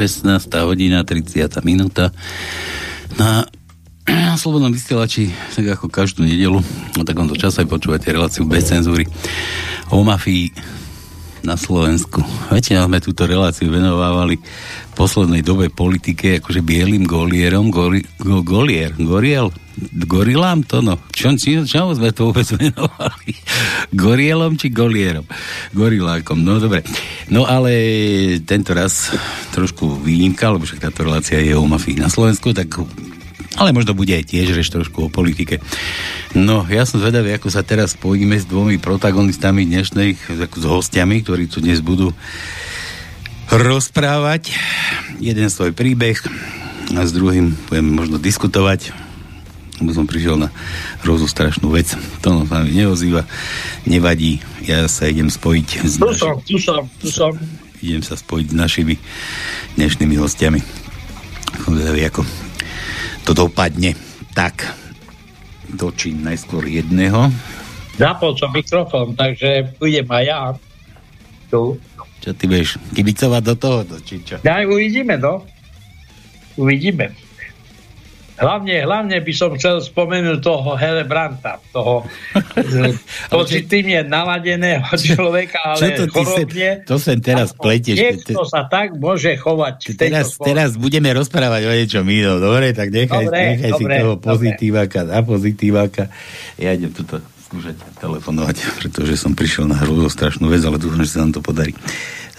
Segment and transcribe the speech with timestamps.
[0.00, 0.48] 16.
[0.64, 1.60] hodina, 30.
[1.60, 2.08] minúta.
[3.20, 3.44] Na
[4.40, 6.56] Slobodnom vysielači, tak ako každú nedelu,
[6.96, 9.04] o takomto čase počúvate reláciu bez cenzúry
[9.92, 10.56] o mafii
[11.44, 12.24] na Slovensku.
[12.48, 18.96] Väčšina sme túto reláciu venovávali v poslednej dobe politike, akože bielým golierom, gori, go, golier,
[18.96, 19.52] goriel,
[20.06, 21.00] gorilám to no.
[21.10, 23.32] Čo, či, čo sme to vôbec venovali?
[23.96, 25.24] Gorielom či golierom?
[25.72, 26.84] Gorilákom, no dobre.
[27.32, 27.72] No ale
[28.44, 29.10] tento raz
[29.56, 32.68] trošku výnimka, lebo však táto relácia je o mafii na Slovensku, tak
[33.58, 35.58] ale možno bude aj tiež reč trošku o politike.
[36.38, 41.26] No, ja som zvedavý, ako sa teraz spojíme s dvomi protagonistami dnešných, ako s hostiami,
[41.26, 42.14] ktorí tu dnes budú
[43.50, 44.54] rozprávať
[45.18, 46.22] jeden svoj príbeh
[46.94, 49.09] a s druhým budeme možno diskutovať
[49.80, 50.52] lebo som prišiel na
[51.00, 51.96] hrozú strašnú vec.
[52.20, 53.24] To sa mi neozýva,
[53.88, 54.44] nevadí.
[54.68, 56.20] Ja sa idem spojiť s tu naši...
[56.20, 57.32] som, tu som, tu som.
[57.80, 58.94] Idem sa spojiť s našimi
[59.80, 60.60] dnešnými hostiami.
[62.06, 62.22] Ako
[63.24, 63.96] to dopadne.
[64.36, 64.68] Tak,
[65.72, 67.32] dočím najskôr jedného.
[67.96, 70.40] Zapol som mikrofón, takže budem aj ja.
[71.50, 71.76] Tu.
[72.20, 74.36] Čo ty budeš kibicovať do toho, či čo?
[74.44, 75.44] Ja, uvidíme, no.
[76.60, 77.16] Uvidíme.
[78.40, 82.08] Hlavne, hlavne by som chcel spomenúť toho Helebranta, toho
[83.36, 86.80] pozitívne naladeného človeka, ale to, chorobne.
[86.80, 88.00] Sem, to sem teraz pletieš.
[88.00, 89.92] Niekto sa tak môže chovať.
[89.92, 92.72] Teraz, teraz budeme rozprávať o niečom inom, dobre?
[92.72, 96.02] Tak nechaj, dobre, nechaj dobre, si toho pozitíváka a pozitíváka.
[96.56, 101.12] Ja idem tuto skúšať telefonovať, pretože som prišiel na hru strašnú vec, ale dúfam, že
[101.12, 101.76] sa nám to podarí.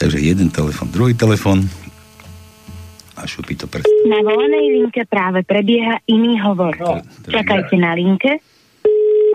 [0.01, 1.69] Takže jeden telefon, druhý telefon
[3.21, 3.85] a šupí to prst.
[4.09, 6.73] Na volenej linke práve prebieha iný hovor.
[6.81, 6.97] No,
[7.29, 8.41] Čakajte na linke.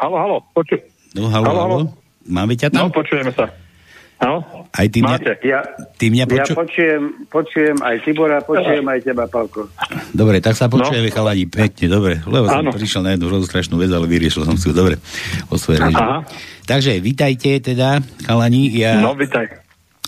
[0.02, 0.82] Halo, halo, počuj.
[1.14, 1.78] No, halo, halo, halo.
[2.26, 2.90] Máme ťa tam?
[2.90, 3.46] No, počujeme sa.
[4.16, 4.40] No?
[4.72, 5.60] Aj ty mňa, Máte, ja,
[6.00, 6.52] ty mňa poču...
[6.52, 9.68] ja počujem, počujem aj Tibora, počujem aj teba, Pavko.
[10.16, 11.14] Dobre, tak sa počujeme, no?
[11.14, 12.72] chalani, pekne, dobre, lebo som ano.
[12.72, 14.96] prišiel na jednu strašnú vec, ale vyriešil som si ju, dobre,
[15.52, 16.00] o svojej reži.
[16.64, 19.04] Takže, vítajte teda, chalani, ja...
[19.04, 19.65] No, vítaj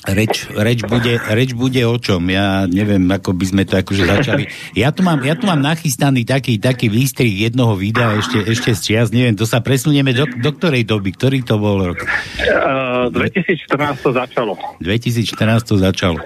[0.08, 2.24] reč, reč, bude, reč bude o čom.
[2.32, 4.44] Ja neviem, ako by sme to akože začali.
[4.72, 8.80] Ja tu mám, ja tu mám nachystaný taký, taký výstrih jednoho videa ešte, ešte z
[8.80, 9.08] čias.
[9.12, 11.12] Neviem, to sa presunieme do, do ktorej doby?
[11.12, 12.00] Ktorý to bol rok?
[12.40, 14.52] Uh, 2014 to začalo.
[14.80, 16.20] 2014 to začalo.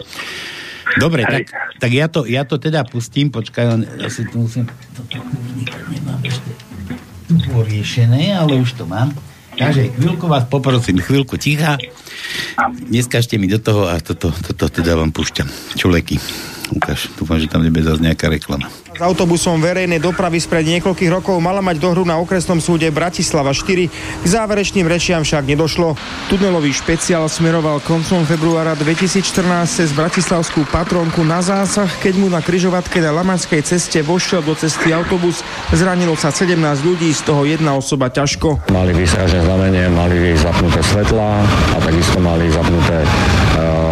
[1.01, 1.49] Dobre, tak,
[1.81, 3.33] tak ja, to, ja to teda pustím.
[3.33, 3.65] Počkaj,
[3.97, 4.69] ja si tu musím...
[5.89, 6.53] Nemám ešte
[7.49, 9.09] poriešené, ale už to mám.
[9.53, 11.77] Takže chvíľku vás poprosím, chvíľku ticha.
[12.89, 15.49] Neskažte mi do toho a toto, toto teda vám púšťam.
[15.77, 16.17] Čuleky.
[16.73, 18.73] Ukáž, dúfam, že tam nebude zase nejaká reklama.
[18.93, 23.89] S autobusom verejnej dopravy spred niekoľkých rokov mala mať dohru na okresnom súde Bratislava 4.
[24.21, 25.97] K záverečným rečiam však nedošlo.
[26.33, 29.25] Tunelový špeciál smeroval koncom februára 2014
[29.69, 34.93] cez Bratislavskú patronku na zásah, keď mu na kryžovatke na Lamačskej ceste vošiel do cesty
[34.97, 35.45] autobus.
[35.73, 38.73] Zranilo sa 17 ľudí, z toho jedna osoba ťažko.
[38.73, 43.92] Mali vysražené znamenie, mali zapnuté svetla a takisto mali zapnuté uh,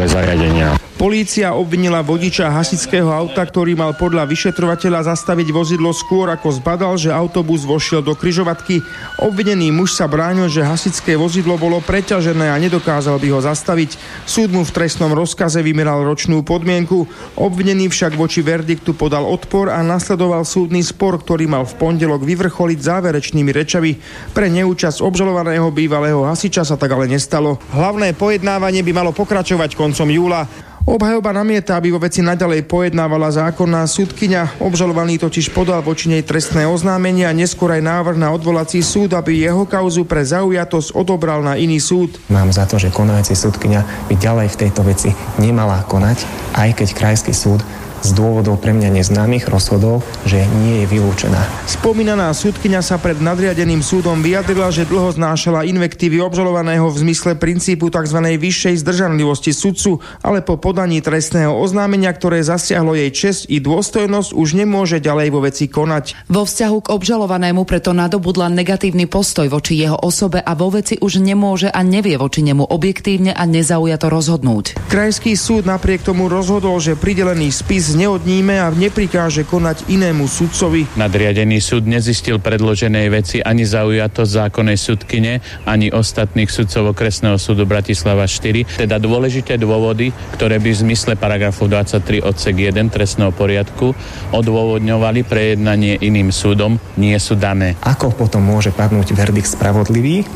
[0.00, 0.80] zvukové zariadenia.
[1.00, 7.08] Polícia obvinila vodiča hasičského auta, ktorý mal podľa vyšetrovateľa zastaviť vozidlo skôr ako zbadal, že
[7.08, 8.84] autobus vošiel do kryžovatky.
[9.16, 13.96] Obvinený muž sa bránil, že hasičské vozidlo bolo preťažené a nedokázal by ho zastaviť.
[14.28, 17.08] Súd mu v trestnom rozkaze vymeral ročnú podmienku.
[17.40, 22.76] Obvinený však voči verdiktu podal odpor a nasledoval súdny spor, ktorý mal v pondelok vyvrcholiť
[22.76, 23.96] záverečnými rečami.
[24.36, 27.56] Pre neúčasť obžalovaného bývalého hasiča sa tak ale nestalo.
[27.72, 30.46] Hlavné pojednávanie by malo pokračovať koncom júla.
[30.86, 34.62] Obhajoba namieta, aby vo veci naďalej pojednávala zákonná súdkyňa.
[34.62, 39.44] Obžalovaný totiž podal voči nej trestné oznámenie a neskôr aj návrh na odvolací súd, aby
[39.44, 42.16] jeho kauzu pre zaujatosť odobral na iný súd.
[42.30, 45.10] Mám za to, že konajúci súdkyňa by ďalej v tejto veci
[45.42, 47.60] nemala konať, aj keď krajský súd
[48.00, 51.40] z dôvodov pre mňa neznámych rozhodol, že nie je vylúčená.
[51.68, 57.92] Spomínaná súdkyňa sa pred nadriadeným súdom vyjadrila, že dlho znášala invektívy obžalovaného v zmysle princípu
[57.92, 58.18] tzv.
[58.20, 64.48] vyššej zdržanlivosti sudcu, ale po podaní trestného oznámenia, ktoré zasiahlo jej česť i dôstojnosť, už
[64.56, 66.28] nemôže ďalej vo veci konať.
[66.32, 71.20] Vo vzťahu k obžalovanému preto nadobudla negatívny postoj voči jeho osobe a vo veci už
[71.20, 74.80] nemôže a nevie voči nemu objektívne a nezaujato rozhodnúť.
[74.88, 80.86] Krajský súd napriek tomu rozhodol, že pridelený spis neodníme a neprikáže konať inému sudcovi.
[80.98, 85.32] Nadriadený súd nezistil predloženej veci ani zaujatosť zákonnej súdkyne,
[85.66, 91.70] ani ostatných sudcov okresného súdu Bratislava 4, teda dôležité dôvody, ktoré by v zmysle paragrafu
[91.70, 93.92] 23 odsek 1 trestného poriadku
[94.34, 97.78] odôvodňovali prejednanie iným súdom, nie sú dané.
[97.84, 100.26] Ako potom môže padnúť verdikt spravodlivý,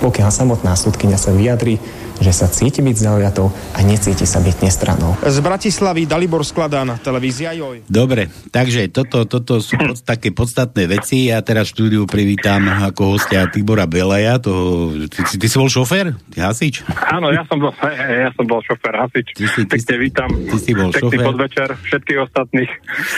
[0.00, 1.76] pokiaľ samotná súdkynia sa vyjadri,
[2.24, 5.12] že sa cíti byť zaujatou a necíti sa byť nestranou.
[5.20, 7.84] Z Bratislavy Dalibor Skladán, televízia Joj.
[7.84, 11.28] Dobre, takže toto, toto sú pod, také podstatné veci.
[11.28, 14.40] Ja teraz štúdiu privítam ako hostia Tibora Belaja.
[14.40, 16.16] To, ty, ty, ty si bol šofér?
[16.32, 16.80] Ty hasič?
[17.12, 17.76] Áno, ja som bol,
[18.24, 19.36] ja som bol šofér, hasič.
[19.36, 20.28] Ty si, ty, Pekne vítam.
[20.32, 21.26] Ty si bol Pekný šofér.
[21.28, 22.70] podvečer všetkých ostatných.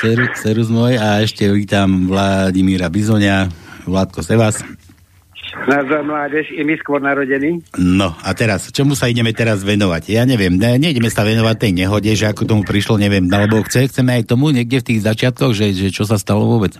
[0.03, 3.47] Ser, serus môj a ešte vítam Vladimíra Bizonia,
[3.87, 4.67] Vládko Sevas.
[5.65, 7.65] Nazdar mládež, i my skôr narodení.
[7.81, 10.13] No a teraz, čomu sa ideme teraz venovať?
[10.13, 13.89] Ja neviem, ne, nejdeme sa venovať tej nehode, že ako tomu prišlo, neviem, alebo chce,
[13.89, 16.77] chceme aj tomu niekde v tých začiatkoch, že, že čo sa stalo vôbec?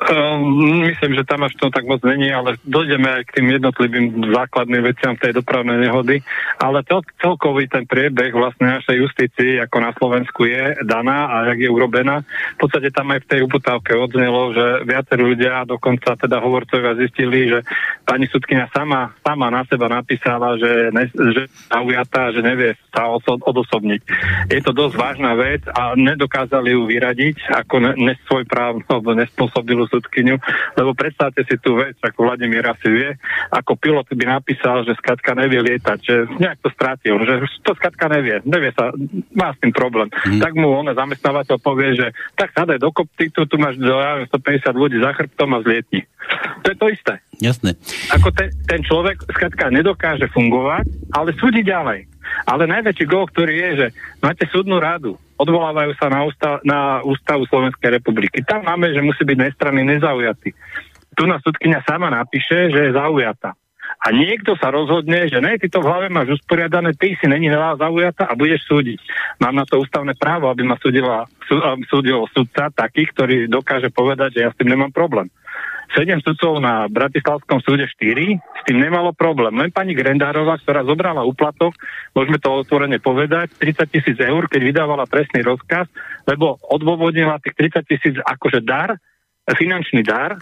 [0.00, 4.32] Um, myslím, že tam až to tak moc není, ale dojdeme aj k tým jednotlivým
[4.32, 6.24] základným veciam tej dopravnej nehody.
[6.56, 11.68] Ale to, celkový ten priebeh vlastne našej justícii, ako na Slovensku je daná a jak
[11.68, 12.24] je urobená,
[12.56, 17.52] v podstate tam aj v tej uputávke odznelo, že viacerí ľudia, dokonca teda hovorcovia zistili,
[17.52, 17.60] že
[18.08, 23.36] pani sudkynia sama, sama na seba napísala, že, ne, že zaujatá, že nevie sa oso-
[23.36, 24.00] odosobniť.
[24.48, 29.89] Je to dosť vážna vec a nedokázali ju vyradiť ako ne, nesvoj práv, alebo nespôsobilú
[29.90, 30.36] sudkyňu,
[30.78, 33.10] lebo predstavte si tú vec, ako Vladimír asi vie,
[33.50, 38.06] ako pilot by napísal, že skatka nevie lietať, že nejak to strátil, že to skatka
[38.06, 38.94] nevie, nevie sa,
[39.34, 40.06] má s tým problém.
[40.26, 40.40] Mm.
[40.40, 42.06] Tak mu on zamestnávateľ povie, že
[42.38, 46.06] tak sadaj do koptitu, tu máš do, ja, 150 ľudí za chrbtom a zlietni.
[46.62, 47.14] To je to isté.
[47.40, 47.74] Jasné.
[48.12, 52.06] Ako ten, ten človek skatka nedokáže fungovať, ale súdi ďalej.
[52.46, 53.86] Ale najväčší gol, ktorý je, že
[54.22, 58.44] máte súdnu radu, odvolávajú sa na, ústav, na ústavu Slovenskej republiky.
[58.44, 60.52] Tam máme, že musí byť nestranný nezaujatý.
[61.16, 63.56] Tu na súdkynia sama napíše, že je zaujatá.
[64.00, 67.52] A niekto sa rozhodne, že ne, ty to v hlave máš usporiadané, ty si není
[67.52, 68.96] zaujatá a budeš súdiť.
[69.44, 71.60] Mám na to ústavné právo, aby ma súdila, sú,
[71.90, 75.28] súdil sudca taký, ktorý dokáže povedať, že ja s tým nemám problém.
[75.90, 79.50] Sedem sudcov na Bratislavskom súde 4, s tým nemalo problém.
[79.58, 81.74] Len pani Grendárová, ktorá zobrala úplatok,
[82.14, 85.90] môžeme to otvorene povedať, 30 tisíc eur, keď vydávala trestný rozkaz,
[86.30, 88.94] lebo odôvodnila tých 30 tisíc akože dar,
[89.50, 90.38] finančný dar,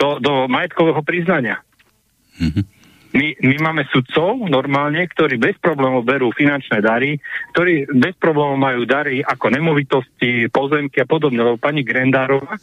[0.00, 1.60] do, do majetkového priznania.
[2.40, 2.64] Mm-hmm.
[3.10, 7.18] My, my máme sudcov normálne, ktorí bez problémov berú finančné dary,
[7.52, 12.54] ktorí bez problémov majú dary ako nemovitosti, pozemky a podobne, lebo pani Grendárová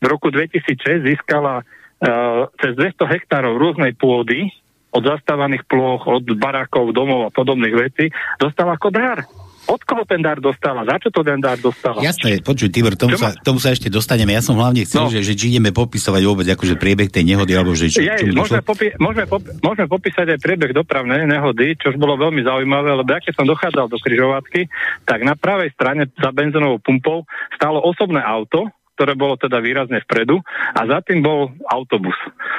[0.00, 4.48] v roku 2006 získala uh, cez 200 hektárov rôznej pôdy
[4.90, 8.10] od zastávaných ploch, od barákov, domov a podobných vecí,
[8.42, 9.22] dostala ako dar.
[9.70, 10.82] Od koho ten dar dostala?
[10.82, 12.02] Za čo to ten dar dostala?
[12.02, 14.34] Jasné, počuj, Tibor, tomu sa, tomu sa ešte dostaneme.
[14.34, 15.12] Ja som hlavne chcel, no.
[15.12, 18.34] že, že či ideme popisovať vôbec akože priebeh tej nehody, alebo že čo, ja, čo
[18.34, 23.14] môžeme, popi- môžeme, popi- môžeme popísať aj priebeh dopravnej nehody, čo bolo veľmi zaujímavé, lebo
[23.14, 24.66] keď som dochádzal do križovatky,
[25.06, 27.22] tak na pravej strane za benzínovou pumpou
[27.54, 28.66] stálo osobné auto,
[29.00, 30.44] ktoré bolo teda výrazne vpredu
[30.76, 32.12] a za tým bol autobus.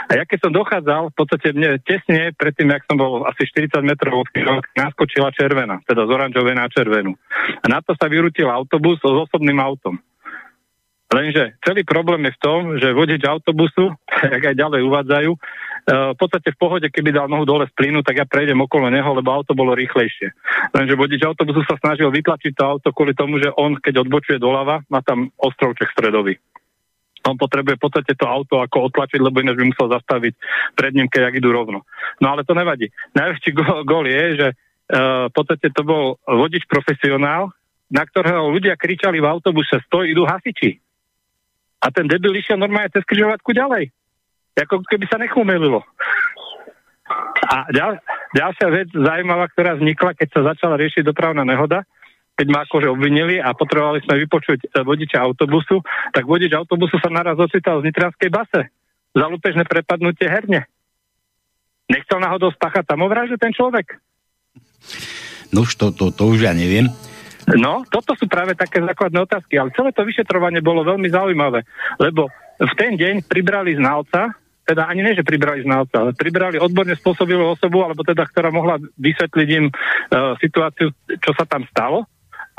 [0.09, 3.77] A ja keď som dochádzal, v podstate mne tesne predtým, jak som bol asi 40
[3.85, 7.13] metrov od križovatky, naskočila červená, teda z oranžovej na červenú.
[7.61, 10.01] A na to sa vyrútil autobus s osobným autom.
[11.11, 13.91] Lenže celý problém je v tom, že vodič autobusu,
[14.33, 15.31] jak aj ďalej uvádzajú,
[15.81, 19.09] v podstate v pohode, keby dal nohu dole z plynu, tak ja prejdem okolo neho,
[19.17, 20.29] lebo auto bolo rýchlejšie.
[20.77, 24.85] Lenže vodič autobusu sa snažil vytlačiť to auto kvôli tomu, že on, keď odbočuje doľava,
[24.87, 26.37] má tam ostrovček stredový.
[27.25, 30.33] On potrebuje v podstate to auto ako otlačiť, lebo ináč by musel zastaviť
[30.73, 31.85] pred ním, keď idú rovno.
[32.17, 32.89] No ale to nevadí.
[33.13, 37.53] Najväčší gól, gól je, že uh, podstate to bol vodič profesionál,
[37.91, 40.79] na ktorého ľudia kričali v autobuse, stoj, idú hasiči.
[41.81, 43.89] A ten debil išiel normálne cez križovatku ďalej.
[44.53, 45.81] Ako keby sa nechumelilo.
[47.49, 47.97] A ďal,
[48.37, 51.83] ďalšia vec zaujímavá, ktorá vznikla, keď sa začala riešiť dopravná nehoda,
[52.37, 55.83] keď ma akože obvinili a potrebovali sme vypočuť vodiča autobusu,
[56.13, 58.61] tak vodič autobusu sa naraz ocital z nitranskej base
[59.11, 60.69] za lúpežné prepadnutie herne.
[61.91, 63.99] Nechcel náhodou spáchať samovraždu ten človek?
[65.51, 66.87] No to, to, to už ja neviem.
[67.57, 71.65] No, toto sú práve také základné otázky, ale celé to vyšetrovanie bolo veľmi zaujímavé,
[71.97, 72.29] lebo
[72.61, 77.57] v ten deň pribrali znalca, teda ani nie, že pribrali znalca, ale pribrali odborne spôsobilú
[77.57, 82.05] osobu, alebo teda, ktorá mohla vysvetliť im uh, situáciu, čo sa tam stalo.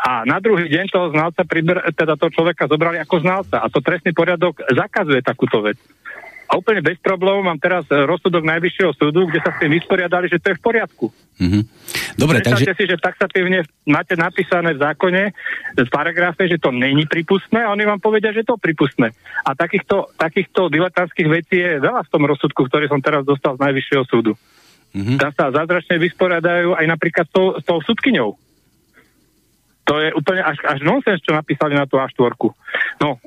[0.03, 3.62] A na druhý deň toho znalca, pribr- teda toho človeka zobrali ako znalca.
[3.62, 5.79] A to trestný poriadok zakazuje takúto vec.
[6.52, 10.37] A úplne bez problémov mám teraz rozsudok Najvyššieho súdu, kde sa s tým vysporiadali, že
[10.37, 11.09] to je v poriadku.
[11.40, 11.62] Mm-hmm.
[12.21, 12.76] Dobre, Predstavte takže...
[12.76, 15.23] si, že taxatívne máte napísané v zákone
[15.80, 19.16] v paragrafe, že to není pripustné a oni vám povedia, že to je pripustné.
[19.49, 23.64] A takýchto, takýchto diletantských vecí je veľa v tom rozsudku, ktorý som teraz dostal z
[23.64, 24.37] Najvyššieho súdu.
[24.92, 25.16] Mm-hmm.
[25.16, 28.37] Tam sa zázračne vysporiadajú aj napríklad s tou, s tou sudkyňou.
[29.88, 32.37] To je úplne až, až nonsens, čo napísali na tú A4.
[33.00, 33.18] No,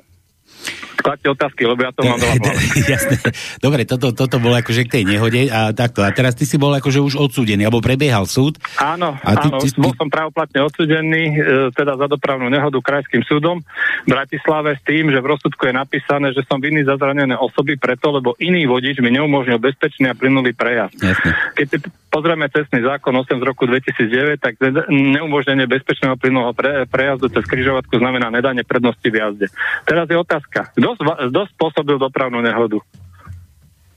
[0.96, 2.34] Kladte otázky, lebo ja to mám veľa
[2.98, 3.16] Jasné.
[3.62, 6.02] Dobre, toto, toto bolo akože k tej nehode a takto.
[6.02, 8.58] A teraz ty si bol akože už odsúdený, alebo prebiehal súd.
[8.80, 9.78] Áno, a ty, áno, ty, ty...
[9.78, 11.34] bol som pravoplatne odsúdený, e,
[11.70, 13.62] teda za dopravnú nehodu krajským súdom
[14.02, 17.78] v Bratislave s tým, že v rozsudku je napísané, že som vinný za zranené osoby
[17.78, 20.98] preto, lebo iný vodič mi neumožnil bezpečný a plynulý prejazd.
[20.98, 21.30] Jasné.
[21.54, 21.76] Keď si
[22.16, 24.56] pozrieme cestný zákon 8 z roku 2009, tak
[24.88, 29.46] neumožnenie bezpečného plynulého pre, prejazdu cez križovatku znamená nedanie prednosti v jazde.
[29.84, 32.78] Teraz je otázka, kto, kto spôsobil dopravnú nehodu?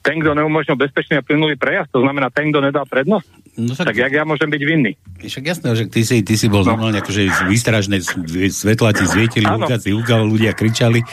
[0.09, 3.29] ten, kto neumožnil bezpečný a plynulý prejazd, to znamená ten, kto nedal prednosť?
[3.59, 3.91] No, tak...
[3.91, 4.95] tak jak ja môžem byť vinný?
[5.19, 6.71] Však jasné, že ty si, ty si bol no.
[6.71, 7.99] normálne akože výstražné
[8.47, 11.03] svetla ti zvietili, ukáci, ukal, ľudia kričali.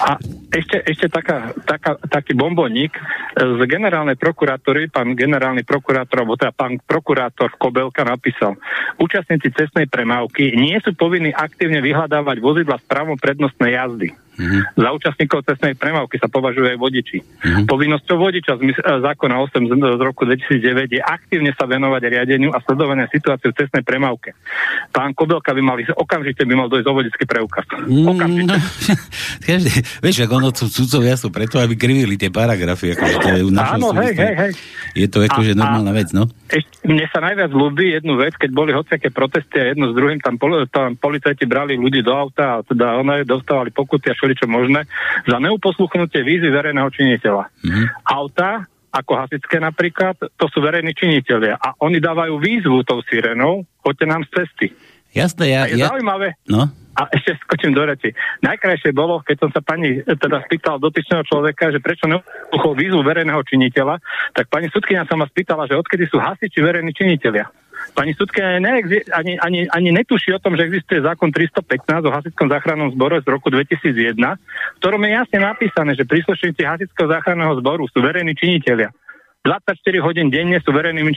[0.00, 0.16] A
[0.48, 2.96] ešte, ešte taká, taká, taký bomboník
[3.36, 8.56] z generálnej prokuratúry, pán generálny prokurátor, alebo teda pán prokurátor Kobelka napísal,
[8.96, 14.08] účastníci cestnej premávky nie sú povinní aktívne vyhľadávať vozidla s právom prednostnej jazdy.
[14.32, 14.80] Mm-hmm.
[14.80, 17.18] Za účastníkov cestnej premávky sa považujú aj vodiči.
[17.20, 17.64] Mm-hmm.
[17.68, 22.54] Povinnosťou vodiča z e, zákona 8 z, z roku 2009 je aktívne sa venovať riadeniu
[22.54, 24.36] a sledovania situácie v cestnej premávke.
[24.94, 27.66] Pán Kobelka by mal ísť, okamžite by mal dojsť o vodický preukaz.
[27.88, 28.52] Mm, okamžite.
[28.52, 28.56] No,
[29.48, 29.70] každý,
[30.04, 32.94] vieš, ako ono sudcovia sú preto, aby krivili tie paragrafy.
[32.94, 34.52] Akože to je Áno, hej, hej, hej.
[34.92, 36.28] Je to akože normálna vec, no?
[36.52, 40.20] Ešte, mne sa najviac ľúbi jednu vec, keď boli hociaké protesty a jedno s druhým,
[40.20, 40.36] tam,
[40.68, 44.84] tam policajti brali ľudí do auta a teda oni dostávali pokuty a čo možné
[45.24, 47.44] za neuposluchnutie výzvy verejného činiteľa.
[47.64, 47.86] Mm-hmm.
[48.04, 54.06] Auta, ako hasičské napríklad, to sú verejní činiteľia a oni dávajú výzvu tou sirenou, poďte
[54.06, 54.66] nám z cesty.
[55.16, 55.60] Jasné, ja...
[55.64, 55.88] A je ja...
[55.88, 56.36] zaujímavé.
[56.48, 56.68] No?
[56.92, 58.12] A ešte skočím do reči.
[58.44, 63.40] Najkrajšie bolo, keď som sa pani teda spýtal dotyčného človeka, že prečo neuposlúchol výzvu verejného
[63.48, 63.96] činiteľa,
[64.36, 67.48] tak pani sudkynia sa ma spýtala, že odkedy sú hasiči verejní činiteľia.
[67.92, 72.88] Pani Sudka ani, ani, ani netuší o tom, že existuje zákon 315 o hasickom záchrannom
[72.96, 78.00] zbore z roku 2001, v ktorom je jasne napísané, že príslušníci hasického záchranného zboru sú
[78.00, 78.88] verejní činiteľia.
[79.44, 81.12] 24 hodín denne sú verejnými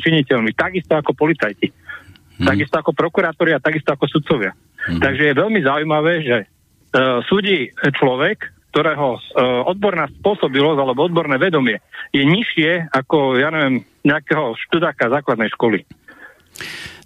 [0.00, 2.46] činiteľmi, takisto ako policajti, hmm.
[2.48, 4.56] takisto ako prokurátori a takisto ako sudcovia.
[4.88, 5.02] Hmm.
[5.02, 11.80] Takže je veľmi zaujímavé, že uh, súdi človek, ktorého uh, odborná spôsobilosť alebo odborné vedomie
[12.12, 15.88] je nižšie ako, ja neviem, nejakého študáka základnej školy.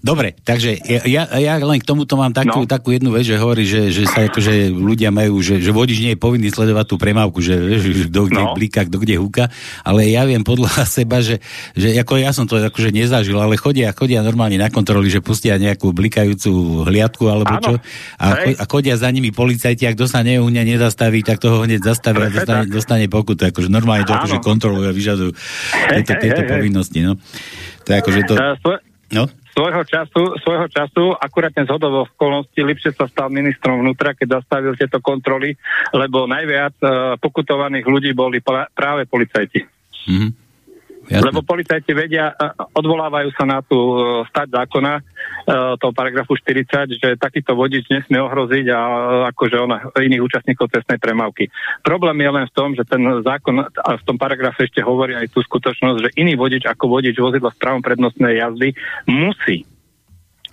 [0.00, 2.68] Dobre, takže ja, ja len k tomuto mám takú, no.
[2.68, 6.16] takú jednu vec, že hovorí, že, že sa akože ľudia majú, že, že vodič nie
[6.16, 8.56] je povinný sledovať tú premávku, že, že kto kde no.
[8.56, 9.52] blíka, kto kde húka,
[9.84, 11.44] ale ja viem podľa seba, že,
[11.76, 15.60] že ako ja som to akože nezažil, ale chodia, chodia normálne na kontroly, že pustia
[15.60, 17.60] nejakú blikajúcu hliadku alebo Áno.
[17.60, 17.72] čo
[18.16, 22.32] a, a chodia za nimi policajti, ak kto sa neúňa, nezastaví, tak toho hneď zastavia
[22.32, 25.32] a dostane, dostane pokutu, akože normálne to akože kontrolujú a vyžadujú
[25.92, 27.20] tieto, tieto povinnosti, no.
[27.84, 28.34] To akože to...
[29.12, 29.26] No?
[29.52, 34.78] Svojho času, svojho času akurát ten zhodov okolností Lipšec sa stal ministrom vnútra, keď zastavil
[34.78, 35.58] tieto kontroly,
[35.92, 38.38] lebo najviac uh, pokutovaných ľudí boli
[38.74, 39.60] práve policajti.
[40.08, 40.30] Mm-hmm.
[41.10, 41.26] Jasne.
[41.26, 42.30] Lebo policajti vedia,
[42.70, 45.02] odvolávajú sa na tú e, stať zákona, e,
[45.82, 48.80] toho paragrafu 40, že takýto vodič nesmie ohroziť a
[49.34, 51.50] akože ona, iných účastníkov cestnej premávky.
[51.82, 55.34] Problém je len v tom, že ten zákon a v tom paragrafe ešte hovorí aj
[55.34, 58.70] tú skutočnosť, že iný vodič ako vodič vozidla s právom prednostnej jazdy
[59.10, 59.66] musí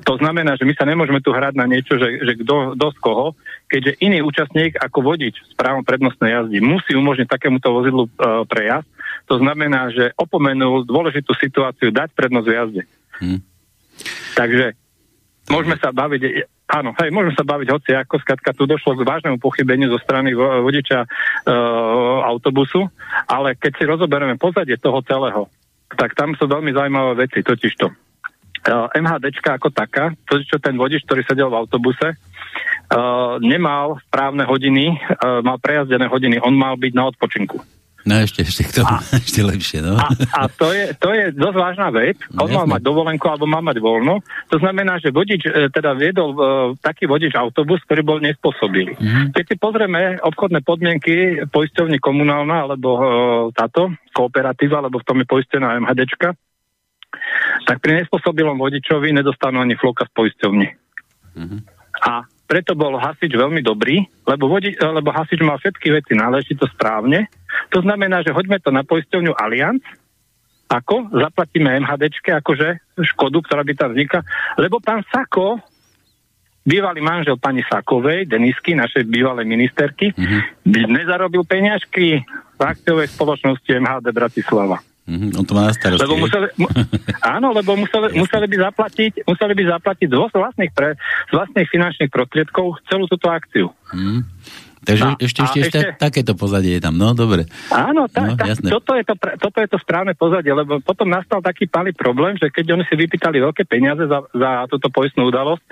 [0.06, 3.34] to znamená, že my sa nemôžeme tu hrať na niečo, že, že kto z koho,
[3.66, 8.12] keďže iný účastník ako vodič s právom prednostnej jazdy musí umožniť takémuto vozidlu e,
[8.46, 8.86] prejazd,
[9.28, 12.84] to znamená, že opomenul dôležitú situáciu dať prednosť v jazde.
[13.20, 13.40] Hmm.
[14.40, 14.74] Takže
[15.52, 19.38] môžeme sa baviť, áno, hej, môžeme sa baviť hoci ako, skratka, tu došlo k vážnemu
[19.38, 21.08] pochybeniu zo strany vodiča e,
[22.24, 22.88] autobusu,
[23.28, 25.52] ale keď si rozoberieme pozadie toho celého,
[25.98, 27.86] tak tam sú veľmi zaujímavé veci, totižto.
[27.90, 27.94] E,
[28.96, 32.16] MHDčka ako taká, to, čo ten vodič, ktorý sedel v autobuse,
[32.88, 37.60] Uh, nemal správne hodiny, uh, mal prejazdené hodiny, on mal byť na odpočinku.
[38.08, 40.00] No ešte, ešte k tomu, a, ešte lepšie, no.
[40.00, 42.16] A, a to, je, to je dosť vážna vec.
[42.40, 44.24] On no, mal mať dovolenku alebo mal mať voľno.
[44.48, 46.42] To znamená, že vodič, e, teda viedol uh,
[46.80, 48.96] taký vodič autobus, ktorý bol nespôsobilý.
[48.96, 49.26] Mm-hmm.
[49.36, 53.04] Keď si pozrieme obchodné podmienky poisťovní komunálna alebo uh,
[53.52, 56.32] táto kooperatíva, alebo v tom je poistená MHDčka,
[57.68, 60.68] tak pri nespôsobilom vodičovi nedostanú ani floka z poisťovne.
[61.36, 61.60] Mm-hmm.
[62.08, 67.28] A preto bol hasič veľmi dobrý, lebo, vodi, lebo hasič mal všetky veci náležito správne.
[67.76, 69.84] To znamená, že hoďme to na poisťovňu Allianz,
[70.68, 74.20] ako zaplatíme MHDčke, akože škodu, ktorá by tam vznikla,
[74.60, 75.60] lebo pán Sako,
[76.68, 80.68] bývalý manžel pani Sakovej, Denisky, našej bývalej ministerky, mm-hmm.
[80.92, 82.28] nezarobil peňažky
[82.60, 84.84] v akciovej spoločnosti MHD Bratislava.
[85.08, 86.04] Mm-hmm, on to má na starosti.
[86.04, 86.68] Lebo museli, mu,
[87.36, 92.12] áno, lebo museli, museli, by zaplatiť, museli by zaplatiť z vlastných, pre, z vlastných finančných
[92.12, 93.72] prostriedkov celú túto akciu.
[93.96, 94.28] Mm.
[94.84, 97.44] Takže No, ešte, ešte, ešte, ešte- takéto pozadie je tam, no dobre.
[97.72, 98.72] Áno, tá, No, tá, jasné.
[98.72, 102.48] toto, je to, toto je to správne pozadie, lebo potom nastal taký malý problém, že
[102.48, 105.64] keď oni si vypýtali veľké peniaze za, za túto poistnú udalosť,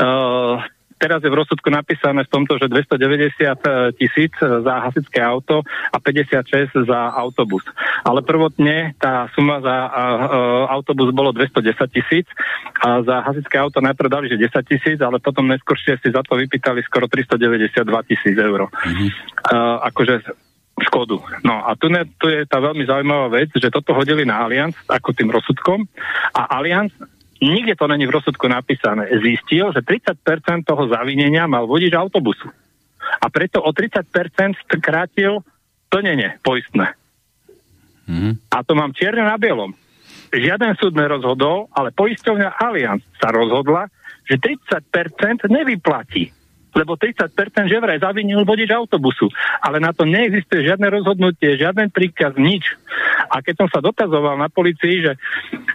[0.00, 0.60] uh,
[0.98, 5.62] teraz je v rozsudku napísané v tomto, že 290 tisíc za hasičské auto
[5.94, 7.62] a 56 za autobus.
[8.02, 9.90] Ale prvotne tá suma za uh,
[10.74, 12.26] autobus bolo 210 tisíc
[12.82, 16.34] a za hasičské auto najprv dali, že 10 tisíc, ale potom neskôršie si za to
[16.34, 17.78] vypýtali skoro 392
[18.10, 18.66] tisíc eur.
[18.68, 20.34] Uh, akože
[20.78, 21.18] škodu.
[21.42, 24.78] No a tu, ne, tu je tá veľmi zaujímavá vec, že toto hodili na Allianz
[24.86, 25.86] ako tým rozsudkom
[26.34, 26.94] a Allianz
[27.42, 29.08] nikde to není v rozsudku napísané.
[29.22, 32.50] Zistil, že 30% toho zavinenia mal vodič autobusu.
[33.18, 34.04] A preto o 30%
[34.82, 35.40] krátil
[35.88, 36.94] plnenie poistné.
[38.08, 38.52] Mhm.
[38.52, 39.72] A to mám čierne na bielom.
[40.28, 43.88] Žiaden súd nerozhodol, ale poisťovňa Allianz sa rozhodla,
[44.28, 46.28] že 30% nevyplatí.
[46.76, 47.32] Lebo 30%
[47.68, 49.28] že vraj zavinil vodič autobusu.
[49.64, 52.76] Ale na to neexistuje žiadne rozhodnutie, žiaden príkaz, nič.
[53.28, 55.12] A keď som sa dotazoval na policii, že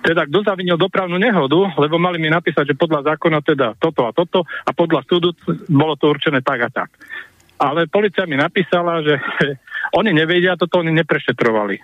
[0.05, 4.11] teda kto zavinil dopravnú nehodu, lebo mali mi napísať, že podľa zákona teda toto a
[4.11, 5.33] toto a podľa súdu
[5.69, 6.89] bolo to určené tak a tak.
[7.61, 9.15] Ale policia mi napísala, že
[9.99, 11.77] oni nevedia, toto oni neprešetrovali.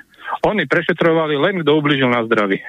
[0.45, 2.59] Oni prešetrovali len, kto ubližil na zdraví.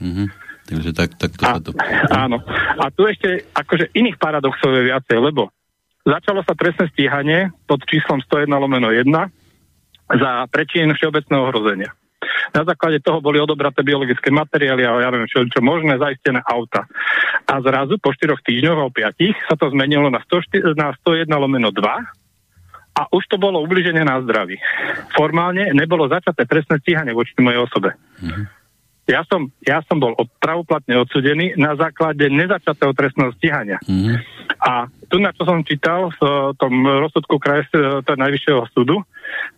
[0.00, 0.44] Mhm.
[0.64, 1.76] Takže tak, tak to sa to...
[2.08, 2.40] Áno.
[2.80, 5.52] A tu ešte akože iných paradoxov je viacej, lebo
[6.04, 9.08] začalo sa trestné stíhanie pod číslom 101 lomeno 1
[10.12, 11.90] za prečin všeobecného ohrozenia.
[12.52, 16.84] Na základe toho boli odobraté biologické materiály a ja neviem čo, čo možné, zaistené auta.
[17.48, 21.28] A zrazu po 4 týždňoch a o 5 sa to zmenilo na, 104, na 101
[21.28, 21.80] lomeno 2
[22.94, 24.60] a už to bolo ubliženie na zdraví.
[25.18, 27.98] Formálne nebolo začaté trestné stíhanie voči mojej osobe.
[29.04, 33.78] Ja som, ja som bol od, pravoplatne odsudený na základe nezačatého trestného stíhania.
[33.84, 34.16] Mhm.
[34.64, 39.04] A tu, na čo som čítal v eh, tom rozsudku kraje eh, najvyššieho súdu,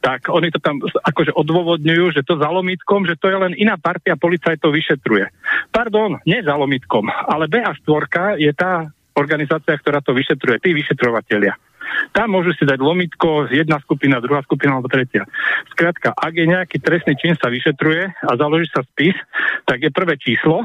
[0.02, 3.78] tak oni to tam akože odôvodňujú, že to za lomítkom, že to je len iná
[3.78, 5.30] partia policajtov vyšetruje.
[5.70, 11.56] Pardon, nie za lomítkom, ale BA4 je tá organizácia, ktorá to vyšetruje, tí vyšetrovatelia.
[12.12, 15.26] Tam môžu si dať lomitko, jedna skupina, druhá skupina alebo tretia.
[15.74, 19.16] Skrátka, ak je nejaký trestný čin sa vyšetruje a založí sa spis,
[19.66, 20.64] tak je prvé číslo,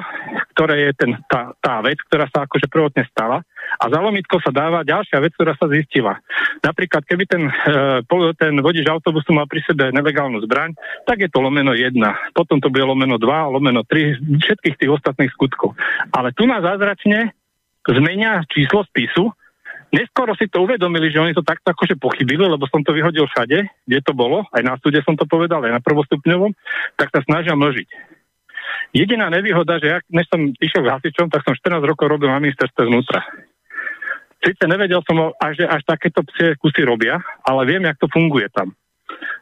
[0.55, 3.41] ktoré je ten, tá, tá vec, ktorá sa akože prvotne stala
[3.79, 6.19] a za lomitko sa dáva ďalšia vec, ktorá sa zistila.
[6.59, 10.75] Napríklad, keby ten, e, ten vodič autobusu mal pri sebe nelegálnu zbraň,
[11.07, 11.95] tak je to lomeno 1,
[12.35, 15.77] potom to bude lomeno 2, lomeno 3, všetkých tých ostatných skutkov.
[16.11, 17.31] Ale tu nás zázračne
[17.87, 19.33] zmenia číslo spisu,
[19.91, 23.67] Neskoro si to uvedomili, že oni to takto akože pochybili, lebo som to vyhodil všade,
[23.67, 26.55] kde to bolo, aj na súde som to povedal, aj na prvostupňovom,
[26.95, 27.89] tak sa snažia mlžiť.
[28.95, 32.39] Jediná nevýhoda, že ja, než som išiel k hasičom, tak som 14 rokov robil na
[32.39, 33.19] ministerstve vnútra.
[34.41, 38.47] Sice nevedel som, až, že až takéto psie kusy robia, ale viem, jak to funguje
[38.55, 38.71] tam.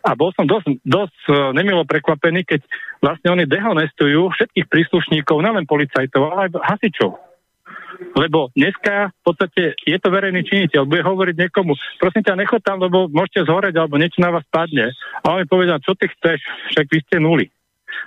[0.01, 2.65] A bol som dosť, dosť e, nemilo prekvapený, keď
[2.99, 7.28] vlastne oni dehonestujú všetkých príslušníkov, nielen policajtov, ale aj hasičov.
[7.99, 12.79] Lebo dneska v podstate je to verejný činiteľ, bude hovoriť niekomu, prosím ťa, nechod tam,
[12.79, 14.95] lebo môžete zhoreť, alebo niečo na vás padne.
[15.23, 16.39] A on mi povedal, čo ty chceš,
[16.75, 17.51] však vy ste nuli.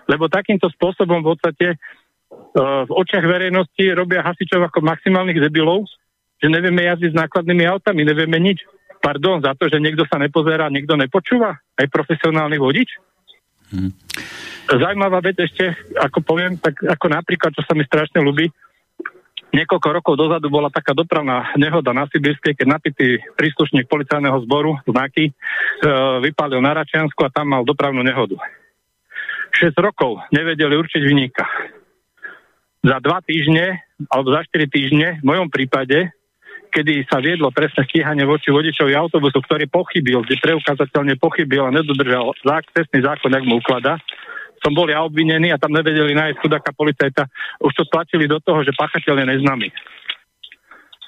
[0.08, 5.84] Lebo takýmto spôsobom v podstate uh, v očiach verejnosti robia hasičov ako maximálnych debilov,
[6.40, 8.64] že nevieme jazdiť s nákladnými autami, nevieme nič.
[9.02, 12.88] Pardon, za to, že niekto sa nepozerá, niekto nepočúva, aj profesionálny vodič.
[13.74, 13.92] Hmm.
[14.70, 18.46] Zajímavá vec ešte, ako poviem, tak ako napríklad, čo sa mi strašne ľúbi,
[19.52, 25.28] Niekoľko rokov dozadu bola taká dopravná nehoda na Sibirskej, keď napitý príslušník policajného zboru znaky
[25.28, 25.32] e,
[26.24, 28.40] vypálil na Račiansku a tam mal dopravnú nehodu.
[29.52, 31.44] 6 rokov nevedeli určiť vyníka.
[32.80, 36.08] Za dva týždne, alebo za 4 týždne, v mojom prípade,
[36.72, 42.32] kedy sa viedlo trestné stíhanie voči vodičovi autobusu, ktorý pochybil, kde preukázateľne pochybil a nedodržal
[42.72, 44.00] cestný zákon, jak mu ukladá,
[44.62, 47.26] som bol ja obvinený a tam nevedeli nájsť chudáka policajta.
[47.60, 49.68] Už to stlačili do toho, že páchateľ je neznámy.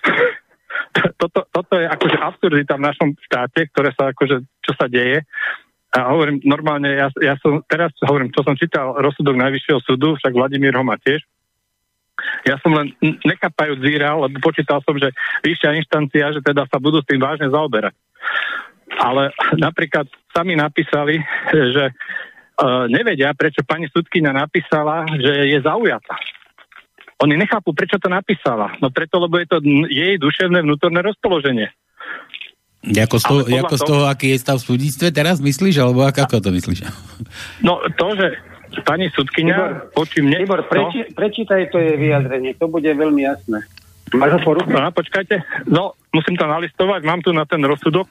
[1.22, 5.22] toto, toto je akože absurdita v našom štáte, ktoré sa akože, čo sa deje.
[5.94, 10.34] A hovorím, normálne, ja, ja som, teraz hovorím, čo som čítal rozsudok Najvyššieho súdu, však
[10.34, 11.22] Vladimír ho má tiež.
[12.46, 15.10] Ja som len nekapajúc zíral, lebo počítal som, že
[15.46, 17.94] vyššia inštancia, že teda sa budú s tým vážne zaoberať.
[18.98, 21.94] Ale napríklad sami napísali, že
[22.58, 26.14] uh, nevedia, prečo pani sudkynia napísala, že je zaujatá.
[27.22, 28.74] Oni nechápu, prečo to napísala.
[28.82, 31.70] No preto, lebo je to jej duševné vnútorné rozpoloženie.
[32.84, 36.28] Ako z, toho, ako z toho, aký je stav v súdnictve teraz myslíš, alebo ako,
[36.28, 36.84] ako to myslíš?
[37.64, 38.36] No to, že
[38.84, 40.44] pani sudkynia voči mne...
[40.44, 41.14] Tibor, preči, no?
[41.16, 43.64] prečítaj to je vyjadrenie, to bude veľmi jasné.
[44.12, 44.68] Máš ho po ruke?
[44.68, 48.04] No, počkajte, no, musím to nalistovať, mám tu na ten rozsudok.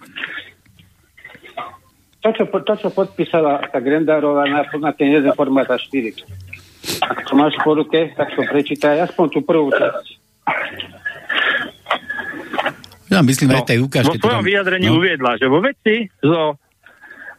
[2.23, 6.15] To, čo, to, čo podpísala tá Grendárová na, na ten jeden formát a 4.
[7.03, 10.07] Ak to máš po ruke, tak to prečítaj, aspoň tú prvú časť.
[13.11, 14.17] Ja myslím, No, aj tej ukážke.
[14.17, 14.97] vo svojom vyjadrení no.
[14.97, 16.57] uviedla, že vo veci zo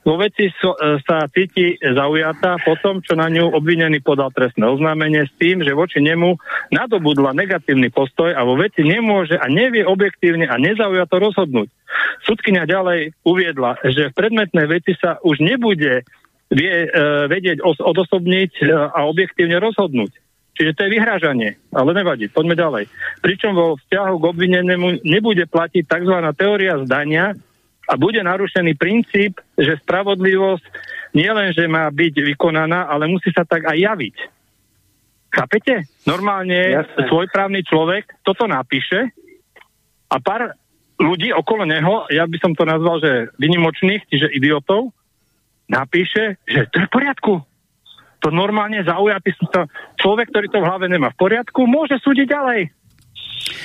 [0.04, 4.68] vo veci so, e, sa cíti zaujatá po tom, čo na ňu obvinený podal trestné
[4.68, 6.36] oznámenie s tým, že voči nemu
[6.68, 11.72] nadobudla negatívny postoj a vo veci nemôže a nevie objektívne a nezaujato rozhodnúť.
[12.28, 16.04] Sudkynia ďalej uviedla, že v predmetnej veci sa už nebude
[16.52, 16.88] vie, e,
[17.26, 20.12] vedieť os- odosobniť e, a objektívne rozhodnúť.
[20.54, 22.84] Čiže to je vyhrážanie, ale nevadí, poďme ďalej.
[23.26, 26.14] Pričom vo vzťahu k obvinenému nebude platiť tzv.
[26.38, 27.34] teória zdania
[27.84, 30.64] a bude narušený princíp, že spravodlivosť
[31.14, 34.16] nielen, že má byť vykonaná, ale musí sa tak aj javiť.
[35.34, 35.90] Chápete?
[36.06, 37.10] Normálne Jasné.
[37.10, 39.10] svojprávny človek toto napíše
[40.06, 40.54] a pár
[40.94, 44.94] ľudí okolo neho, ja by som to nazval, že vynimočných, čiže idiotov,
[45.66, 47.34] napíše, že to je v poriadku.
[48.22, 49.36] To normálne zaujatý
[49.98, 52.60] človek, ktorý to v hlave nemá v poriadku, môže súdiť ďalej.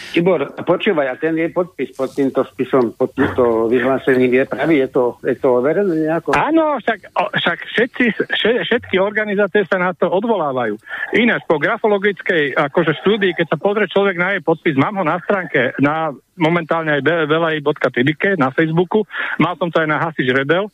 [0.09, 4.89] Tibor, počúvaj, a ten je podpis pod týmto spisom, pod týmto vyhlásením je pravý, je
[4.89, 6.33] to, je to overené nejako?
[6.33, 10.75] Áno, však, o, však všetci, še, všetky organizácie sa na to odvolávajú.
[11.15, 15.21] Ináč, po grafologickej akože štúdii, keď sa pozrie človek na jej podpis, mám ho na
[15.21, 19.05] stránke, na momentálne aj velej.tibike na Facebooku,
[19.37, 20.67] mal som to aj na Hasič Rebel,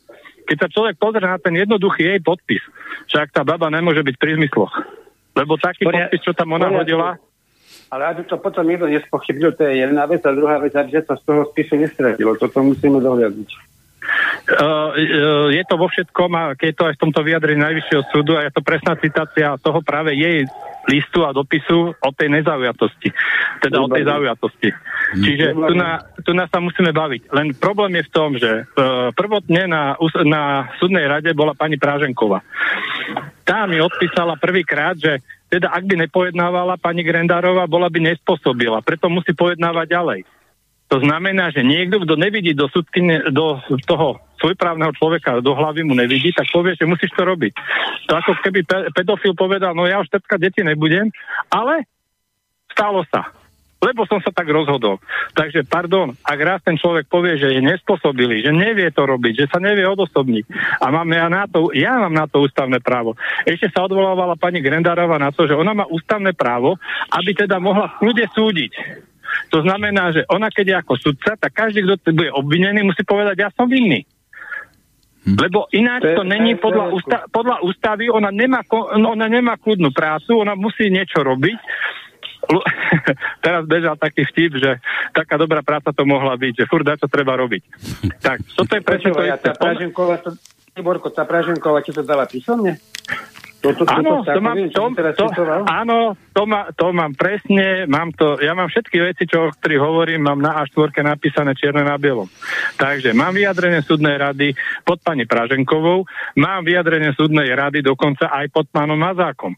[0.48, 2.62] keď sa človek pozrie na ten jednoduchý jej podpis,
[3.12, 4.72] však tá baba nemôže byť pri zmysloch.
[5.36, 7.20] Lebo taký Poria- podpis, čo tam ona hodila,
[7.86, 11.14] Ale aby to potom niekto nespochybnil, to je jedna vec, a druhá vec, aby sa
[11.14, 12.34] z toho spisu nestratilo.
[12.34, 13.50] Toto musíme dohľadniť.
[14.46, 14.94] Uh,
[15.50, 18.54] je to vo všetkom a keď to aj v tomto vyjadrení Najvyššieho súdu a je
[18.54, 20.46] to presná citácia toho práve jej
[20.86, 23.10] listu a dopisu o tej nezaujatosti.
[23.58, 24.70] Teda o tej zaujatosti.
[25.18, 27.34] Čiže tu na, tu nás sa musíme baviť.
[27.34, 32.46] Len problém je v tom, že uh, prvotne na, na súdnej rade bola pani Práženková.
[33.42, 38.82] Tá mi odpísala prvýkrát, že teda ak by nepojednávala pani Grendárová, bola by nespôsobila.
[38.82, 40.20] Preto musí pojednávať ďalej.
[40.86, 43.58] To znamená, že niekto, kto nevidí do, súdkyne, do
[43.90, 47.52] toho svojprávneho človeka, do hlavy mu nevidí, tak povie, že musíš to robiť.
[48.06, 51.10] To ako keby pe- pedofil povedal, no ja už teďka deti nebudem,
[51.50, 51.90] ale
[52.70, 53.34] stalo sa.
[53.76, 54.96] Lebo som sa tak rozhodol.
[55.36, 59.46] Takže, pardon, ak raz ten človek povie, že je nespôsobilý, že nevie to robiť, že
[59.52, 60.44] sa nevie odosobniť
[60.80, 63.20] a mám ja na to, ja mám na to ústavné právo.
[63.44, 66.80] Ešte sa odvolávala pani Grendárova na to, že ona má ústavné právo,
[67.12, 68.72] aby teda mohla v kľude súdiť.
[69.52, 73.44] To znamená, že ona keď je ako sudca, tak každý, kto bude obvinený, musí povedať,
[73.44, 74.08] ja som vinný.
[75.26, 80.38] Lebo ináč To není podľa, ústa, podľa ústavy, ona nemá, ko- ona nemá kľudnú prácu,
[80.38, 81.58] ona musí niečo robiť.
[83.44, 84.70] Teraz bežal taký vtip, že
[85.12, 87.62] taká dobrá práca to mohla byť, že furt čo treba robiť.
[88.26, 89.46] Tak, je presne to Počúvaj, a isté.
[89.46, 90.30] tá Praženková, to,
[90.74, 92.78] Tiborko, tá Praženková ti to dala písomne?
[93.56, 95.64] Toto, Áno, to mám, viem, čo to, si teraz to, citoval?
[95.66, 99.82] áno, to, má, to mám presne, mám to, ja mám všetky veci, čo, o ktorých
[99.82, 102.28] hovorím, mám na A4 napísané čierne na bielom.
[102.78, 104.54] Takže mám vyjadrenie súdnej rady
[104.86, 106.04] pod pani Praženkovou,
[106.38, 109.56] mám vyjadrenie súdnej rady dokonca aj pod pánom Mazákom.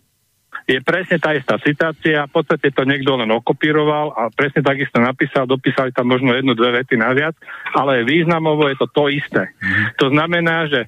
[0.69, 5.49] Je presne tá istá citácia, v podstate to niekto len okopíroval a presne takisto napísal,
[5.49, 7.33] dopísali tam možno jednu, dve vety naviac,
[7.73, 9.49] ale významovo je to to isté.
[9.97, 10.85] To znamená, že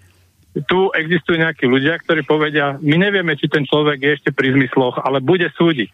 [0.69, 5.01] tu existujú nejakí ľudia, ktorí povedia, my nevieme, či ten človek je ešte pri zmysloch,
[5.01, 5.89] ale bude súdiť.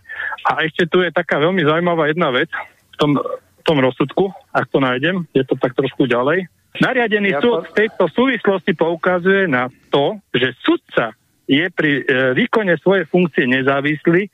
[0.51, 2.51] A ešte tu je taká veľmi zaujímavá jedna vec
[2.91, 6.49] v tom, v tom rozsudku, ak to nájdem, je to tak trošku ďalej.
[6.83, 11.15] Nariadený Ja súd to- v tejto súvislosti poukazuje na to, že sudca
[11.47, 14.29] je pri e, výkone svojej funkcie nezávislý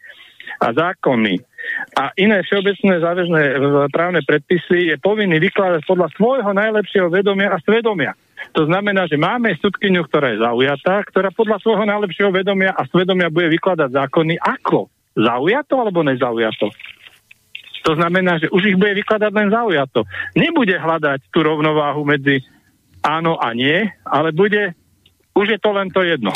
[0.59, 1.39] a zákonný.
[1.95, 3.55] A iné všeobecné záväzné e,
[3.93, 8.13] právne predpisy je povinný vykladať podľa svojho najlepšieho vedomia a svedomia.
[8.59, 13.31] To znamená, že máme sudkyňu, ktorá je zaujatá, ktorá podľa svojho najlepšieho vedomia a svedomia
[13.31, 14.91] bude vykladať zákony ako?
[15.15, 16.73] Zaujato alebo nezaujato?
[17.83, 20.07] To znamená, že už ich bude vykladať len zaujato.
[20.39, 22.43] Nebude hľadať tú rovnováhu medzi
[23.03, 24.75] áno a nie, ale bude,
[25.35, 26.31] už je to len to jedno.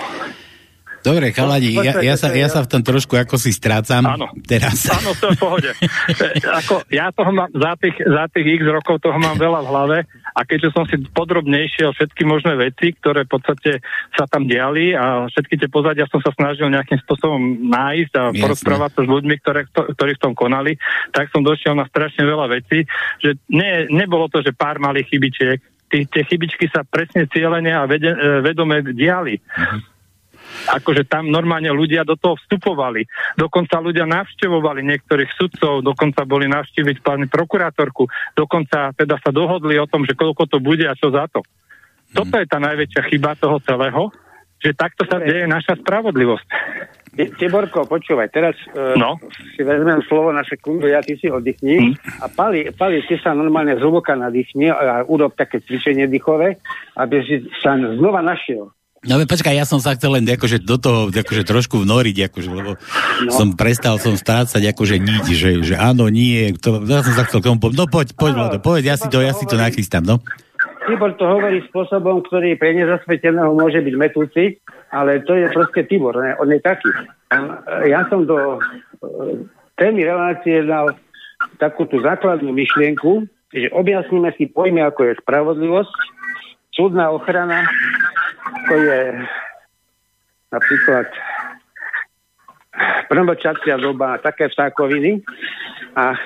[1.06, 4.26] Dobre, chalani, v ja, ja, sa, ja sa v tom trošku ako si strácam Áno.
[4.42, 4.90] teraz.
[4.90, 5.70] Áno, to je v pohode.
[6.66, 9.98] Ako, ja toho mám, za tých, za tých x rokov toho mám veľa v hlave
[10.34, 13.70] a keďže som si podrobnejšie o všetky možné veci, ktoré v podstate
[14.18, 17.38] sa tam diali a všetky tie pozadia som sa snažil nejakým spôsobom
[17.70, 18.42] nájsť a Jasné.
[18.42, 20.74] porozprávať sa s ľuďmi, ktoré, kto- ktorí v tom konali,
[21.14, 22.82] tak som došiel na strašne veľa vecí,
[23.22, 28.10] že ne, nebolo to, že pár malých chybičiek, tie chybičky sa presne cieľene a vede,
[28.10, 29.38] e, vedome diali
[30.70, 33.04] akože tam normálne ľudia do toho vstupovali.
[33.36, 39.86] Dokonca ľudia navštevovali niektorých sudcov, dokonca boli navštíviť pani prokurátorku, dokonca teda sa dohodli o
[39.88, 41.44] tom, že koľko to bude a čo za to.
[42.14, 44.08] toto je tá najväčšia chyba toho celého,
[44.62, 46.48] že takto sa deje naša spravodlivosť.
[47.16, 49.16] Tiborko, počúvaj, teraz uh, no.
[49.56, 52.20] si vezmem slovo na sekundu, ja ty si oddychni hmm.
[52.20, 56.60] a Pali, Pali, ty sa normálne zhlboka nadýchni a urob také cvičenie dýchové,
[57.00, 58.68] aby si sa znova našiel.
[59.06, 62.74] No počkaj, ja som sa chcel len akože do toho akože trošku vnoriť, akože, lebo
[62.74, 63.30] no.
[63.30, 67.38] som prestal som strácať akože niť, že, že áno, nie, to, ja som sa chcel
[67.38, 70.18] komu povedať, no poď, poď, no, poď, ja si to, ja si to nachystám, no.
[70.86, 74.62] Tibor to hovorí spôsobom, ktorý pre nezasveteného môže byť metúci,
[74.94, 76.34] ale to je proste Tibor, ne?
[76.38, 76.90] on je taký.
[77.90, 78.58] Ja som do e,
[79.74, 80.94] témy relácie dal
[81.58, 85.94] takú tú základnú myšlienku, že objasníme si pojmy, ako je spravodlivosť,
[86.76, 87.66] súdna ochrana,
[88.66, 89.00] ako je
[90.50, 91.06] napríklad
[93.06, 95.22] promlčacia doba, také vtákoviny.
[95.94, 96.18] A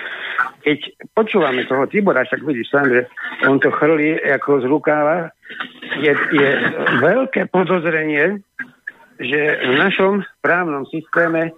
[0.65, 3.05] keď počúvame toho Tibora, však vidíš sám, že
[3.45, 5.29] on to chrlí ako z rukáva,
[6.01, 6.49] je, je
[7.05, 8.41] veľké podozrenie,
[9.21, 11.53] že v našom právnom systéme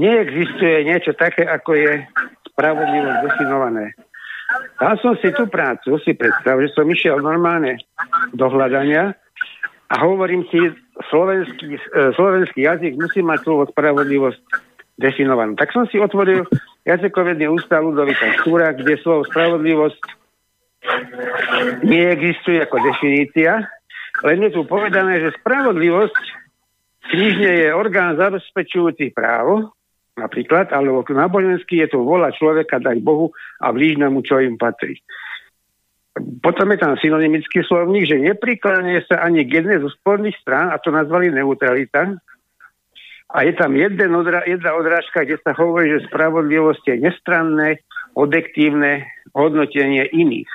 [0.00, 1.92] neexistuje niečo také, ako je
[2.48, 3.92] spravodlivosť definované.
[4.80, 7.76] Dal som si tú prácu, si predstav, že som išiel normálne
[8.32, 9.12] do hľadania
[9.92, 10.72] a hovorím si,
[11.12, 11.80] slovenský, e,
[12.16, 14.40] slovenský jazyk musí mať slovo spravodlivosť
[14.96, 15.52] definovanú.
[15.60, 16.48] Tak som si otvoril
[16.88, 20.00] jazykovedný ústav Ludovita Štúra, kde slovo spravodlivosť
[21.84, 23.68] neexistuje ako definícia,
[24.24, 26.24] len je tu povedané, že spravodlivosť
[27.12, 29.76] knižne je orgán zabezpečujúci právo,
[30.16, 35.00] napríklad, alebo náboženský je to vola človeka dať Bohu a blížnemu, čo im patrí.
[36.12, 40.76] Potom je tam synonymický slovník, že neprikladne sa ani k jednej zo sporných strán, a
[40.76, 42.20] to nazvali neutralita.
[43.32, 47.80] A je tam jeden odra- jedna odrážka, kde sa hovorí, že spravodlivosť je nestranné,
[48.12, 50.52] objektívne hodnotenie iných.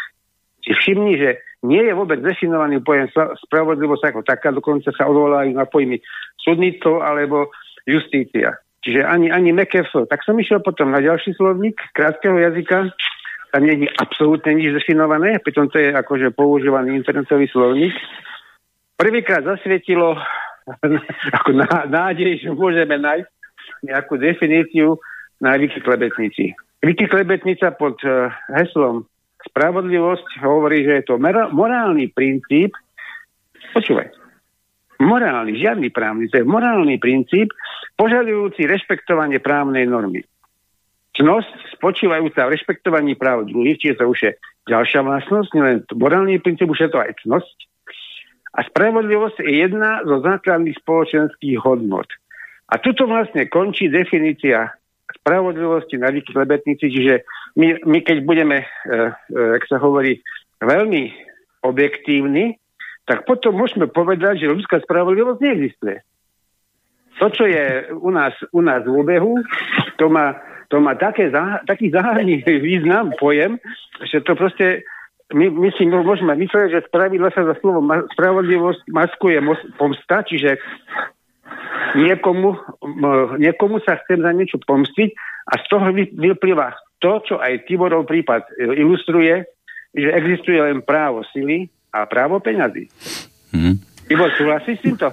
[0.61, 3.09] Si všimni, že nie je vôbec definovaný pojem
[3.49, 5.97] spravodlivosť ako taká, dokonca sa odvolajú na pojmy
[6.37, 7.49] súdnictvo alebo
[7.89, 8.61] justícia.
[8.85, 10.05] Čiže ani, ani McAfee.
[10.05, 12.93] Tak som išiel potom na ďalší slovník krátkeho jazyka.
[13.47, 17.95] Tam je absolútne nič definované, pritom to je akože používaný internetový slovník.
[18.99, 20.19] Prvýkrát zasvietilo
[21.37, 21.49] ako
[21.87, 23.29] nádej, že môžeme nájsť
[23.87, 24.99] nejakú definíciu
[25.39, 26.51] na Viki Klebetnici.
[26.83, 29.07] Viki Klebetnica pod uh, heslom
[29.47, 31.15] Spravodlivosť hovorí, že je to
[31.53, 32.75] morálny princíp,
[33.71, 34.11] počúvaj,
[34.99, 37.53] morálny, žiadny právny, to je morálny princíp,
[37.95, 40.25] požadujúci rešpektovanie právnej normy.
[41.17, 44.31] Čnosť spočívajúca v rešpektovaní práv druhých, čiže to už je
[44.69, 47.57] ďalšia vlastnosť, nielen morálny princíp, už je to aj cnosť.
[48.57, 52.09] A spravodlivosť je jedna zo základných spoločenských hodnot.
[52.69, 54.77] A tuto vlastne končí definícia
[55.07, 57.23] spravodlivosti na lebetnici, čiže
[57.55, 60.19] my, my keď budeme, e, e, ak sa hovorí,
[60.59, 61.15] veľmi
[61.63, 62.59] objektívni,
[63.07, 65.97] tak potom môžeme povedať, že ľudská spravodlivosť neexistuje.
[67.17, 69.41] To, čo je u nás, u nás v obehu,
[69.97, 71.31] to má, to má také,
[71.67, 73.59] taký záhadný význam, pojem,
[74.03, 74.83] že to proste
[75.33, 77.83] my, my si môžeme myslieť, že spravidla sa za slovo
[78.15, 79.39] spravodlivosť maskuje
[79.75, 80.55] pomsta, čiže
[81.99, 82.55] niekomu,
[83.35, 85.09] niekomu sa chcem za niečo pomstiť
[85.51, 89.43] a z toho vyplýva to, čo aj Tiborov prípad ilustruje,
[89.91, 92.87] že existuje len právo sily a právo peňazí.
[93.51, 93.75] Mm.
[94.07, 95.07] Ivo, súhlasíš s týmto?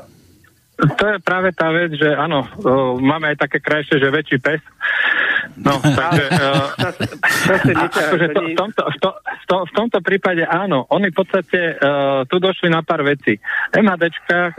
[0.75, 4.59] To je práve tá vec, že áno, uh, máme aj také krajšie, že väčší pes.
[5.61, 10.89] No, takže uh, akože to, v, tomto, v, to, v, to, v tomto prípade áno,
[10.91, 13.39] oni v podstate uh, tu došli na pár vecí.
[13.73, 14.57] MHDčka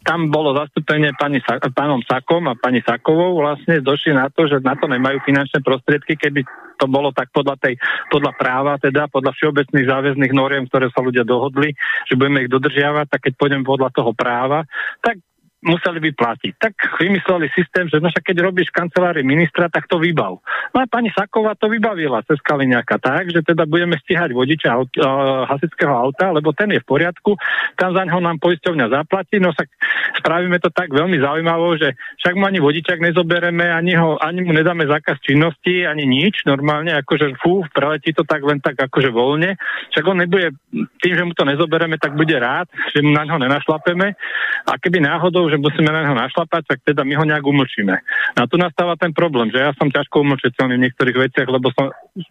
[0.00, 1.44] tam bolo zastúpenie pani,
[1.76, 3.84] pánom Sakom a pani Sakovou vlastne.
[3.84, 6.40] Došli na to, že na to nemajú finančné prostriedky, keby
[6.80, 7.76] to bolo tak podľa, tej,
[8.08, 11.76] podľa práva, teda podľa všeobecných záväzných noriem, ktoré sa ľudia dohodli,
[12.08, 14.64] že budeme ich dodržiavať, tak keď pôjdem podľa toho práva,
[15.04, 15.20] tak
[15.60, 16.52] museli by platiť.
[16.56, 20.40] Tak vymysleli systém, že no keď robíš v kancelárii ministra, tak to vybav.
[20.72, 24.88] No a pani Saková to vybavila cez Kaliňaka tak, že teda budeme stíhať vodiča aut,
[24.96, 25.44] uh,
[25.84, 27.36] auta, lebo ten je v poriadku,
[27.76, 29.68] tam za neho nám poisťovňa zaplatí, no tak
[30.16, 31.92] spravíme to tak veľmi zaujímavo, že
[32.24, 36.96] však mu ani vodičak nezobereme, ani, ho, ani mu nedáme zákaz činnosti, ani nič, normálne
[37.04, 39.60] akože fú, preletí to tak len tak akože voľne,
[39.92, 40.56] však on nebude,
[41.04, 44.16] tým, že mu to nezobereme, tak bude rád, že mu na ňo nenašlapeme
[44.64, 47.94] a keby náhodou že musíme na neho našlapať, tak teda my ho nejak umlčíme.
[48.38, 51.90] A tu nastáva ten problém, že ja som ťažko umlčiteľný v niektorých veciach, lebo som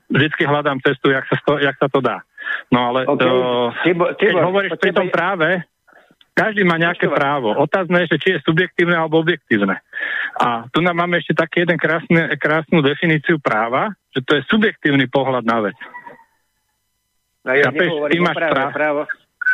[0.10, 2.24] vždy hľadám cestu, jak sa, to, jak sa to dá.
[2.72, 3.22] No ale okay.
[3.22, 3.30] to,
[3.86, 5.62] Tibo, Tibo, keď hovoríš pri tom práve,
[6.40, 7.52] každý má nejaké právo.
[7.52, 9.84] Otázne je, že či je subjektívne alebo objektívne.
[10.40, 15.12] A tu nám máme ešte taký jeden krásny, krásnu definíciu práva, že to je subjektívny
[15.12, 15.78] pohľad na vec.
[17.44, 18.72] No ja Chápeš, ty máš právo.
[18.72, 19.02] právo.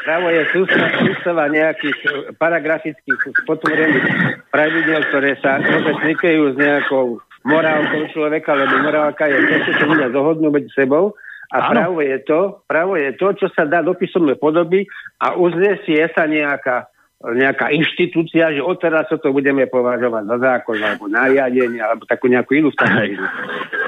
[0.03, 4.05] Právo je sústava nejakých e, paragrafických potvorených
[4.51, 7.05] pravidel, ktoré sa vôbec nikajú s nejakou
[7.45, 11.13] morálkou človeka, lebo morálka je to, čo sa ľudia dohodnú medzi sebou.
[11.53, 14.89] A právo je to, právo je to, čo sa dá do písomnej podoby
[15.21, 16.89] a uznesie sa nejaká
[17.33, 22.69] nejaká inštitúcia, že odteraz to budeme považovať za zákon alebo nariadenie alebo takú nejakú inú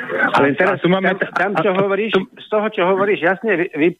[0.08, 3.97] Ale teraz tu máme, tam, čo hovoríš, z toho, čo hovoríš, jasne vy, e,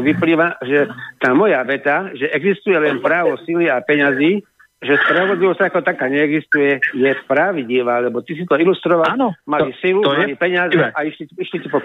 [0.00, 0.88] vyplýva, že
[1.20, 4.42] tá moja veta, že existuje len právo sily a peňazí,
[4.82, 9.78] že spravodlivosť ako taká neexistuje, je pravidivá, lebo ty si to ilustroval, ano, mali to,
[9.78, 11.78] silu, to mali peniaze a išli, išli ti po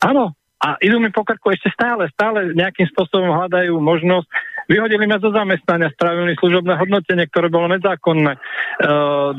[0.00, 4.28] Áno, a idú mi po krku ešte stále, stále nejakým spôsobom hľadajú možnosť.
[4.68, 8.36] Vyhodili ma zo zamestnania, spravili služobné hodnotenie, ktoré bolo nezákonné.
[8.36, 8.38] E,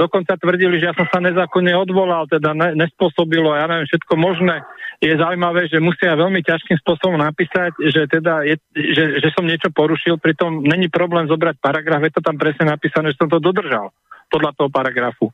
[0.01, 4.65] dokonca tvrdili, že ja som sa nezákonne odvolal, teda ne, nespôsobilo, ja neviem, všetko možné.
[4.97, 9.69] Je zaujímavé, že musia veľmi ťažkým spôsobom napísať, že teda je, že, že som niečo
[9.69, 13.93] porušil, pritom není problém zobrať paragraf, je to tam presne napísané, že som to dodržal
[14.31, 15.29] podľa toho paragrafu.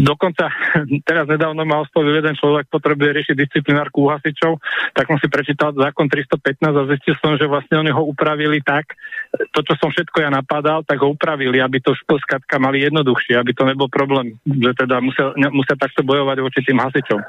[0.00, 0.48] Dokonca
[1.08, 4.56] teraz nedávno ma oslovil jeden človek, potrebuje riešiť disciplinárku u hasičov,
[4.96, 8.96] tak som si prečítal zákon 315 a zistil som, že vlastne oni ho upravili tak,
[9.52, 13.52] to, čo som všetko ja napadal, tak ho upravili, aby to skladka mali jednoduchšie, aby
[13.52, 17.20] to nebol problém, že teda musia, musia takto bojovať voči tým hasičom.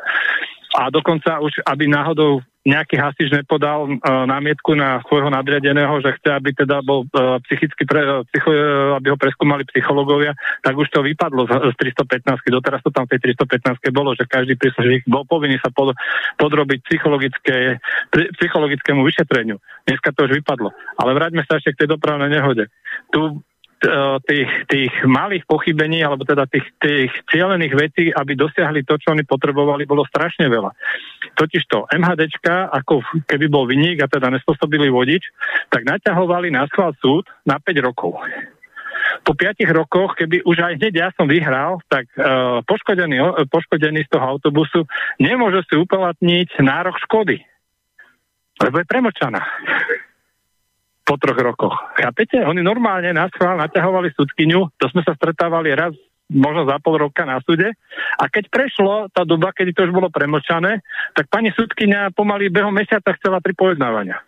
[0.72, 6.30] A dokonca už, aby náhodou nejaký hasič nepodal uh, námietku na svojho nadriadeného, že chce,
[6.30, 10.86] aby teda bol uh, psychicky, pre, uh, psycho, uh, aby ho preskúmali psychológovia, tak už
[10.94, 12.38] to vypadlo z, z 315.
[12.54, 13.82] Doteraz to tam v tej 315.
[13.90, 15.98] bolo, že každý príslušník bol povinný sa pod,
[16.38, 17.82] podrobiť psychologické,
[18.14, 19.58] psychologickému vyšetreniu.
[19.90, 20.70] Dneska to už vypadlo.
[21.02, 22.70] Ale vráťme sa ešte k tej dopravnej nehode.
[23.10, 23.42] Tu
[24.30, 29.26] tých, tých malých pochybení, alebo teda tých, tých cieľených vecí, aby dosiahli to, čo oni
[29.26, 30.70] potrebovali, bolo strašne veľa.
[31.34, 35.26] Totižto MHDčka, ako keby bol vyník a teda nespôsobili vodič,
[35.74, 38.22] tak naťahovali na schvál súd na 5 rokov.
[39.26, 44.10] Po 5 rokoch, keby už aj hneď ja som vyhral, tak uh, poškodený, poškodený z
[44.14, 44.86] toho autobusu
[45.18, 47.42] nemôže si uplatniť nárok škody.
[48.62, 49.42] Lebo je premočaná
[51.02, 51.76] po troch rokoch.
[51.98, 52.42] Chápete?
[52.46, 55.92] Oni normálne na schvál naťahovali súdkyňu, to sme sa stretávali raz
[56.32, 57.76] možno za pol roka na súde.
[58.16, 60.80] A keď prešlo tá doba, kedy to už bolo premočané,
[61.12, 64.24] tak pani súdkyňa pomaly behom mesiaca chcela tri pojednávania.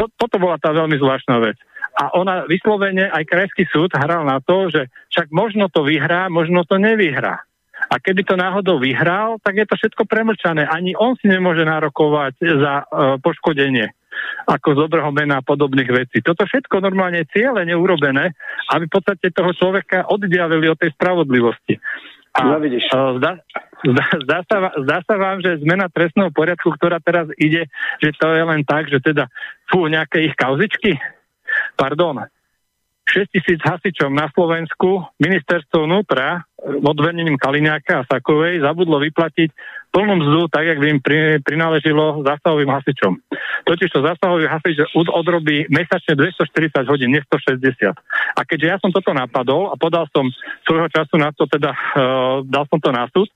[0.00, 1.60] To, toto bola tá veľmi zvláštna vec.
[1.98, 6.62] A ona vyslovene, aj krajský súd hral na to, že však možno to vyhrá, možno
[6.62, 7.42] to nevyhrá.
[7.90, 10.66] A keby to náhodou vyhral, tak je to všetko premlčané.
[10.66, 13.97] Ani on si nemôže nárokovať za uh, poškodenie
[14.48, 16.24] ako z dobrého mena a podobných vecí.
[16.24, 18.32] Toto všetko normálne je cieľe neurobené,
[18.72, 21.76] aby v podstate toho človeka oddiavili od tej spravodlivosti.
[22.38, 22.86] A no, vidíš.
[22.92, 23.42] Zdá,
[23.82, 27.66] zdá, zdá, sa, zdá sa vám, že zmena trestného poriadku, ktorá teraz ide,
[27.98, 29.26] že to je len tak, že teda
[29.66, 30.94] fú, nejaké ich kauzičky?
[31.74, 32.30] Pardon,
[33.18, 39.50] 6 tisíc hasičom na Slovensku ministerstvo vnútra od vedením Kaliňáka a Sakovej zabudlo vyplatiť
[39.90, 43.18] plnú mzdu, tak, jak by im pri, prináležilo zásahovým hasičom.
[43.66, 47.90] Totiž to zásahový hasič odrobí mesačne 240 hodín, nie 160.
[48.38, 50.30] A keďže ja som toto napadol a podal som
[50.62, 53.26] svojho času na to, teda uh, dal som to na súd,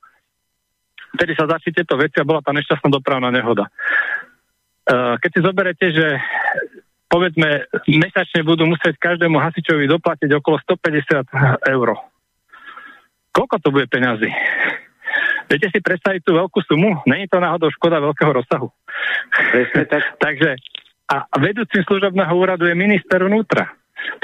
[1.11, 3.67] vtedy sa začali tieto veci a bola tá nešťastná dopravná nehoda.
[4.87, 6.07] Uh, keď si zoberete, že
[7.13, 11.87] povedzme, mesačne budú musieť každému hasičovi doplatiť okolo 150 eur.
[13.29, 14.33] Koľko to bude peňazí?
[15.45, 17.05] Viete si predstaviť tú veľkú sumu?
[17.05, 18.73] Není to náhodou škoda veľkého rozsahu.
[19.85, 20.01] tak.
[20.25, 20.57] Takže
[21.13, 23.69] a vedúcim služobného úradu je minister vnútra.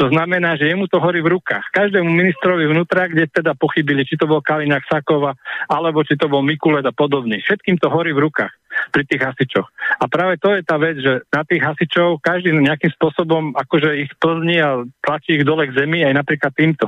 [0.02, 1.70] To znamená, že jemu to horí v rukách.
[1.72, 5.38] Každému ministrovi vnútra, kde teda pochybili, či to bol Kaliňák Sakova,
[5.70, 7.38] alebo či to bol Mikulet a podobný.
[7.46, 8.59] Všetkým to horí v rukách
[8.92, 9.68] pri tých hasičoch.
[10.00, 14.12] A práve to je tá vec, že na tých hasičov každý nejakým spôsobom akože ich
[14.18, 16.88] plzní a tlačí ich dole k zemi aj napríklad týmto.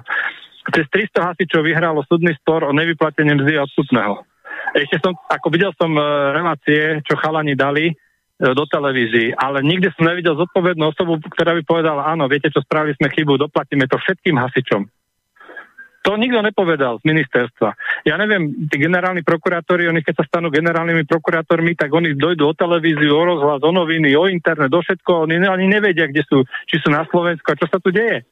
[0.72, 4.22] Cez 300 hasičov vyhralo súdny spor o nevyplatenie mzdy odstupného.
[4.78, 6.02] Ešte som, ako videl som e,
[6.38, 7.94] relácie, čo chalani dali, e,
[8.40, 12.94] do televízií, ale nikdy som nevidel zodpovednú osobu, ktorá by povedala, áno, viete čo, spravili
[12.96, 14.86] sme chybu, doplatíme to všetkým hasičom.
[16.02, 17.78] To nikto nepovedal z ministerstva.
[18.10, 22.58] Ja neviem, tí generálni prokurátori, oni keď sa stanú generálnymi prokurátormi, tak oni dojdú o
[22.58, 26.82] televíziu, o rozhlas, o noviny, o internet, o všetko, oni ani nevedia, kde sú, či
[26.82, 28.26] sú na Slovensku a čo sa tu deje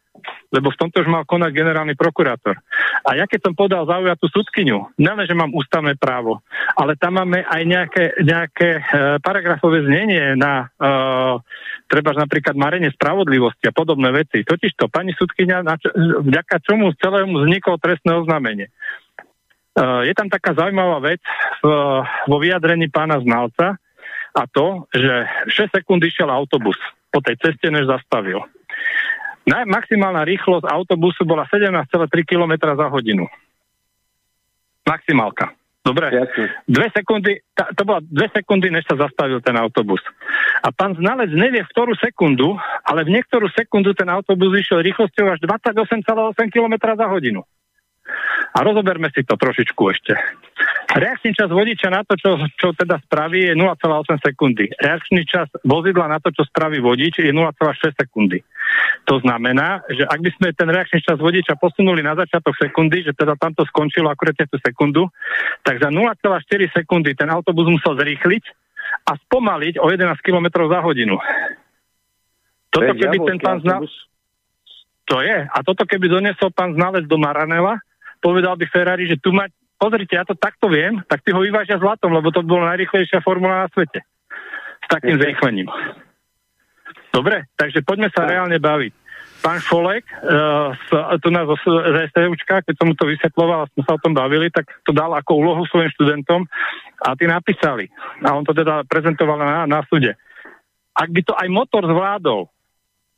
[0.53, 2.57] lebo v tomto už mal konať generálny prokurátor.
[3.05, 6.41] A ja keď som podal zaujatú súdkyňu, nelen, že mám ústavné právo,
[6.78, 8.82] ale tam máme aj nejaké, nejaké e,
[9.24, 10.93] paragrafové znenie na e,
[11.89, 14.45] treba napríklad marenie spravodlivosti a podobné veci.
[14.45, 15.65] Totižto pani súdkyňa,
[16.26, 18.67] vďaka čomu celému vzniklo trestné oznámenie.
[18.67, 18.72] E,
[20.05, 21.22] je tam taká zaujímavá vec
[21.61, 21.67] v,
[22.03, 23.80] vo vyjadrení pána znalca,
[24.36, 26.78] a to, že 6 sekúnd išiel autobus
[27.09, 28.45] po tej ceste, než zastavil.
[29.50, 31.89] Maximálna rýchlosť autobusu bola 17,3
[32.24, 33.26] km za hodinu.
[34.86, 35.58] Maximálka.
[35.80, 36.12] Dobre.
[36.68, 40.04] Dve sekundy, ta, to bola dve sekundy, než sa zastavil ten autobus.
[40.62, 45.34] A pán znalec nevie v ktorú sekundu, ale v niektorú sekundu ten autobus išiel rýchlosťou
[45.34, 46.06] až 28,8
[46.52, 47.41] km za hodinu.
[48.54, 50.14] A rozoberme si to trošičku ešte.
[50.89, 54.74] Reakčný čas vodiča na to, čo, čo teda spraví, je 0,8 sekundy.
[54.74, 58.41] Reakčný čas vozidla na to, čo spraví vodič, je 0,6 sekundy.
[59.09, 63.17] To znamená, že ak by sme ten reakčný čas vodiča posunuli na začiatok sekundy, že
[63.17, 65.09] teda tamto skončilo akurát tú sekundu,
[65.65, 66.22] tak za 0,4
[66.70, 68.43] sekundy ten autobus musel zrýchliť
[69.09, 71.17] a spomaliť o 11 km za hodinu.
[72.70, 73.89] Toto keby ten pán znal...
[75.09, 75.39] To je.
[75.41, 77.82] A toto keby donesol pán znalec do Maranela,
[78.22, 79.49] povedal by Ferrari, že tu mať,
[79.82, 83.65] pozrite, ja to takto viem, tak ty ho vyvážia zlatom, lebo to bola najrychlejšia formula
[83.65, 84.05] na svete.
[84.86, 85.65] S takým zrýchlením.
[87.10, 88.94] Dobre, takže poďme sa reálne baviť.
[89.40, 90.76] Pán Šolek, uh,
[91.24, 94.52] tu nás z STUčka, keď som mu to vysvetloval a sme sa o tom bavili,
[94.52, 96.44] tak to dal ako úlohu svojim študentom
[97.00, 97.88] a tí napísali.
[98.20, 100.20] A on to teda prezentoval na, na súde.
[100.92, 102.52] Ak by to aj motor zvládol,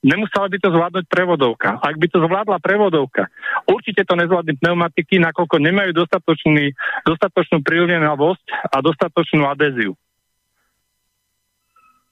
[0.02, 1.78] Nemusela by to zvládnuť prevodovka.
[1.78, 3.30] Ak by to zvládla prevodovka,
[3.70, 6.74] určite to nezvládne pneumatiky, nakoľko nemajú dostatočný,
[7.06, 9.94] dostatočnú prilienovosť a dostatočnú adéziu.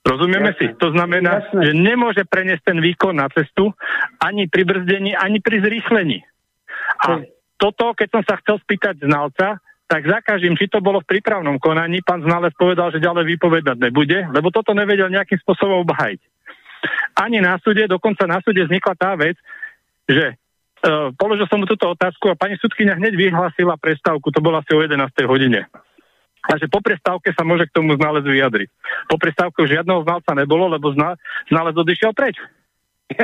[0.05, 0.73] Rozumieme Jasne.
[0.73, 0.79] si?
[0.79, 1.61] To znamená, Jasne.
[1.65, 3.75] že nemôže preniesť ten výkon na cestu
[4.23, 6.23] ani pri brzdení, ani pri zrýchlení.
[7.03, 7.23] A
[7.59, 11.57] toto, keď som sa chcel spýtať znalca, tak za každým, či to bolo v prípravnom
[11.57, 16.21] konaní, pán znalec povedal, že ďalej vypovedať nebude, lebo toto nevedel nejakým spôsobom obhajiť
[17.19, 19.35] ani na súde, dokonca na súde vznikla tá vec,
[20.07, 24.63] že uh, položil som mu túto otázku a pani sudkynia hneď vyhlásila prestávku, to bola
[24.63, 25.03] asi o 11.
[25.27, 25.67] hodine.
[26.47, 28.69] A že po prestávke sa môže k tomu znalec vyjadriť.
[29.11, 31.19] Po prestávke žiadneho znalca nebolo, lebo zna,
[31.51, 32.39] znalec odišiel preč.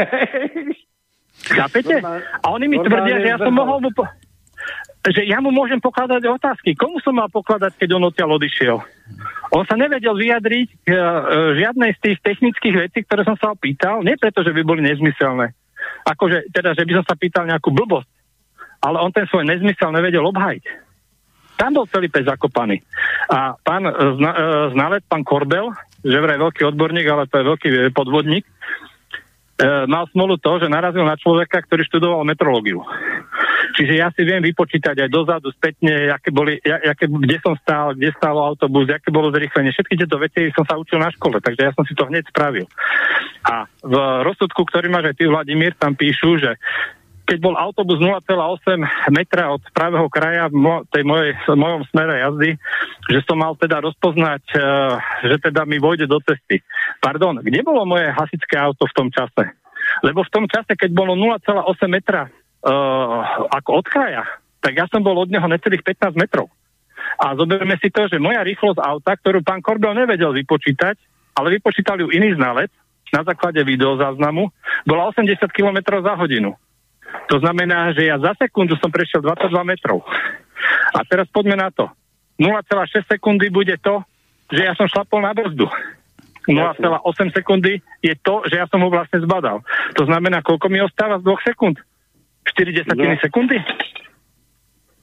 [1.55, 2.03] Chápete?
[2.41, 3.89] A oni mi tvrdia, že ja som mohol mu...
[3.95, 4.09] Po-
[5.05, 6.73] že ja mu môžem pokladať otázky.
[6.73, 8.81] Komu som mal pokladať, keď on odtiaľ odišiel?
[9.53, 14.01] On sa nevedel vyjadriť k uh, žiadnej z tých technických vecí, ktoré som sa opýtal,
[14.01, 15.53] nie preto, že by boli nezmyselné.
[16.09, 18.09] Akože, teda, že by som sa pýtal nejakú blbosť,
[18.81, 20.84] ale on ten svoj nezmysel nevedel obhajiť.
[21.55, 22.83] Tam bol celý pes zakopaný.
[23.31, 25.71] A pán zna, uh, znalec, pán Korbel,
[26.03, 31.07] že vraj veľký odborník, ale to je veľký podvodník, uh, mal smolu to, že narazil
[31.07, 32.83] na človeka, ktorý študoval metrológiu.
[33.75, 38.15] Čiže ja si viem vypočítať aj dozadu, spätne, aké boli, aké, kde som stál, kde
[38.15, 39.75] stál autobus, aké bolo zrýchlenie.
[39.75, 42.71] Všetky tieto veci som sa učil na škole, takže ja som si to hneď spravil.
[43.43, 46.55] A v rozsudku, ktorý máš aj ty, Vladimír, tam píšu, že
[47.25, 48.29] keď bol autobus 0,8
[49.09, 52.49] metra od pravého kraja v mo- tej mojej, mojom smere jazdy,
[53.09, 54.61] že som mal teda rozpoznať, uh,
[55.25, 56.61] že teda mi vojde do cesty.
[57.01, 59.57] Pardon, kde bolo moje hasičské auto v tom čase?
[60.05, 63.19] Lebo v tom čase, keď bolo 0,8 metra uh,
[63.49, 64.23] ako od kraja,
[64.61, 66.49] tak ja som bol od neho necelých 15 metrov.
[67.21, 70.97] A zoberme si to, že moja rýchlosť auta, ktorú pán Korbel nevedel vypočítať,
[71.37, 72.73] ale vypočítal ju iný znalec
[73.13, 74.49] na základe videozáznamu,
[74.83, 76.57] bola 80 km za hodinu.
[77.29, 80.05] To znamená, že ja za sekundu som prešiel 22 metrov.
[80.95, 81.89] A teraz poďme na to.
[82.39, 84.03] 0,6 sekundy bude to,
[84.51, 85.65] že ja som šlapol na brzdu.
[86.45, 89.65] 0,8 sekundy je to, že ja som ho vlastne zbadal.
[89.97, 91.81] To znamená, koľko mi ostáva z 2 sekúnd?
[92.45, 93.23] 4 desatiny no.
[93.23, 93.57] sekundy?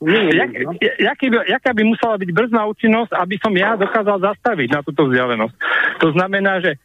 [0.02, 0.74] Jak, no.
[0.82, 5.54] jaký jaká by musela byť brzná účinnosť, aby som ja dokázal zastaviť na túto vzdialenosť?
[6.02, 6.78] To znamená, že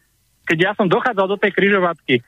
[0.46, 2.22] keď ja som dochádzal do tej kryžovatky,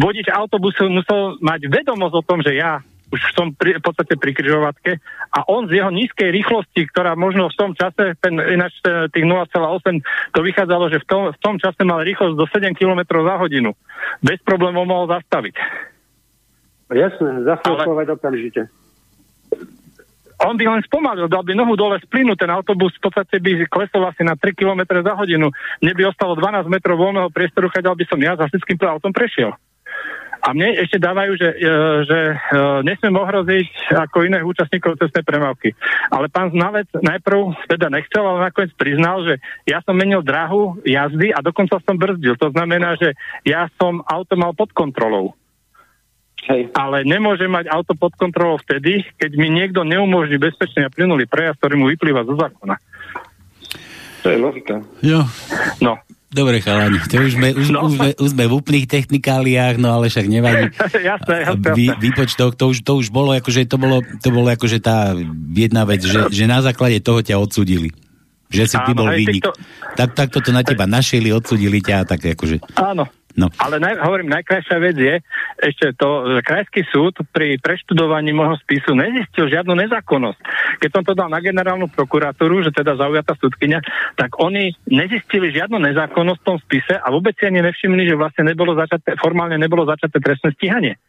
[0.00, 2.80] vodič autobusu musel mať vedomosť o tom, že ja
[3.12, 4.96] už som pri, v podstate pri kryžovatke
[5.28, 8.80] a on z jeho nízkej rýchlosti, ktorá možno v tom čase, ten, ináč
[9.12, 13.04] tých 0,8, to vychádzalo, že v tom, v tom čase mal rýchlosť do 7 km
[13.04, 13.76] za hodinu.
[14.24, 15.54] Bez problémov mohol zastaviť.
[16.92, 17.84] Jasné, Ale...
[18.16, 18.72] okamžite.
[20.42, 23.62] On by len spomalil, dal by nohu dole z plynu, ten autobus v podstate by
[23.70, 25.54] klesol asi na 3 km za hodinu.
[25.78, 29.54] Mne by ostalo 12 metrov voľného priestoru, keď by som ja za hasičským autom prešiel.
[30.42, 31.68] A mne ešte dávajú, že, e,
[32.02, 32.36] že e,
[32.82, 35.70] nesmiem ohroziť ako iných účastníkov cestnej premávky.
[36.10, 39.38] Ale pán znalec najprv teda nechcel, ale nakoniec priznal, že
[39.70, 42.34] ja som menil drahu jazdy a dokonca som brzdil.
[42.42, 43.14] To znamená, že
[43.46, 45.38] ja som auto mal pod kontrolou.
[46.50, 46.74] Hej.
[46.74, 51.62] Ale nemôže mať auto pod kontrolou vtedy, keď mi niekto neumožní bezpečný a plynulý prejazd,
[51.62, 52.82] ktorý mu vyplýva zo zákona.
[54.22, 54.82] To je logika.
[55.06, 55.22] Jo.
[55.78, 56.02] No.
[56.32, 57.84] Dobre, chalani, to už sme, už, no.
[57.84, 60.72] už, sme, už sme v úplných technikáliách, no ale však nevadí.
[61.12, 61.68] jasné, jasné.
[61.76, 65.12] Vy, výpočtok, to už, to už bolo, akože to bolo, to bolo akože tá
[65.52, 67.92] jedna vec, že, že na základe toho ťa odsudili.
[68.48, 69.44] že si ty bol výnik.
[69.44, 69.56] týchto-
[69.92, 72.64] Tak, tak toto na teba našili, odsudili ťa a tak akože...
[72.76, 73.04] Áno.
[73.32, 73.48] No.
[73.56, 75.14] Ale naj, hovorím, najkrajšia vec je
[75.56, 80.38] ešte to, že krajský súd pri preštudovaní môjho spisu nezistil žiadnu nezákonnosť.
[80.84, 83.80] Keď som to dal na generálnu prokuratúru, že teda zaujatá súdkynia,
[84.20, 88.52] tak oni nezistili žiadnu nezákonnosť v tom spise a vôbec si ani nevšimli, že vlastne
[88.52, 91.00] nebolo začaté, formálne nebolo začaté trestné stíhanie.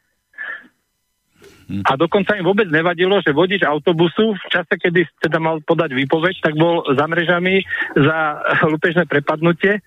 [1.63, 6.43] A dokonca im vôbec nevadilo, že vodič autobusu v čase, kedy teda mal podať výpoveď,
[6.43, 7.63] tak bol za mrežami
[7.95, 8.17] za
[8.73, 9.79] lupežné prepadnutie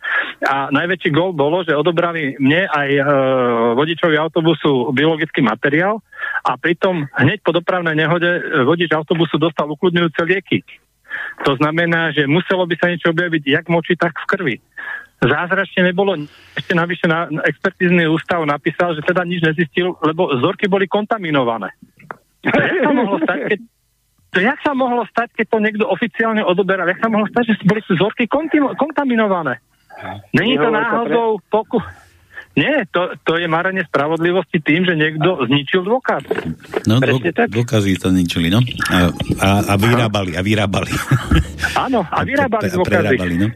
[0.45, 3.03] a najväčší gol bolo, že odobrali mne aj e,
[3.77, 6.01] vodičovi autobusu biologický materiál
[6.45, 10.64] a pritom hneď po dopravnej nehode e, vodič autobusu dostal ukludňujúce lieky.
[11.45, 14.57] To znamená, že muselo by sa niečo objaviť jak moči, tak v krvi.
[15.16, 16.12] Zázračne nebolo,
[16.52, 21.72] ešte navyše na, na expertízny ústav napísal, že teda nič nezistil, lebo vzorky boli kontaminované.
[22.44, 23.58] To jak sa mohlo stať, keď,
[24.30, 26.84] to jak sa mohlo stať, keď to niekto oficiálne odoberal?
[26.86, 29.58] Jak sa mohlo stať, že boli vzorky konti- kontaminované?
[30.36, 31.80] Není to náhodou poku...
[32.56, 36.24] Nie, to, to je marenie spravodlivosti tým, že niekto zničil dôkaz.
[36.88, 38.64] No, Presne dô, dôkazy sa ničili, no.
[38.88, 39.12] A,
[39.44, 40.88] a, a vyrábali, a vyrábali.
[41.76, 42.88] Áno, a vyrábali A dôkazy.
[42.88, 43.46] prerábali, no.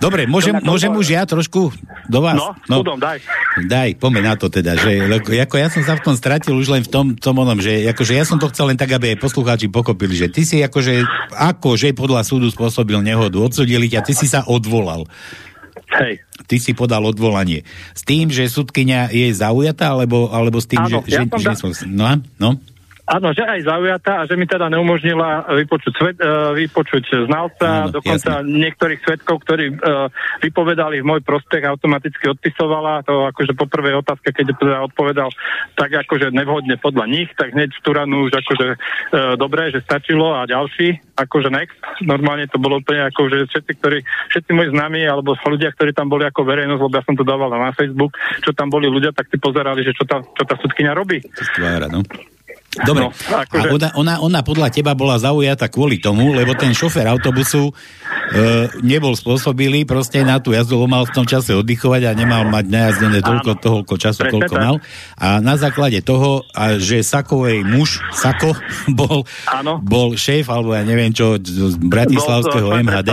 [0.00, 1.76] Dobre, môžem, môžem už ja trošku
[2.08, 2.40] do vás?
[2.40, 3.20] No, chudom, daj.
[3.68, 6.80] Daj, poďme na to teda, že ako ja som sa v tom stratil už len
[6.80, 9.68] v tom, tom onom, že akože ja som to chcel len tak, aby aj poslucháči
[9.68, 11.04] pochopili, že ty si akože,
[11.36, 15.04] akože podľa súdu spôsobil nehodu, odsudili ťa, ty si sa odvolal.
[15.90, 16.22] Hej.
[16.46, 17.66] Ty si podal odvolanie.
[17.92, 21.18] S tým, že súdkynia je zaujatá, alebo, alebo s tým, Áno, že...
[21.18, 22.14] ja že, som že da- no, a?
[22.38, 22.50] no?
[23.10, 27.98] Áno, že aj zaujatá a že mi teda neumožnila vypočuť, svet, uh, vypočuť znalca, Áno,
[27.98, 30.06] dokonca niektorých svetkov, ktorí uh,
[30.38, 33.02] vypovedali v môj prospech, automaticky odpisovala.
[33.10, 35.26] To akože po prvej otázke, keď teda odpovedal
[35.74, 40.30] tak akože nevhodne podľa nich, tak hneď v Turanu už akože uh, dobré, že stačilo
[40.30, 41.82] a ďalší, akože next.
[42.06, 43.98] Normálne to bolo úplne ako, že všetci, ktorí,
[44.30, 47.50] všetci moji známi alebo ľudia, ktorí tam boli ako verejnosť, lebo ja som to dával
[47.50, 50.94] na Facebook, čo tam boli ľudia, tak si pozerali, že čo tá, čo tá sudkynia
[50.94, 51.18] robí.
[51.34, 52.06] Stvára, no.
[52.70, 56.70] Dobre, No, akože- a ona, ona, ona podľa teba bola zaujatá kvôli tomu, lebo ten
[56.70, 57.72] šofér autobusu e,
[58.80, 63.18] nebol spôsobilý proste na tú jazdu, mal v tom čase oddychovať a nemal mať najazdené
[63.20, 64.62] toľko, toľko času, Presne koľko tak.
[64.62, 64.74] mal.
[65.16, 68.54] A na základe toho, a že Sakovej muž, Sako,
[68.94, 69.82] bol, Áno.
[69.82, 73.10] bol šéf, alebo ja neviem čo, z Bratislavského Bol MHD,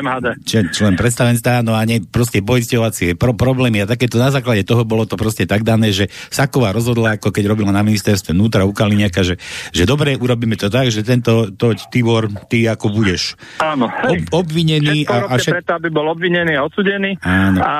[0.00, 0.26] MHD.
[0.44, 4.80] člen, člen predstavenstva, no a ne, proste poisťovacie pro, problémy a takéto na základe toho
[4.82, 8.86] bolo to proste tak dané, že Saková rozhodla, ako keď robila na ministerstve vnútra u
[8.86, 9.34] Kaliňaka, že,
[9.74, 13.90] že dobre, urobíme to tak, že tento, to, Tibor, ty ako budeš Áno.
[13.90, 15.58] ob, obvinený a, a všet...
[15.58, 17.18] preto, aby bol obvinený a odsudený.
[17.26, 17.58] Áno.
[17.58, 17.74] A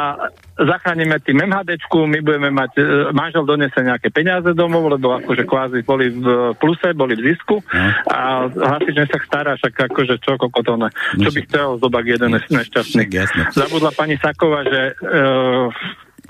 [0.58, 2.82] zachránime tým MHDčku, my budeme mať, e,
[3.14, 7.90] manžel donese nejaké peniaze domov, lebo akože kvázi boli v pluse, boli v zisku No.
[8.10, 8.18] a
[8.48, 10.88] hasič sa stará, však akože čo kokotone.
[11.20, 13.06] Čo by chcel zobak jeden nešťastný.
[13.54, 15.68] Zabudla pani Sakova, že uh,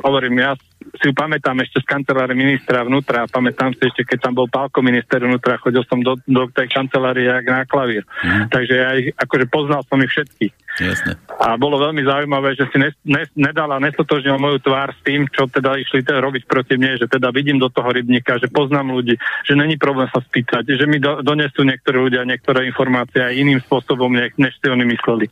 [0.03, 0.51] hovorím, ja
[0.99, 4.81] si ju pamätám ešte z kancelárie ministra vnútra, pamätám si ešte, keď tam bol Pálko
[4.81, 8.07] minister vnútra, chodil som do, do tej kancelárie jak na klavír.
[8.25, 8.49] Mhm.
[8.51, 10.55] Takže ja ich, akože poznal som ich všetkých.
[11.43, 15.51] A bolo veľmi zaujímavé, že si ne, ne, nedala, nestotožnila moju tvár s tým, čo
[15.51, 19.19] teda išli teda robiť proti mne, že teda vidím do toho rybníka, že poznám ľudí,
[19.43, 23.59] že není problém sa spýtať, že mi do, donesú niektorí ľudia niektoré informácie aj iným
[23.67, 25.27] spôsobom, ne, než si oni mysleli.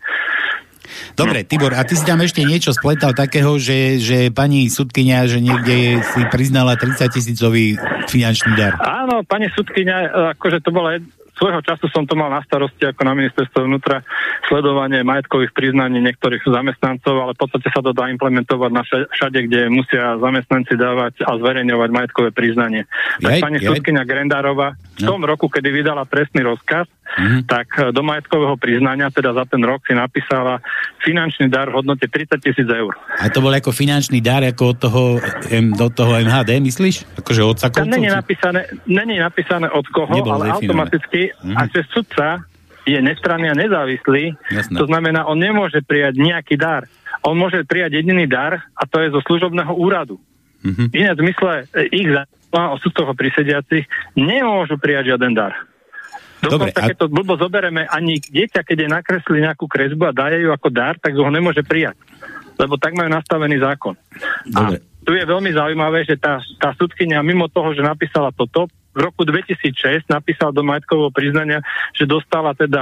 [1.14, 5.40] Dobre, Tibor, a ty si tam ešte niečo spletal takého, že, že pani sudkynia, že
[5.40, 7.76] niekde si priznala 30 tisícový
[8.10, 8.78] finančný dar.
[8.80, 10.98] Áno, pani sudkynia, akože to bola
[11.36, 14.00] svojho času som to mal na starosti ako na ministerstve vnútra
[14.48, 19.38] sledovanie majetkových priznaní niektorých zamestnancov, ale v podstate sa to dá implementovať na vša- všade,
[19.46, 22.88] kde musia zamestnanci dávať a zverejňovať majetkové priznanie.
[23.20, 27.38] Tak pani sudkynia Grendárova v tom roku, kedy vydala trestný rozkaz, Mhm.
[27.46, 30.58] tak eh, do majetkového priznania, teda za ten rok si napísala
[31.00, 32.92] finančný dar v hodnote 30 tisíc eur.
[33.16, 35.02] A to bol ako finančný dar ako od toho,
[35.72, 37.06] do toho MHD, myslíš?
[37.16, 37.88] Akože od Tam Sakovcov?
[37.88, 40.60] není napísané, není napísané od koho, Nebolo ale definované.
[40.60, 41.54] automaticky, Mhm.
[41.54, 42.26] a že sudca
[42.84, 44.76] je nestranný a nezávislý, Jasné.
[44.76, 46.86] to znamená, on nemôže prijať nejaký dar.
[47.22, 50.22] On môže prijať jediný dar a to je zo služobného úradu.
[50.62, 50.90] Mhm.
[50.92, 55.54] Iné v zmysle e, ich zákona o sudcoch a prisediacich nemôžu prijať žiaden dar.
[56.42, 60.44] Dobre, a- keď to blbo zoberieme, ani dieťa, keď je nakreslí nejakú kresbu a daje
[60.44, 61.96] ju ako dar, tak ho nemôže prijať.
[62.56, 63.94] Lebo tak majú nastavený zákon.
[64.48, 64.80] Dobre.
[64.80, 68.66] A tu je veľmi zaujímavé, že tá, tá sudkynia mimo toho, že napísala toto,
[68.96, 71.60] v roku 2006 napísala do majetkového priznania,
[71.92, 72.80] že dostala teda,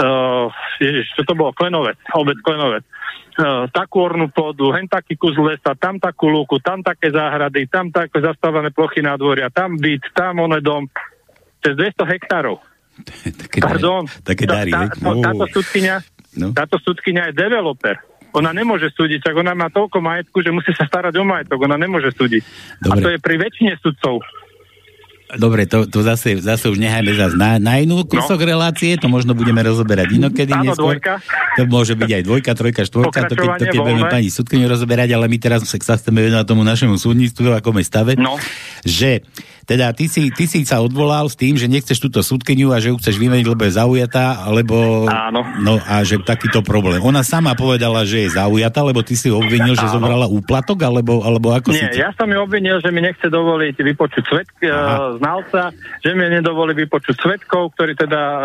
[0.00, 0.48] uh,
[0.80, 2.80] ježiš, čo to bolo, Klenovec, obec Klenovec,
[3.36, 7.92] uh, takú ornú pôdu, hen taký kus lesa, tam takú lúku, tam také záhrady, tam
[7.92, 10.88] také zastávané plochy nádvoria, tam byt, tam one dom,
[11.62, 12.58] cez 200 hektárov.
[13.46, 14.04] také Pardon.
[14.20, 14.88] Také dary, tá, hej?
[14.92, 15.96] tá, táto sudkynia,
[16.32, 16.48] No.
[16.50, 18.00] táto sudkynia je developer.
[18.32, 21.60] Ona nemôže súdiť, tak ona má toľko majetku, že musí sa starať o majetok.
[21.60, 22.40] Ona nemôže súdiť.
[22.80, 22.88] Dobre.
[22.88, 24.24] A to je pri väčšine sudcov.
[25.32, 28.48] Dobre, to, to zase, zase už nechajme zase na, na inú kúsok no.
[28.48, 30.96] relácie, to možno budeme rozoberať inokedy Áno, neskôr.
[31.00, 31.24] dvojka.
[31.56, 35.08] To môže byť aj dvojka, trojka, štvorka, to keď, to keď budeme pani sudkyňu rozoberať,
[35.12, 38.36] ale my teraz sa, chceme venovať tomu našemu súdnictvu, ako sme stave, No.
[38.84, 39.24] že
[39.62, 42.90] teda ty si, ty si sa odvolal s tým, že nechceš túto súdkyňu a že
[42.90, 45.06] ju chceš vymeniť, lebo je zaujatá, alebo...
[45.06, 45.46] Áno.
[45.62, 46.98] No a že takýto problém.
[46.98, 50.02] Ona sama povedala, že je zaujatá, lebo ty si ho obvinil, že Áno.
[50.02, 52.02] zobrala úplatok, alebo, alebo ako Nie, si...
[52.02, 54.70] ja som ju obvinil, že mi nechce dovoliť vypočuť svet, Aha.
[54.70, 55.70] uh, znalca,
[56.02, 58.42] že mi nedovolí vypočuť svetkov, ktorí teda uh,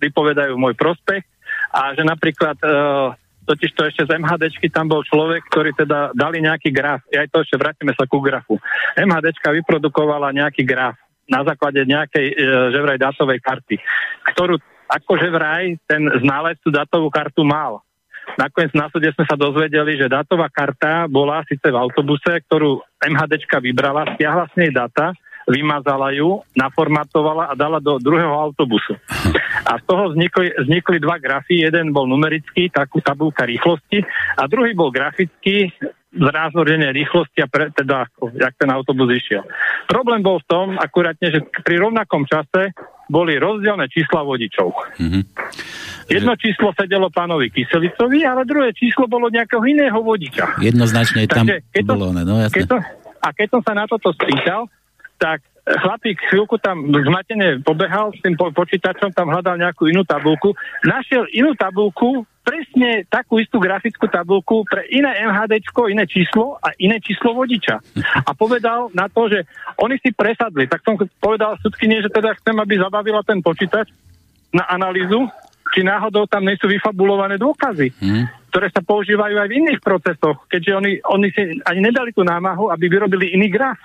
[0.00, 1.22] vypovedajú môj prospech
[1.70, 3.14] a že napríklad uh,
[3.50, 7.02] totiž to ešte z MHDčky tam bol človek, ktorý teda dali nejaký graf.
[7.10, 8.62] Ja to ešte vrátime sa ku grafu.
[8.94, 10.94] MHDčka vyprodukovala nejaký graf
[11.26, 13.76] na základe nejakej uh, že vraj dátovej karty,
[14.34, 14.58] ktorú
[14.90, 17.82] akože vraj ten znalec tú dátovú kartu mal.
[18.38, 23.58] Nakoniec na súde sme sa dozvedeli, že dátová karta bola síce v autobuse, ktorú MHDčka
[23.58, 25.10] vybrala, stiahla z nej data,
[25.50, 28.94] vymazala ju, naformatovala a dala do druhého autobusu.
[29.66, 31.66] A z toho vznikli, vznikli dva grafy.
[31.66, 34.06] Jeden bol numerický, takú tabulka rýchlosti,
[34.38, 35.74] a druhý bol grafický,
[36.10, 39.46] zráznorenie rýchlosti a pre, teda, ako, jak ten autobus išiel.
[39.86, 42.74] Problém bol v tom, akurátne, že pri rovnakom čase
[43.06, 44.70] boli rozdielne čísla vodičov.
[44.98, 45.20] Mhm.
[46.10, 50.58] Jedno číslo sedelo pánovi Kyselicovi, ale druhé číslo bolo nejakého iného vodiča.
[50.58, 52.54] Jednoznačne tam Takže keď to- bolo, ne, no jasné.
[52.58, 52.76] Keď to,
[53.22, 54.66] a keď som sa na toto spýtal,
[55.20, 60.56] tak chlapík chvíľku tam zmatene pobehal s tým po- počítačom, tam hľadal nejakú inú tabulku,
[60.82, 66.98] našiel inú tabulku, presne takú istú grafickú tabulku pre iné MHDčko, iné číslo a iné
[66.98, 67.78] číslo vodiča.
[68.26, 69.44] A povedal na to, že
[69.78, 70.66] oni si presadli.
[70.66, 73.92] Tak som povedal sudkyne, že teda chcem, aby zabavila ten počítač
[74.50, 75.28] na analýzu,
[75.70, 78.24] či náhodou tam nie sú vyfabulované dôkazy, Hm?
[78.50, 82.66] ktoré sa používajú aj v iných procesoch, keďže oni, oni si ani nedali tú námahu,
[82.74, 83.78] aby vyrobili iný graf.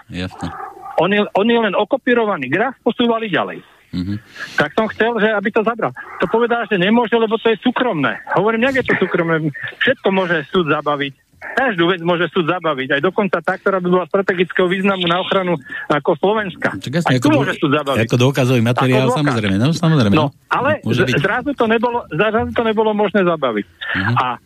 [0.95, 1.01] Jasné.
[1.01, 3.59] Oni, oni len okopírovaný graf posúvali ďalej.
[3.91, 4.15] Mhm.
[4.55, 5.95] Tak som chcel, že aby to zabral.
[6.19, 8.19] To povedal, že nemôže, lebo to je súkromné.
[8.33, 9.51] Hovorím, jak je to súkromné?
[9.77, 11.15] Všetko môže súd zabaviť.
[11.35, 12.89] Každú vec môže súd zabaviť.
[12.89, 15.55] Aj dokonca tá, ktorá by bola strategického významu na ochranu
[15.87, 16.73] ako Slovenska.
[16.75, 18.01] Čak jasne, Aj ako, tu môže súd zabaviť.
[18.01, 19.19] ako dôkazový materiál, Ako dôkaz.
[19.21, 20.15] samozrejme, no samozrejme.
[20.15, 23.65] No, ale z- zrazu to nebolo, zrazu to nebolo možné zabaviť.
[23.93, 24.13] Mhm.
[24.17, 24.39] A uh,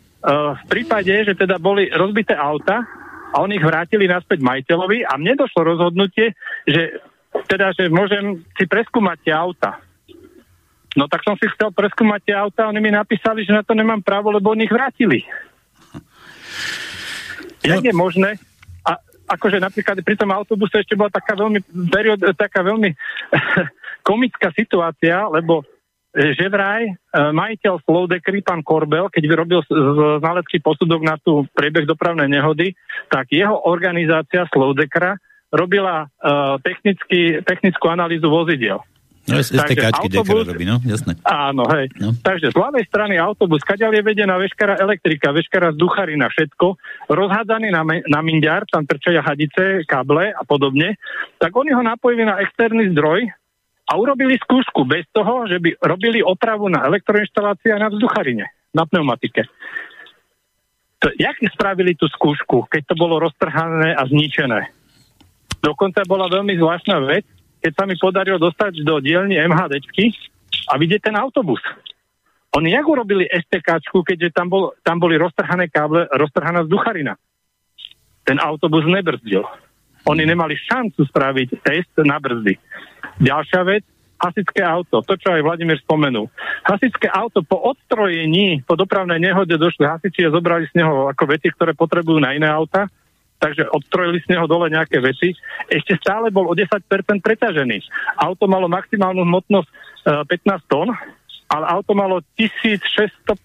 [0.60, 2.84] v prípade, že teda boli rozbité auta
[3.30, 6.34] a oni ich vrátili naspäť majiteľovi a mne došlo rozhodnutie,
[6.66, 6.98] že
[7.46, 9.78] teda, že môžem si preskúmať tie auta.
[10.98, 13.78] No tak som si chcel preskúmať tie auta a oni mi napísali, že na to
[13.78, 15.22] nemám právo, lebo oni ich vrátili.
[17.62, 18.42] Jak je možné,
[18.82, 18.98] a
[19.30, 21.62] akože napríklad pri tom autobuse ešte bola taká veľmi,
[22.34, 22.90] taká veľmi
[24.10, 25.62] komická situácia, lebo
[26.10, 31.46] že vraj e, majiteľ Slowdeckery, pán Korbel, keď vyrobil z- z- znalecký posudok na tú
[31.54, 32.74] priebeh dopravnej nehody,
[33.14, 38.86] tak jeho organizácia Slowdeckera robila uh, technický, technickú analýzu vozidiel.
[39.30, 41.14] No, STKčky Dekara robí, no, jasné.
[41.22, 41.94] Áno, hej.
[42.02, 42.18] No.
[42.18, 46.78] Takže z ľavej strany autobus, kaďal je vedená veškerá elektrika, veškerá vzducharina, všetko,
[47.14, 50.98] rozhádzaný na, na minďar, tam trčajú hadice, káble a podobne,
[51.38, 53.30] tak oni ho napojili na externý zdroj
[53.90, 58.86] a urobili skúšku bez toho, že by robili opravu na elektroinštalácii a na vzducharine, na
[58.86, 59.50] pneumatike.
[61.02, 64.70] To, jak spravili tú skúšku, keď to bolo roztrhané a zničené?
[65.64, 67.26] Dokonca bola veľmi zvláštna vec,
[67.60, 70.14] keď sa mi podarilo dostať do dielne MHDčky
[70.70, 71.60] a vidieť ten autobus.
[72.56, 77.14] Oni jak urobili STKčku, keďže tam, bol, tam boli roztrhané káble, roztrhaná vzducharina.
[78.26, 79.46] Ten autobus nebrzdil.
[80.08, 82.58] Oni nemali šancu spraviť test na brzdy.
[83.20, 83.84] Ďalšia vec,
[84.20, 86.28] hasičské auto, to, čo aj Vladimír spomenul.
[86.68, 91.48] Hasičské auto po odstrojení, po dopravnej nehode došli hasiči a zobrali z neho ako veci,
[91.52, 92.92] ktoré potrebujú na iné auta,
[93.40, 95.32] takže odstrojili z neho dole nejaké veci.
[95.72, 96.76] Ešte stále bol o 10%
[97.24, 97.78] preťažený.
[98.20, 99.70] Auto malo maximálnu hmotnosť
[100.28, 100.92] e, 15 tón,
[101.48, 103.36] ale auto malo 1650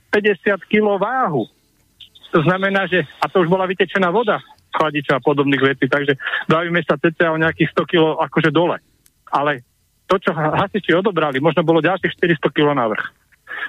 [0.66, 1.46] kg váhu.
[2.34, 4.42] To znamená, že, a to už bola vytečená voda
[4.74, 6.18] chladiča a podobných vecí, takže
[6.50, 8.82] bavíme sa cca o nejakých 100 kg akože dole.
[9.34, 9.66] Ale
[10.06, 13.02] to, čo ha- hasiči odobrali, možno bolo ďalších 400 kg navrh.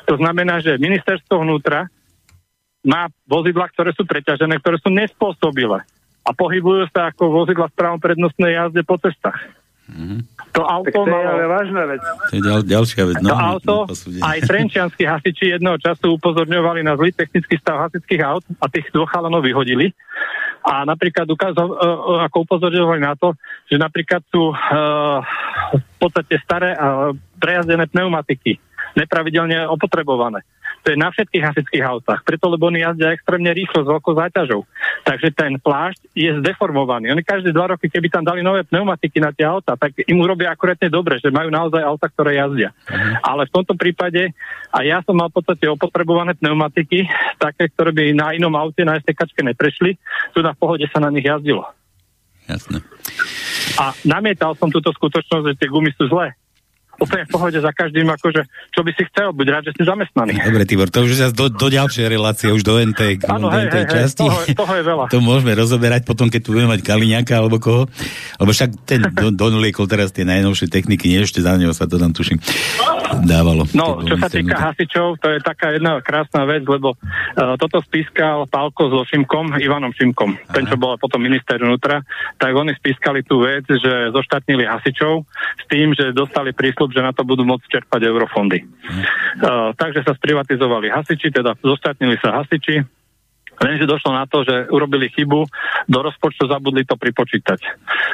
[0.05, 1.89] To znamená, že ministerstvo vnútra
[2.85, 5.81] má vozidla, ktoré sú preťažené, ktoré sú nespôsobilé
[6.25, 9.37] a pohybujú sa ako vozidla v pravom prednostnej jazde po cestách.
[10.55, 12.01] To Tak auto to je ale vážna vec.
[12.01, 13.15] To je ďal, ďalšia vec.
[13.19, 14.23] No, To auto, na posúdenie.
[14.23, 19.11] aj trenčianskí hasiči jedného času upozorňovali na zlý technický stav hasičských aut a tých dvoch
[19.11, 19.91] chalanov vyhodili.
[20.65, 23.35] A napríklad ukázal, uh, ako upozorňovali na to,
[23.69, 25.21] že napríklad sú uh,
[25.75, 28.57] v podstate staré uh, prejazdené pneumatiky,
[28.97, 30.41] nepravidelne opotrebované.
[30.85, 34.61] To je na všetkých hasičských autách, preto lebo oni jazdia extrémne rýchlo s veľkou záťažou.
[35.01, 37.09] Takže ten plášť je zdeformovaný.
[37.09, 40.53] Oni každé dva roky, keby tam dali nové pneumatiky na tie auta, tak im urobia
[40.53, 42.69] akurátne dobre, že majú naozaj auta, ktoré jazdia.
[42.85, 43.25] Mhm.
[43.25, 44.29] Ale v tomto prípade,
[44.69, 47.09] a ja som mal v podstate opotrebované pneumatiky,
[47.41, 49.97] také, ktoré by na inom aute na STK neprešli,
[50.37, 51.65] tu na pohode sa na nich jazdilo.
[52.45, 52.85] Jasne.
[53.81, 56.37] A namietal som túto skutočnosť, že tie gumy sú zlé
[56.99, 58.41] úplne v pohode za každým, akože,
[58.71, 60.39] čo by si chcel, buď rád, že si zamestnaný.
[60.39, 63.67] Dobre, Tibor, to už je do, do ďalšej relácie, už do NT, ano, do hej,
[63.67, 64.23] NT hej, časti.
[64.23, 65.05] Toho, toho je veľa.
[65.11, 67.83] To môžeme rozoberať potom, keď tu budeme mať Kaliňaka alebo koho.
[68.39, 71.99] Lebo však ten Don, donliekol teraz tie najnovšie techniky, nie ešte za neho sa to
[71.99, 72.39] tam tuším
[73.23, 73.63] dávalo.
[73.71, 78.49] No, čo sa týka hasičov, to je taká jedna krásna vec, lebo uh, toto spískal
[78.49, 80.53] Pálko so Šimkom, Ivanom Šimkom, Aha.
[80.57, 82.01] ten, čo bol potom minister vnútra,
[82.41, 85.23] tak oni spískali tú vec, že zoštatnili hasičov
[85.61, 88.61] s tým, že dostali príslu spôsob, že na to budú môcť čerpať eurofondy.
[89.41, 92.85] Uh, takže sa sprivatizovali hasiči, teda zostatnili sa hasiči,
[93.55, 95.47] Lenže došlo na to, že urobili chybu,
[95.87, 97.59] do rozpočtu zabudli to pripočítať.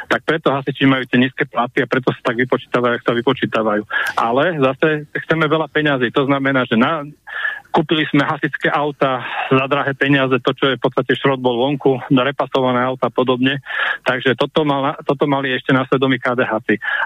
[0.06, 3.82] Tak preto hasiči majú tie nízke platy a preto sa tak vypočítavajú, ak sa vypočítavajú.
[4.22, 6.14] Ale zase chceme veľa peňazí.
[6.14, 7.02] To znamená, že na,
[7.72, 12.04] kúpili sme hasičské auta za drahé peniaze, to, čo je v podstate šrot bol vonku,
[12.12, 13.64] repasované auta a podobne.
[14.04, 16.52] Takže toto, mal, toto mali ešte na svedomí KDH.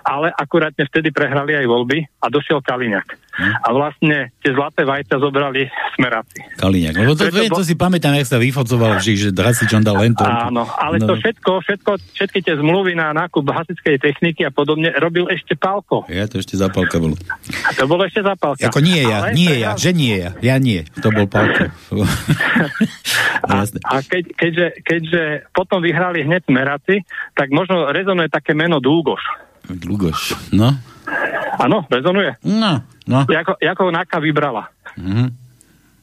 [0.03, 3.27] Ale akurátne vtedy prehrali aj voľby a došiel Kaliňak.
[3.37, 3.53] Hm?
[3.63, 6.41] A vlastne tie zlaté vajcia zobrali smeráci.
[6.57, 6.95] Kaliňak.
[6.97, 10.25] Lebo to, to, to si pamätám, jak sa vyfocoval vždy, že hasičom dal len to.
[10.25, 11.13] Áno, ale no.
[11.13, 16.09] to všetko, všetko, všetky tie zmluvy na nákup hasičskej techniky a podobne robil ešte Pálko.
[16.09, 17.15] Ja to ešte zapálka bolo.
[17.77, 18.73] To bolo ešte zapálka.
[18.73, 20.33] Ako nie ja, ale nie ja, že nie ja.
[20.41, 21.71] Ja nie, to bol Pálko.
[23.51, 27.03] a, a keď, keďže, keďže potom vyhrali hneď smeráci,
[27.33, 29.23] tak možno rezonuje také meno Dúgoš.
[29.67, 30.71] Dúgoš, no.
[31.57, 32.37] Áno, rezonuje.
[32.45, 33.21] No, no.
[33.27, 34.69] Jako, ako Naka vybrala.
[34.99, 35.29] Mm-hmm.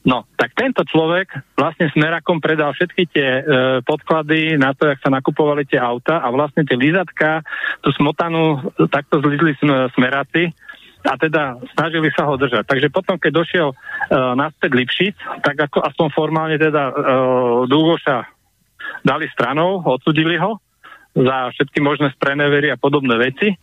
[0.03, 3.41] No, tak tento človek vlastne smerakom predal všetky tie e,
[3.87, 7.39] podklady na to, jak sa nakupovali tie auta a vlastne tie lízatka,
[7.79, 8.59] tú smotanu
[8.91, 9.55] takto zlizli
[9.95, 10.51] smeráci
[11.03, 12.63] a teda snažili sa ho držať.
[12.63, 13.75] Takže potom, keď došiel e,
[14.39, 16.93] naspäť Lipšic, tak ako aspoň formálne teda e,
[17.67, 18.23] Dúgoša
[19.03, 20.63] dali stranou, odsudili ho
[21.13, 23.53] za všetky možné sprenevery a podobné veci.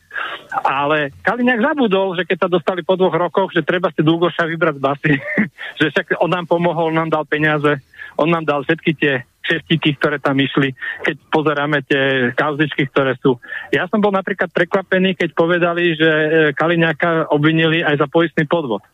[0.63, 4.75] Ale Kaliňák zabudol, že keď sa dostali po dvoch rokoch, že treba si Dúgoša vybrať
[4.79, 5.15] z basy,
[5.81, 7.83] že však on nám pomohol, on nám dal peniaze,
[8.15, 13.41] on nám dal všetky tie šestiky, ktoré tam išli, keď pozeráme tie kauzičky, ktoré sú.
[13.73, 18.85] Ja som bol napríklad prekvapený, keď povedali, že e, Kaliňáka obvinili aj za poistný podvod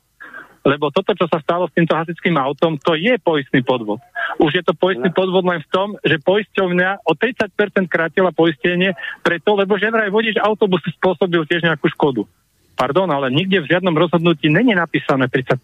[0.66, 4.02] lebo toto, čo sa stalo s týmto hasičským autom, to je poistný podvod.
[4.42, 9.54] Už je to poistný podvod len v tom, že poisťovňa o 30% krátila poistenie preto,
[9.54, 12.26] lebo že vraj vodič autobusu spôsobil tiež nejakú škodu.
[12.74, 15.62] Pardon, ale nikde v žiadnom rozhodnutí není napísané 30%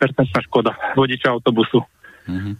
[0.48, 1.82] škoda vodiča autobusu.
[2.30, 2.54] Mm-hmm.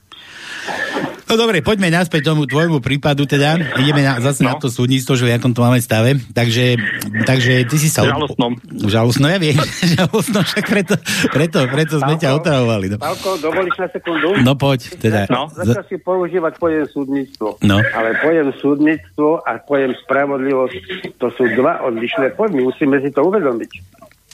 [1.31, 3.57] No dobre, poďme naspäť tomu tvojmu prípadu teda.
[3.79, 4.53] Ideme na, zase no.
[4.53, 6.19] na to súdnictvo, že v akom to máme stave.
[6.35, 6.77] Takže,
[7.25, 8.05] takže ty si sa...
[8.05, 8.59] Žalostnom.
[8.91, 9.57] Žalostno, ja viem.
[9.97, 10.95] Žalostno, však preto,
[11.31, 12.87] preto, preto sme ťa otravovali.
[12.93, 12.97] No.
[12.99, 14.35] Pálko, dovolíš na sekundu?
[14.43, 15.31] No poď, teda.
[15.31, 15.49] No.
[15.53, 17.63] Začal si používať pojem súdnictvo.
[17.63, 17.79] No.
[17.81, 22.67] Ale pojem súdnictvo a pojem spravodlivosť, to sú dva odlišné pojmy.
[22.67, 23.71] Musíme si to uvedomiť.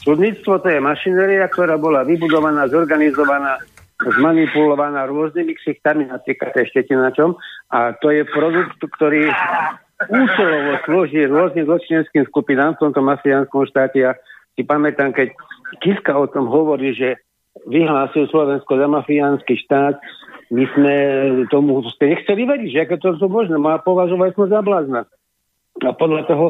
[0.02, 3.58] Súdnictvo to je mašinéria, ktorá bola vybudovaná, zorganizovaná
[3.98, 7.34] zmanipulovaná rôznymi ksichtami, napríklad ešte na čom.
[7.74, 9.26] A to je produkt, ktorý
[10.06, 13.98] účelovo slúži rôznym zločinenským skupinám v tomto mafiánskom štáte.
[13.98, 14.14] Ja
[14.54, 15.34] si pamätám, keď
[15.82, 17.18] Kiska o tom hovorí, že
[17.66, 19.98] vyhlásil Slovensko za mafiánsky štát,
[20.48, 20.94] my sme
[21.50, 25.00] tomu ste nechceli veriť, že ako to sú možné, má považovať sme za blázna.
[25.82, 26.46] A podľa toho,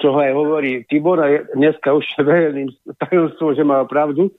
[0.00, 2.70] čo aj hovorí Tibor, a dneska už verejným
[3.02, 4.30] tajomstvom, že má pravdu,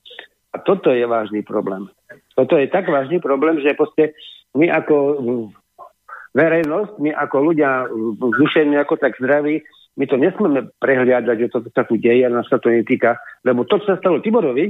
[0.56, 1.92] a toto je vážny problém.
[2.38, 4.14] Toto je tak vážny problém, že proste
[4.54, 4.96] my ako
[6.38, 7.90] verejnosť, my ako ľudia
[8.22, 9.66] dušení ako tak zdraví,
[9.98, 13.66] my to nesmieme prehliadať, že toto sa tu deje a nás sa to netýka, lebo
[13.66, 14.70] to, čo sa stalo Tiborovi,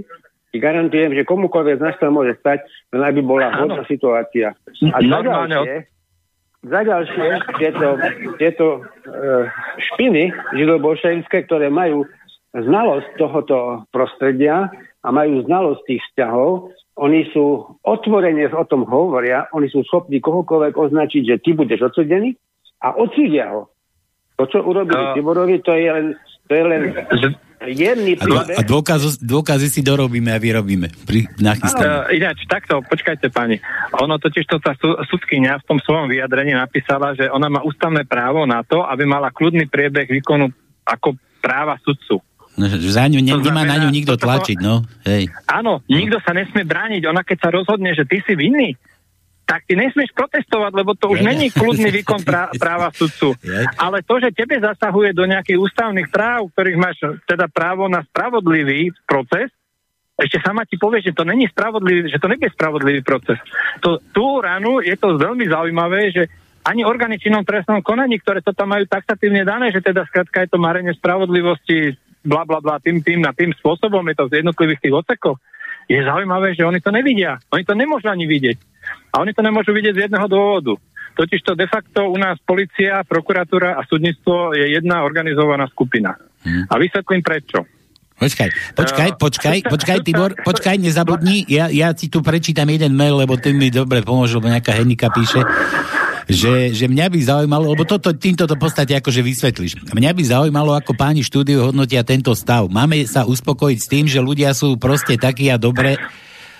[0.55, 2.63] garantujem, že komukoľvek z nás to môže stať,
[2.95, 4.55] len aby bola hodná situácia.
[4.95, 5.75] A za ďalšie,
[6.65, 7.27] za ďalšie
[7.59, 7.87] tieto,
[8.39, 8.79] tieto e,
[9.91, 12.07] špiny židobolševické, ktoré majú
[12.55, 14.71] znalosť tohoto prostredia
[15.03, 20.73] a majú znalosť tých vzťahov, oni sú otvorene o tom hovoria, oni sú schopní kohokoľvek
[20.73, 22.33] označiť, že ty budeš odsudený
[22.81, 23.69] a odsúdia ho.
[24.37, 26.13] To, čo urobili uh, Tiborovi, to je len,
[26.45, 26.81] to je len
[27.65, 28.53] jemný príbeh.
[28.53, 31.25] A dôkaz, dôkazy si dorobíme a vyrobíme pri.
[31.41, 33.57] Uh, ináč, takto, počkajte pani.
[33.97, 34.77] Ono totiž to tá
[35.09, 39.33] sudkynia v tom svojom vyjadrení napísala, že ona má ústavné právo na to, aby mala
[39.33, 40.53] kľudný priebeh výkonu
[40.85, 42.21] ako práva sudcu.
[42.57, 44.81] No, za ňu ne, nemá na ňu nikto tlačiť, no.
[45.05, 45.29] Hej.
[45.45, 47.05] Áno, nikto sa nesmie brániť.
[47.05, 48.73] Ona keď sa rozhodne, že ty si vinný,
[49.45, 53.37] tak ty nesmieš protestovať, lebo to už Ja- není kľudný výkon prá- práva sudcu.
[53.45, 58.01] Ja- Ale to, že tebe zasahuje do nejakých ústavných práv, ktorých máš teda právo na
[58.03, 59.53] spravodlivý proces,
[60.17, 63.37] ešte sama ti povie, že to není spravodlivý, že to nebude spravodlivý proces.
[63.85, 66.25] To, tú ranu je to veľmi zaujímavé, že
[66.65, 70.49] ani orgány činnom trestnom konaní, ktoré to tam majú taxatívne dané, že teda skrátka je
[70.51, 71.95] to marenie spravodlivosti,
[72.27, 75.39] bla bla bla, tým, tým na tým spôsobom, je to v jednotlivých tých odsekoch.
[75.87, 77.39] Je zaujímavé, že oni to nevidia.
[77.55, 78.59] Oni to nemôžu ani vidieť.
[79.15, 80.75] A oni to nemôžu vidieť z jedného dôvodu.
[81.15, 86.13] Totiž to de facto u nás policia, prokuratúra a súdnictvo je jedna organizovaná skupina.
[86.45, 87.65] A vysvetlím prečo.
[88.17, 93.13] Počkaj, počkaj, Eh, počkaj, počkaj, Tibor, počkaj, nezabudni, ja, ja ti tu prečítam jeden mail,
[93.13, 95.45] lebo ty mi dobre pomôže, lebo nejaká Henika píše,
[96.27, 99.95] že, že mňa by zaujímalo, lebo toto, týmto to v podstate akože vysvetlíš.
[99.95, 102.67] Mňa by zaujímalo, ako páni štúdiu hodnotia tento stav.
[102.67, 105.95] Máme sa uspokojiť s tým, že ľudia sú proste takí a dobre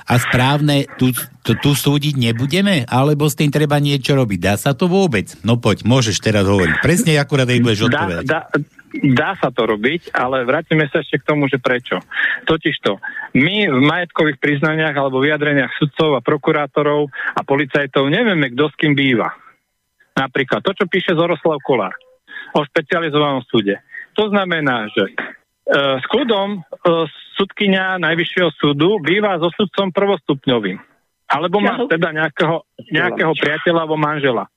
[0.08, 1.12] a správne, tu,
[1.44, 2.88] tu, tu súdiť nebudeme?
[2.88, 4.40] Alebo s tým treba niečo robiť?
[4.40, 5.36] Dá sa to vôbec?
[5.44, 6.80] No poď, môžeš teraz hovoriť.
[6.80, 8.24] Presne akurát jej budeš Dá, odpovedať.
[8.24, 8.42] dá,
[9.04, 12.00] dá sa to robiť, ale vrátime sa ešte k tomu, že prečo.
[12.48, 13.04] Totižto,
[13.36, 18.96] my v majetkových priznaniach alebo vyjadreniach sudcov a prokurátorov a policajtov nevieme, kto s kým
[18.96, 19.36] býva.
[20.18, 21.94] Napríklad to, čo píše Zoroslav Kolár
[22.58, 23.78] o špecializovanom súde.
[24.18, 25.14] To znamená, že e,
[26.02, 26.60] s kľudom e,
[27.38, 30.82] sudkynia Najvyššieho súdu býva so sudcom prvostupňovým.
[31.28, 34.48] Alebo má teda nejakého, nejakého priateľa alebo manžela.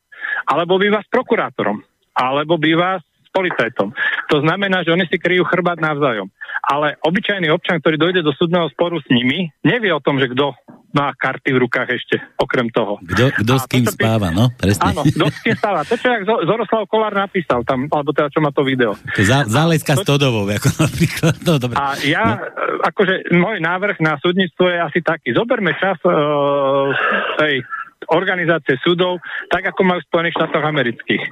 [0.46, 1.82] Alebo býva s prokurátorom.
[2.14, 3.90] Alebo býva s policajtom.
[4.30, 6.30] To znamená, že oni si kryjú chrbát navzájom.
[6.62, 10.54] Ale obyčajný občan, ktorý dojde do súdneho sporu s nimi, nevie o tom, že kto
[10.90, 12.98] má karty v rukách ešte, okrem toho.
[13.06, 14.50] Kto, s kým spáva, no?
[14.58, 14.90] Presne.
[14.90, 15.86] Áno, kto s kým stáva.
[15.86, 18.98] To, čo jak Zo- Zoroslav Kolár napísal tam, alebo teda čo má to video.
[18.98, 21.34] To záleska s Todovou, ako napríklad.
[21.46, 21.78] No, dobre.
[21.78, 22.82] A ja, no.
[22.82, 25.30] akože môj návrh na súdnictvo je asi taký.
[25.30, 26.90] Zoberme čas uh,
[27.38, 27.62] tej
[28.10, 31.22] organizácie súdov, tak ako majú v Spojených štátoch amerických.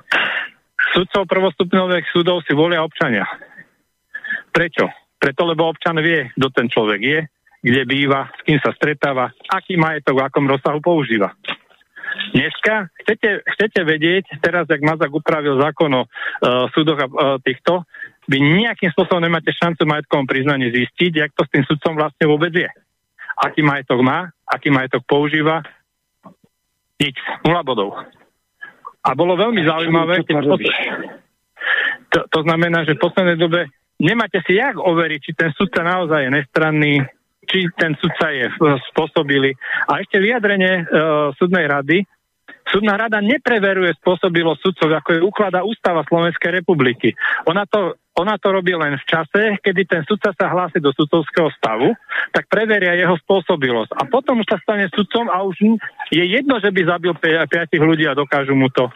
[0.95, 3.27] Sudcov prvostupňových súdov si volia občania.
[4.55, 4.87] Prečo?
[5.19, 7.21] Preto, lebo občan vie, kto ten človek je,
[7.63, 11.35] kde býva, s kým sa stretáva, aký majetok, v akom rozsahu používa.
[12.33, 17.85] Dneska chcete, chcete vedieť, teraz, jak Mazak upravil zákon o uh, súdoch a uh, týchto,
[18.29, 22.53] vy nejakým spôsobom nemáte šancu majetkovom priznaní zistiť, jak to s tým sudcom vlastne vôbec
[22.53, 22.69] je.
[23.39, 25.65] Aký majetok má, aký majetok používa,
[26.99, 27.97] nič, nula bodov.
[29.01, 30.75] A bolo veľmi zaujímavé, keď pos-
[32.13, 33.69] to, to znamená, že v poslednej dobe
[34.01, 36.95] nemáte si jak overiť, či ten sudca naozaj je nestranný,
[37.49, 38.53] či ten sudca je eh,
[38.93, 39.57] spôsobilý.
[39.89, 42.05] A ešte vyjadrenie uh, súdnej rady.
[42.69, 47.17] Súdna rada nepreveruje spôsobilosť sudcov, ako je ukladá ústava Slovenskej republiky.
[47.49, 51.49] Ona to, ona to robí len v čase, kedy ten sudca sa hlási do sudcovského
[51.57, 51.97] stavu,
[52.29, 53.97] tak preveria jeho spôsobilosť.
[53.97, 55.57] A potom už sa stane sudcom a už
[56.13, 58.93] je jedno, že by zabil pi- piatich ľudí a dokážu mu to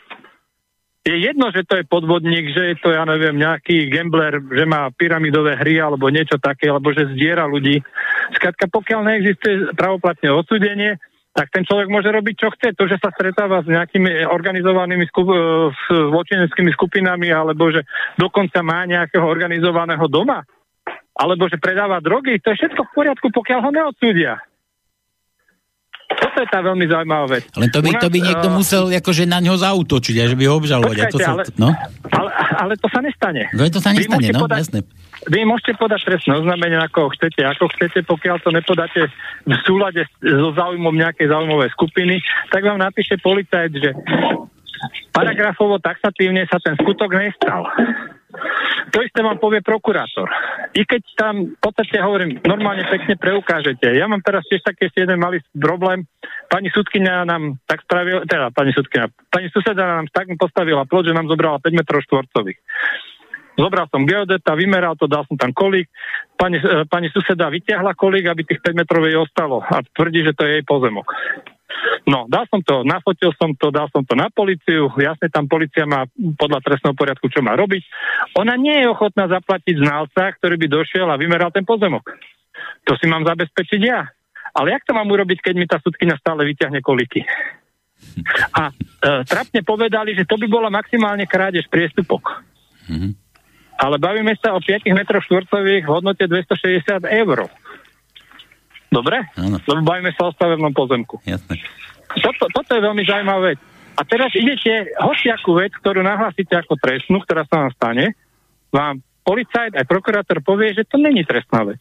[1.03, 4.87] je jedno, že to je podvodník, že je to, ja neviem, nejaký gambler, že má
[4.95, 7.83] pyramidové hry alebo niečo také, alebo že zdiera ľudí.
[8.39, 12.77] Skrátka, pokiaľ neexistuje pravoplatné odsúdenie, tak ten človek môže robiť, čo chce.
[12.79, 17.83] To, že sa stretáva s nejakými organizovanými skup- e, s zločineckými skupinami, alebo že
[18.21, 20.45] dokonca má nejakého organizovaného doma,
[21.19, 24.39] alebo že predáva drogy, to je všetko v poriadku, pokiaľ ho neodsúdia.
[26.19, 27.45] Toto je tá veľmi zaujímavá vec.
[27.55, 30.45] Len to by, nás, to by niekto eh, musel akože na ňo zautočiť že by
[30.49, 30.97] ho obžalovať.
[30.97, 31.69] A to Počkajte, sa, ale- no?
[32.13, 33.43] Ale, ale to sa nestane.
[33.53, 34.81] No, to sa nestane, no, podať- jasné.
[35.23, 39.07] Vy môžete podať trestné oznámenie, ako chcete, ako chcete, pokiaľ to nepodáte
[39.47, 42.19] v súlade so záujmom nejakej záujmovej skupiny,
[42.51, 43.91] tak vám napíše policajt, že
[45.15, 47.71] paragrafovo taxatívne sa ten skutok nestal.
[48.93, 50.29] To isté vám povie prokurátor.
[50.73, 53.93] I keď tam v podstate hovorím, normálne pekne preukážete.
[53.93, 56.09] Ja mám teraz tiež taký jeden malý problém.
[56.49, 61.17] Pani sudkynia nám tak spravila, teda pani sudkynia, pani suseda nám tak postavila plot, že
[61.17, 62.61] nám zobrala 5 metrov štvorcových.
[63.53, 65.85] Zobral som geodeta, vymeral to, dal som tam kolík.
[66.41, 70.33] Pani, e, pani suseda vyťahla kolík, aby tých 5 metrov jej ostalo a tvrdí, že
[70.33, 71.05] to je jej pozemok.
[72.03, 75.87] No, dal som to, nafotil som to, dal som to na policiu, jasne tam policia
[75.87, 77.83] má podľa trestného poriadku, čo má robiť.
[78.39, 82.03] Ona nie je ochotná zaplatiť znalca, ktorý by došiel a vymeral ten pozemok.
[82.91, 84.11] To si mám zabezpečiť ja.
[84.53, 87.25] Ale jak to mám urobiť, keď mi tá sudkynia stále vyťahne kolíky?
[88.53, 88.73] A e,
[89.25, 92.45] trapne povedali, že to by bola maximálne krádež priestupok.
[93.79, 97.49] Ale bavíme sa o 5 metroch štvorcových v hodnote 260 eur.
[98.93, 99.25] Dobre?
[99.41, 99.57] Áno.
[99.57, 101.25] Lebo bavíme sa o stavebnom pozemku.
[101.25, 101.57] Jasné.
[102.21, 103.59] Toto, toto je veľmi zaujímavá vec.
[103.97, 108.13] A teraz idete hociakú vec, ktorú nahlásite ako trestnú, ktorá sa vám stane,
[108.69, 111.81] vám policajt, aj prokurátor povie, že to není trestná vec.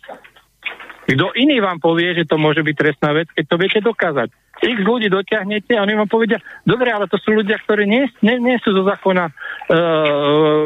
[1.07, 4.29] Kto iný vám povie, že to môže byť trestná vec, keď to viete dokázať.
[4.61, 8.37] X ľudí dotiahnete a oni vám povedia, dobre, ale to sú ľudia, ktorí nie, nie,
[8.37, 9.33] nie sú zo zákona e,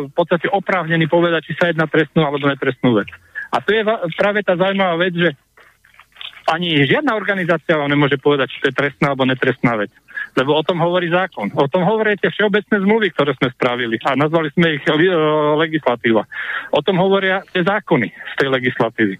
[0.06, 3.08] v podstate oprávnení povedať, či sa jedná trestnú alebo netrestnú vec.
[3.56, 3.88] A to je
[4.20, 5.30] práve tá zaujímavá vec, že
[6.46, 9.90] ani žiadna organizácia vám nemôže povedať, či to je trestná alebo netrestná vec.
[10.36, 11.50] Lebo o tom hovorí zákon.
[11.56, 14.92] O tom hovoria tie všeobecné zmluvy, ktoré sme spravili a nazvali sme ich e,
[15.58, 16.28] legislatíva.
[16.76, 19.16] O tom hovoria tie zákony z tej legislatívy.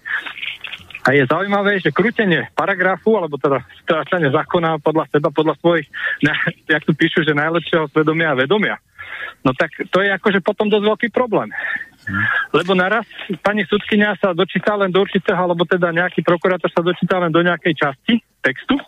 [1.06, 5.86] A je zaujímavé, že krútenie paragrafu, alebo teda stráčanie zákona podľa seba, podľa svojich,
[6.26, 6.34] ne,
[6.74, 8.76] jak tu píšu, že najlepšieho svedomia a vedomia,
[9.46, 11.54] no tak to je akože potom dosť veľký problém.
[12.54, 13.04] Lebo naraz
[13.42, 17.42] pani sudkynia sa dočíta len do určitého, alebo teda nejaký prokurátor sa dočíta len do
[17.42, 18.78] nejakej časti textu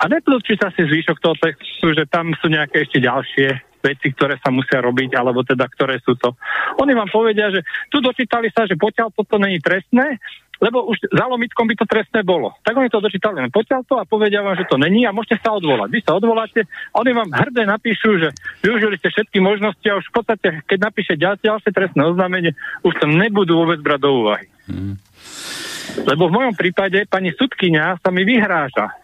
[0.00, 3.48] a nedočíta si zvýšok toho textu, že tam sú nejaké ešte ďalšie
[3.84, 6.32] veci, ktoré sa musia robiť, alebo teda ktoré sú to.
[6.80, 7.60] Oni vám povedia, že
[7.92, 10.18] tu dočítali sa, že potiaľ toto není trestné,
[10.62, 12.54] lebo už za lomitkom by to trestné bolo.
[12.62, 15.42] Tak oni to dočítali len potiaľ to a povedia vám, že to není a môžete
[15.42, 15.88] sa odvolať.
[15.90, 18.28] Vy sa odvoláte, oni vám hrdé napíšu, že
[18.62, 22.54] využili ste všetky možnosti a už v podstate, keď napíše ďalšie, trestné oznámenie,
[22.86, 24.46] už to nebudú vôbec brať do úvahy.
[24.70, 24.94] Mm.
[26.06, 28.94] Lebo v mojom prípade pani sudkynia sa mi vyhráža.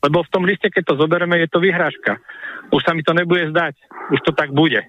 [0.00, 2.16] Lebo v tom liste, keď to zoberieme, je to vyhrážka.
[2.72, 3.76] Už sa mi to nebude zdať.
[4.16, 4.80] Už to tak bude.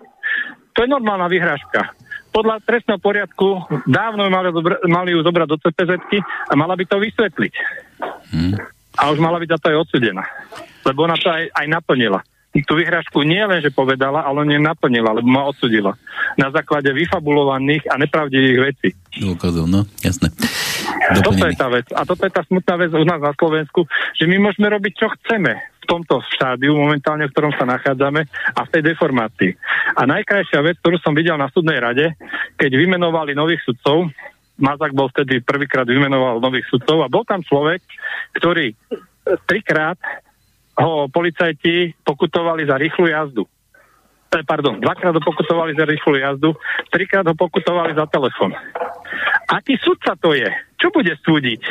[0.72, 1.92] To je normálna vyhrážka
[2.32, 4.50] podľa trestného poriadku dávno mali,
[4.88, 5.92] mali ju zobrať do cpz
[6.48, 7.54] a mala by to vysvetliť.
[8.32, 8.56] Hmm.
[8.98, 10.24] A už mala byť za to aj odsudená.
[10.88, 12.20] Lebo ona to aj, aj naplnila.
[12.52, 15.96] Tú vyhrážku nie len, že povedala, ale nie naplnila, lebo ma odsudila.
[16.36, 18.90] Na základe vyfabulovaných a nepravdivých vecí.
[19.24, 20.28] Dôkazov, no, jasné.
[21.16, 21.24] Doplnený.
[21.24, 21.88] Toto je tá vec.
[21.96, 23.88] A toto je tá smutná vec u nás na Slovensku,
[24.20, 28.22] že my môžeme robiť, čo chceme v tomto štádiu momentálne, v ktorom sa nachádzame
[28.54, 29.52] a v tej deformácii.
[29.98, 32.14] A najkrajšia vec, ktorú som videl na súdnej rade,
[32.56, 34.14] keď vymenovali nových sudcov,
[34.62, 37.82] Mazak bol vtedy prvýkrát vymenoval nových sudcov a bol tam človek,
[38.38, 38.78] ktorý
[39.50, 39.98] trikrát
[40.78, 43.44] ho policajti pokutovali za rýchlu jazdu.
[44.32, 46.54] E, pardon, dvakrát ho pokutovali za rýchlu jazdu,
[46.94, 48.54] trikrát ho pokutovali za telefon.
[49.50, 50.48] Aký sudca to je?
[50.80, 51.62] Čo bude súdiť?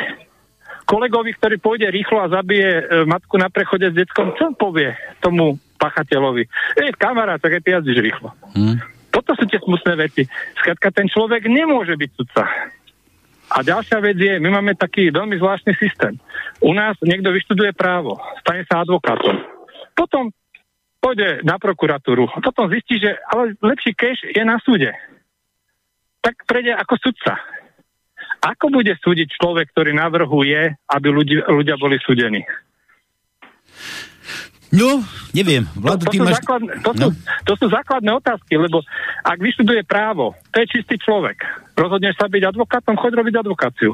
[0.91, 4.91] Kolegovi, ktorý pôjde rýchlo a zabije e, matku na prechode s deckom, čo povie
[5.23, 6.43] tomu pachateľovi?
[6.83, 8.35] Ej, kamarát, tak aj ty jazdíš rýchlo.
[8.51, 8.75] Hmm.
[9.07, 10.27] Toto sú tie smutné veci.
[10.59, 12.43] Skladka, ten človek nemôže byť sudca.
[13.51, 16.19] A ďalšia vec je, my máme taký veľmi zvláštny systém.
[16.63, 19.43] U nás niekto vyštuduje právo, stane sa advokátom.
[19.95, 20.31] Potom
[21.03, 24.93] pôjde na prokuratúru potom zistí, že ale lepší cash je na súde.
[26.21, 27.41] Tak prejde ako sudca.
[28.41, 32.41] Ako bude súdiť človek, ktorý navrhuje, aby ľudia, ľudia boli súdení?
[34.71, 35.03] No,
[35.35, 35.67] neviem.
[35.77, 36.39] Vladu, to, to, sú máš...
[36.41, 36.99] základné, to, no.
[36.99, 37.07] sú,
[37.43, 38.81] to sú základné otázky, lebo
[39.21, 41.43] ak vyštuduje právo, to je čistý človek.
[41.75, 43.93] Rozhodneš sa byť advokátom, choď robiť advokáciu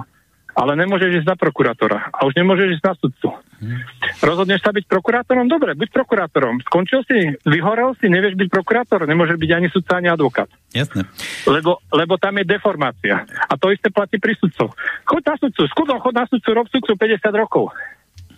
[0.57, 3.29] ale nemôžeš ísť na prokurátora a už nemôžeš ísť na sudcu.
[3.61, 3.81] Hmm.
[4.25, 5.45] Rozhodneš sa byť prokurátorom?
[5.45, 6.65] Dobre, buď prokurátorom.
[6.65, 10.49] Skončil si, vyhorel si, nevieš byť prokurátor, nemôže byť ani sudca, ani advokát.
[10.73, 11.05] Jasné.
[11.45, 13.29] Lebo, lebo tam je deformácia.
[13.45, 14.73] A to isté platí pri sudcoch.
[15.05, 17.69] Chod na sudcu, skudom chod na sudcu, rob sudcu 50 rokov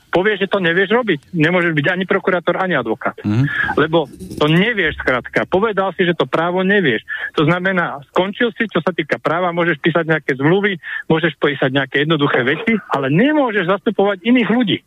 [0.10, 1.32] povieš, že to nevieš robiť.
[1.34, 3.16] Nemôžeš byť ani prokurátor, ani advokát.
[3.22, 3.46] Mm.
[3.78, 5.46] Lebo to nevieš skrátka.
[5.46, 7.06] Povedal si, že to právo nevieš.
[7.38, 12.04] To znamená, skončil si, čo sa týka práva, môžeš písať nejaké zmluvy, môžeš písať nejaké
[12.04, 14.78] jednoduché veci, ale nemôžeš zastupovať iných ľudí.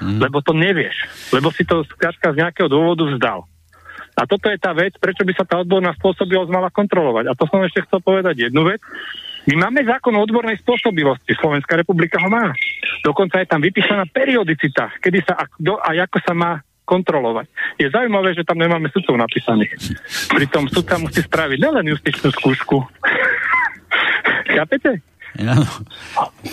[0.00, 0.18] Mm.
[0.24, 0.96] Lebo to nevieš.
[1.30, 3.44] Lebo si to skrátka z nejakého dôvodu vzdal.
[4.18, 7.30] A toto je tá vec, prečo by sa tá odborná spôsobilosť mala kontrolovať.
[7.30, 8.82] A to som ešte chcel povedať jednu vec.
[9.48, 11.32] My máme zákon o odbornej spôsobilosti.
[11.40, 12.52] Slovenská republika ho má.
[13.00, 17.46] Dokonca je tam vypísaná periodicita, kedy sa a, kdo, a ako sa má kontrolovať.
[17.78, 19.94] Je zaujímavé, že tam nemáme sudcov napísaných.
[20.34, 22.82] Pritom sudca musí spraviť nelen justičnú skúšku.
[24.58, 24.98] Chápete?
[25.38, 25.54] Ja,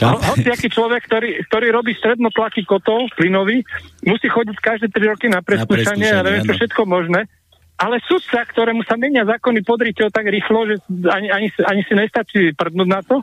[0.05, 3.65] Ho, aký človek, ktorý, ktorý robí strednotlaky kotov plynový,
[4.05, 7.25] musí chodiť každé 3 roky na preskúšanie a neviem, čo všetko možné
[7.77, 10.75] ale sudca, ktorému sa menia zákony podriteľ tak rýchlo, že
[11.13, 13.21] ani, ani, ani si nestačí prdnúť na to,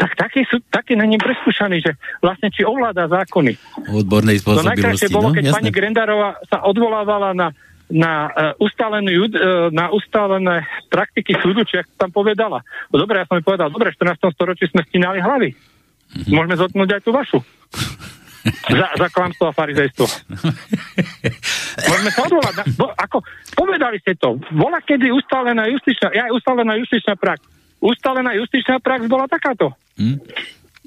[0.00, 1.92] tak taký, sú, taký na ním preskúšaný, že
[2.24, 3.54] vlastne či ovláda zákony.
[3.92, 4.64] Odbornej spôsobilosti.
[4.64, 5.56] To najkrajšie bolo, no, keď jasné.
[5.60, 7.48] pani Grendárová sa odvolávala na,
[7.92, 12.64] na, uh, ustálenú, uh, na ustálené praktiky súdu, či ak tam povedala.
[12.88, 14.32] No dobre, ja som mi povedal, dobre, v 14.
[14.32, 15.52] storočí sme stínali hlavy.
[15.52, 16.32] Mm-hmm.
[16.32, 17.38] Môžeme zotknúť aj tú vašu.
[18.50, 20.06] za, za klamstvo a farizejstvo.
[21.88, 22.54] Môžeme sa odvolať.
[22.58, 23.18] Na, bo, ako,
[23.54, 24.38] povedali ste to.
[24.50, 27.38] Bola kedy ustálená justičná, ja ustálená justičná prax.
[27.78, 29.74] Ustálená justičná prax bola takáto.
[29.94, 30.18] Hmm?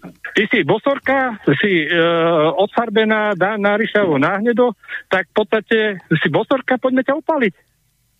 [0.05, 1.97] Ty si bosorka, si e,
[2.59, 4.77] odfarbená na, na ryšavo, na hnedo,
[5.09, 5.77] tak v podstate
[6.21, 7.53] si bosorka, poďme ťa upaliť.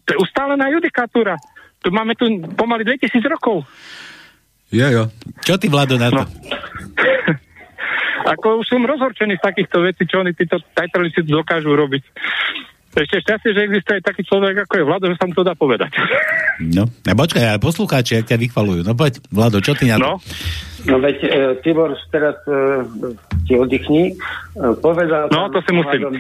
[0.06, 1.38] To je ustálená judikatúra.
[1.86, 2.26] Tu máme tu
[2.58, 3.70] pomaly 2000 rokov.
[4.74, 5.04] Jo, jo.
[5.46, 6.24] Čo ty, Vlado, na to?
[6.24, 6.26] No.
[8.26, 12.04] Ako už som rozhorčený z takýchto vecí, čo oni títo tajtrlici dokážu robiť.
[12.96, 15.92] Ešte šťastie, že existuje taký človek, ako je Vlado, že sa mu to dá povedať.
[16.64, 18.88] No, a počkaj, a poslucháči, ak ťa vychvalujú.
[18.88, 20.08] No poď, Vlado, čo ty na to?
[20.08, 20.14] No,
[20.88, 22.88] no veď e, Tibor teraz e,
[23.44, 24.16] ti oddychni.
[24.16, 26.08] E, povedal no, to si musím.
[26.08, 26.16] Ohľadom,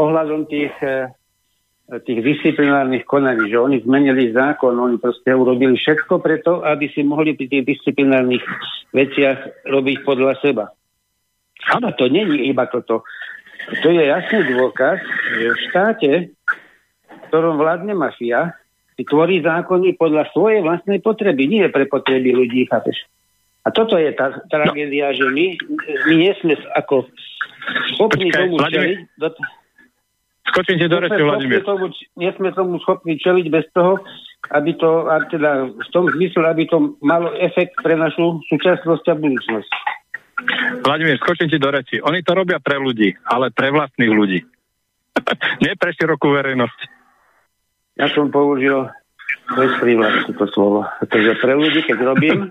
[0.00, 1.12] ohľadom tých, e,
[2.00, 7.36] tých disciplinárnych konaní, že oni zmenili zákon, oni proste urobili všetko preto, aby si mohli
[7.36, 8.40] pri tých disciplinárnych
[8.96, 10.72] veciach robiť podľa seba.
[11.72, 13.06] Áno, to není iba toto.
[13.80, 15.00] To je jasný dôkaz,
[15.40, 16.10] že v štáte,
[17.08, 18.52] v ktorom vládne mafia,
[18.94, 23.08] si tvorí zákony podľa svojej vlastnej potreby, nie pre potreby ľudí, chápeš?
[23.64, 25.16] A toto je tá tragédia, no.
[25.16, 25.46] že my,
[26.06, 27.08] my nie sme ako
[27.96, 28.98] schopní Počkaj, tomu čeliť.
[29.18, 29.28] Do...
[30.52, 31.64] Skočím ti do reči, Vladimír.
[31.64, 31.88] Tomu,
[32.20, 33.98] nie sme tomu schopní čeliť bez toho,
[34.52, 39.14] aby to, a teda v tom zmysle, aby to malo efekt pre našu súčasnosť a
[39.16, 39.72] budúcnosť.
[40.84, 42.02] Vladimír, skočím ti do reči.
[42.02, 44.40] Oni to robia pre ľudí, ale pre vlastných ľudí.
[45.62, 46.78] Nie pre širokú verejnosť.
[47.94, 48.90] Ja som použil
[49.54, 50.82] bez prívlasť to slovo.
[51.04, 52.50] Takže pre ľudí, keď robím,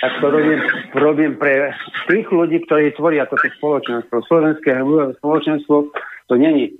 [0.00, 0.60] tak to robím,
[0.96, 1.76] robím pre
[2.08, 4.24] tých ľudí, ktorí tvoria toto spoločenstvo.
[4.24, 4.80] Slovenské
[5.20, 5.92] spoločenstvo
[6.30, 6.72] to není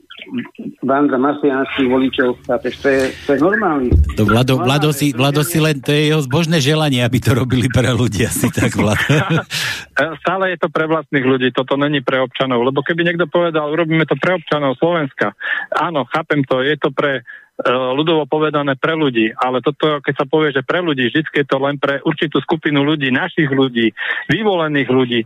[0.85, 3.89] banda mafiánskych voličov, chápeš, to je, to je normálny.
[4.15, 7.67] To Vlado, Vlado, si, Vlado si len, to je jeho zbožné želanie, aby to robili
[7.73, 9.01] pre ľudí, asi tak, Vlado.
[10.23, 14.05] Stále je to pre vlastných ľudí, toto není pre občanov, lebo keby niekto povedal, urobíme
[14.05, 15.33] to pre občanov Slovenska,
[15.73, 17.25] áno, chápem to, je to pre
[17.69, 21.59] ľudovo povedané pre ľudí, ale toto, keď sa povie, že pre ľudí, vždy je to
[21.61, 23.93] len pre určitú skupinu ľudí, našich ľudí,
[24.33, 25.21] vyvolených ľudí.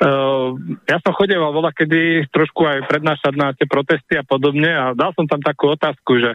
[0.00, 0.54] Uh,
[0.86, 5.10] ja som chodeval voľa kedy trošku aj prednášať na tie protesty a podobne a dal
[5.18, 6.30] som tam takú otázku, že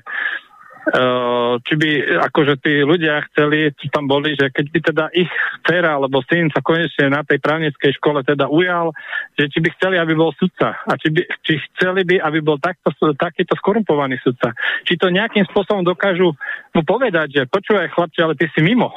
[1.65, 1.89] či by
[2.29, 5.31] akože tí ľudia chceli, či tam boli, že keď by teda ich
[5.65, 8.93] dcera alebo syn sa konečne na tej právnickej škole teda ujal,
[9.33, 12.61] že či by chceli, aby bol sudca a či, by, či chceli by, aby bol
[12.61, 14.53] takto, takýto skorumpovaný sudca.
[14.85, 16.37] Či to nejakým spôsobom dokážu
[16.77, 18.93] mu povedať, že počúvaj chlapče, ale ty si mimo.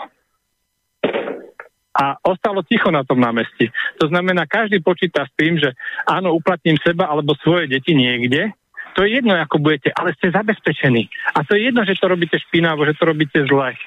[1.99, 3.73] A ostalo ticho na tom námestí.
[3.99, 5.75] To znamená, každý počíta s tým, že
[6.07, 8.55] áno, uplatním seba alebo svoje deti niekde,
[8.99, 11.07] to je jedno, ako budete, ale ste zabezpečení.
[11.39, 13.79] A to je jedno, že to robíte špinavo, že to robíte zle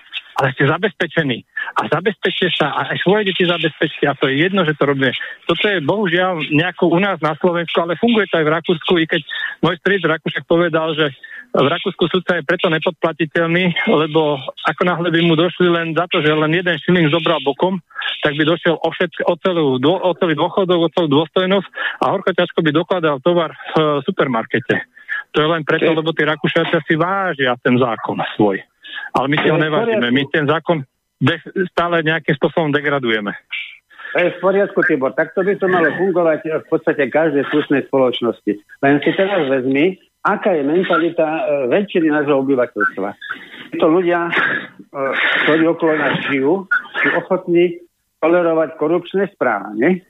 [0.41, 1.43] ale ste zabezpečení.
[1.77, 5.13] A zabezpečte sa a aj svoje deti zabezpečte a to je jedno, že to robíme.
[5.45, 9.05] Toto je bohužiaľ nejako u nás na Slovensku, ale funguje to aj v Rakúsku, i
[9.05, 9.21] keď
[9.61, 11.13] môj stric Rakúšek povedal, že
[11.51, 16.23] v Rakúsku sudca je preto nepodplatiteľný, lebo ako náhle by mu došli len za to,
[16.23, 17.83] že len jeden šiling zobral bokom,
[18.23, 21.67] tak by došiel o, všetk- o, celú, o celý dôchodok, o celú dôstojnosť
[22.01, 25.00] a horko ťažko by dokladal tovar v supermarkete.
[25.31, 28.59] To je len preto, lebo tí Rakúšacia si vážia ten zákon svoj.
[29.15, 30.07] Ale my si ho nevážime.
[30.11, 30.83] My ten zákon
[31.71, 33.31] stále nejakým spôsobom degradujeme.
[34.11, 35.15] To je v poriadku, Tibor.
[35.15, 38.59] Takto by to malo fungovať v podstate každej slušnej spoločnosti.
[38.83, 39.95] Len si teraz vezmi,
[40.27, 41.41] aká je mentalita uh,
[41.71, 43.09] väčšiny nášho obyvateľstva.
[43.71, 45.15] Títo ľudia, uh,
[45.47, 46.67] ktorí okolo nás žijú,
[46.99, 47.79] sú ochotní
[48.19, 50.03] tolerovať korupčné správanie.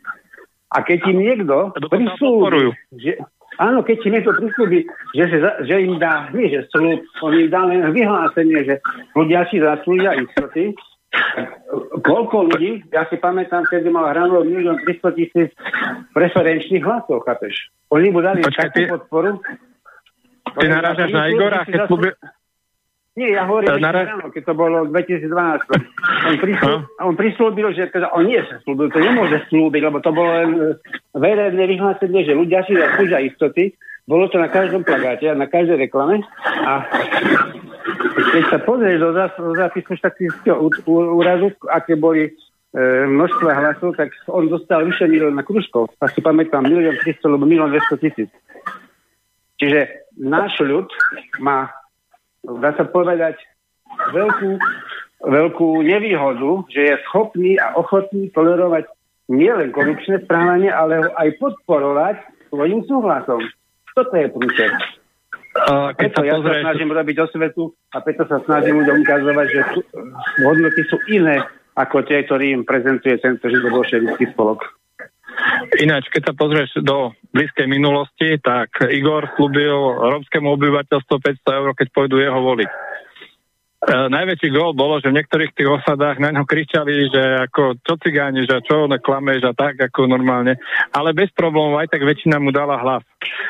[0.73, 3.22] A keď im niekto prislúbi, že,
[3.60, 5.38] Áno, keď si niekto prislúbi, že, že,
[5.68, 8.76] že im dá, nie že slúb, on im dá len vyhlásenie, že
[9.11, 10.72] ľudia si zaslúžia istoty,
[12.07, 15.49] koľko ľudí, ja si pamätám, keď mal hranu 1 300 tisíc
[16.15, 17.68] preferenčných hlasov, chápeš?
[17.91, 19.32] Oni mu dali Počkaj, takú podporu.
[20.56, 22.15] Ty narážaš na Igora, keď slúbil...
[23.12, 24.08] Nie, ja hovorím, uh, nara...
[24.08, 25.28] ráno, keď to bolo v 2012.
[26.32, 27.04] On, prislúbil, uh.
[27.04, 30.50] on prislúbil, že teda, on nie sa slúbil, to nemôže slúbiť, lebo to bolo len
[30.56, 30.60] e,
[31.20, 33.76] verejné vyhlásenie, že ľudia si zaslúžia istoty.
[34.08, 36.24] Bolo to na každom plagáte a na každej reklame.
[36.64, 36.88] A
[38.32, 40.58] keď sa pozrieš do, zás, do zápisu štatistického
[40.88, 42.32] úradu, aké boli e,
[43.12, 46.00] množstva hlasov, tak on dostal vyše milióna kružkov.
[46.00, 48.32] Asi pamätám, milión 300 alebo milión 200 tisíc.
[49.60, 50.88] Čiže náš ľud
[51.44, 51.81] má
[52.45, 53.38] dá sa povedať,
[54.13, 54.57] veľkú,
[55.26, 58.89] veľkú nevýhodu, že je schopný a ochotný tolerovať
[59.31, 62.15] nielen korupčné správanie, ale ho aj podporovať
[62.51, 63.41] svojim súhlasom.
[63.95, 64.72] Toto je prúčer.
[65.51, 66.63] Uh, preto ja pozrieš...
[66.63, 69.61] sa snažím robiť osvetu a preto sa snažím ľuďom ukazovať, že
[70.47, 71.43] hodnoty sú iné
[71.76, 74.63] ako tie, ktorý im prezentuje tento židobolševický spolok.
[75.80, 81.88] Ináč, keď sa pozrieš do blízkej minulosti, tak Igor slúbil rómskému obyvateľstvu 500 eur, keď
[81.95, 82.69] pôjdu jeho voliť.
[83.82, 87.98] Uh, najväčší gól bolo, že v niektorých tých osadách na ňo kričali, že ako čo
[87.98, 90.53] cigáni, že čo ono klameš a tak ako normálne.
[90.94, 93.02] Ale bez problémov aj tak väčšina mu dala hlas.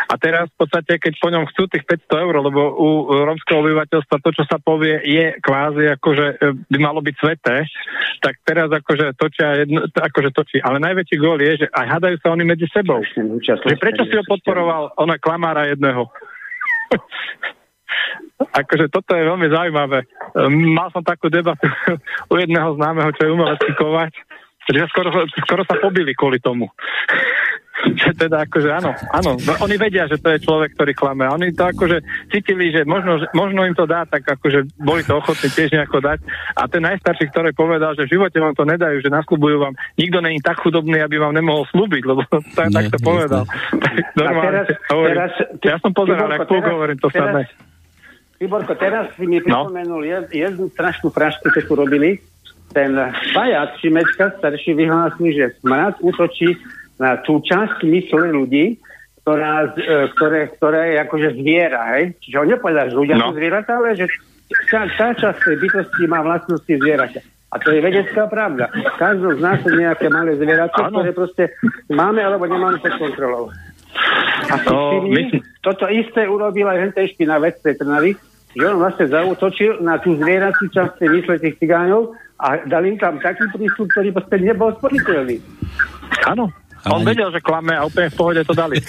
[0.08, 4.24] A teraz v podstate, keď po ňom chcú tých 500 eur, lebo u rómskeho obyvateľstva
[4.24, 7.68] to, čo sa povie, je kvázi akože e, by malo byť sveté,
[8.24, 10.64] tak teraz akože točia jedno, akože točí.
[10.64, 13.04] Ale najväčší gól je, že aj hadajú sa oni medzi sebou.
[13.04, 16.08] Že prečo si ho podporoval ona klamára jedného?
[18.42, 20.00] Akože toto je veľmi zaujímavé.
[20.38, 21.68] Ehm, mal som takú debatu
[22.32, 24.14] u jedného známeho, čo je umelecký kovač,
[24.70, 25.10] že skoro,
[25.46, 26.70] skoro sa pobili kvôli tomu.
[28.02, 31.26] že teda akože áno, áno, no, oni vedia, že to je človek, ktorý klame.
[31.26, 35.50] Oni to akože cítili, že možno, možno im to dá, tak akože boli to ochotní
[35.50, 36.20] tiež nejako dať.
[36.58, 40.18] A ten najstarší, ktorý povedal, že v živote vám to nedajú, že nasľubujú vám, nikto
[40.22, 43.44] není tak chudobný, aby vám nemohol slúbiť, lebo to, tak, tak to povedal.
[43.50, 45.32] Tak, normálne, teraz, hovorím, teraz,
[45.66, 47.50] ja som pozeral, ako hovorím to samé.
[48.42, 49.70] Tiborko, teraz si mi no.
[49.70, 50.26] pripomenul no.
[50.34, 52.18] jednu strašnú frašku, čo tu robili.
[52.74, 52.98] Ten
[53.38, 56.58] pajac Šimečka starší vyhlásil, že smrad útočí
[56.98, 58.82] na tú časť mysle ľudí,
[59.22, 62.18] ktorá, e, ktoré, ktoré je akože zviera, hej?
[62.18, 63.30] Čiže on nepovedal, že ľudia no.
[63.30, 64.10] sú zvieratá, ale že
[64.74, 67.22] tá, tá časť tej bytosti má vlastnosti zvieraťa.
[67.52, 68.74] A to je vedecká pravda.
[68.98, 71.54] Každý z nás sú nejaké malé zvieratá, ktoré proste
[71.94, 73.54] máme alebo nemáme pod kontrolou.
[74.50, 75.30] A to, my...
[75.62, 77.14] toto isté urobil aj z
[77.62, 78.16] tej Trnavy,
[78.56, 82.98] že on vlastne zautočil na tú zvieratú časť tej mysle tých cigánov a dal im
[82.98, 85.38] tam taký prístup, ktorý proste nebol spoliteľný.
[86.28, 86.50] Áno,
[86.82, 86.98] ale...
[86.98, 88.82] On vedel, že klame a úplne v pohode to dali.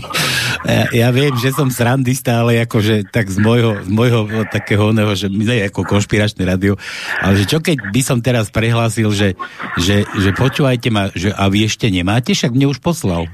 [0.64, 5.12] ja, ja viem, že som srandista, ale akože tak z môjho, z môjho takého oného,
[5.12, 6.80] že my je ako konšpiračné rádio,
[7.20, 9.36] ale že čo keď by som teraz prehlásil, že,
[9.76, 13.28] že, že počúvajte ma, že a vy ešte nemáte, však mne už poslal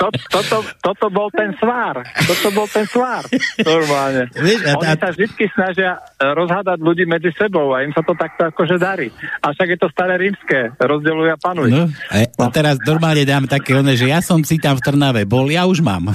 [0.00, 2.02] to, toto, toto bol ten svár.
[2.24, 3.24] Toto bol ten svár.
[3.60, 4.28] Normálne.
[4.34, 8.16] Víš, a Oni sa vždy snažia e, rozhádať ľudí medzi sebou a im sa to
[8.16, 9.08] takto akože darí.
[9.44, 10.72] A však je to staré rímske.
[10.80, 11.68] Rozdeluj a panuj.
[11.70, 15.22] No, a, a teraz normálne dám také one, že ja som si tam v Trnave
[15.28, 16.12] bol, ja už mám.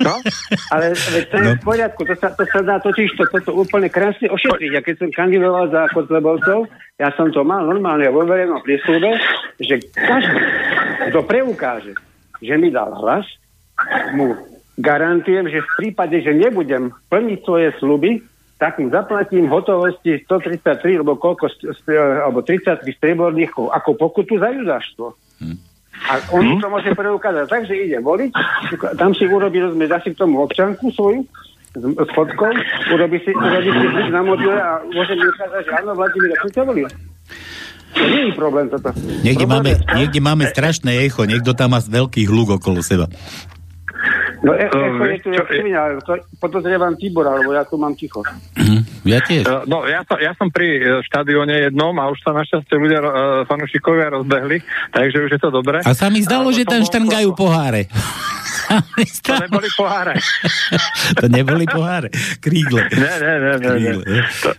[0.00, 0.14] No,
[0.74, 0.92] ale
[1.30, 1.56] to je no.
[1.56, 2.02] v poriadku.
[2.04, 4.70] To sa, to sa dá totiž to, toto úplne krásne ošetriť.
[4.74, 9.18] Ja keď som kandidoval za Kotlebovcov, ja som to mal normálne vo verejnom prísľube,
[9.58, 10.38] že každý,
[11.10, 11.94] kto preukáže,
[12.40, 13.26] že mi dal hlas,
[14.14, 14.34] mu
[14.78, 18.22] garantujem, že v prípade, že nebudem plniť svoje sluby,
[18.58, 21.50] tak mu zaplatím v hotovosti 133 alebo, koľko,
[21.90, 25.06] alebo 33 streborných ako pokutu za judaštvo.
[25.42, 25.58] Hmm.
[26.10, 26.60] A on hmm.
[26.62, 27.46] to môže preukázať.
[27.50, 28.30] Takže ide voliť,
[28.98, 31.22] tam si urobí, rozumie, dá si k tomu občanku svoju,
[31.74, 32.54] s, fotkou,
[32.94, 36.50] urobí si, urobí si na mobile a môže mi ukázať, že áno, Vladimír, ja som
[36.54, 36.88] ťa volil.
[37.94, 38.90] To nie je problém toto.
[39.22, 43.06] Niekde, problém máme, je, niekde máme strašné echo, niekto tam má veľký hluk okolo seba.
[44.44, 44.68] No e,
[45.16, 48.20] echo je tu, ale to podozrievam Tibora, lebo ja tu mám ticho.
[48.60, 49.48] Mhm, ja tiež.
[49.64, 53.10] No, ja, som, ja som pri e, štadióne jednom a už sa našťastie ľudia, uh,
[53.48, 54.60] fanúšikovia rozbehli,
[54.92, 55.80] takže už je to dobré.
[55.80, 57.88] A sa mi zdalo, že tam štrngajú poháre.
[59.24, 60.14] to neboli poháre.
[61.20, 62.08] to neboli poháre.
[62.44, 62.84] Krígle.
[62.92, 63.72] Ne, ne, ne, ne.
[63.80, 64.20] ne.
[64.44, 64.50] To,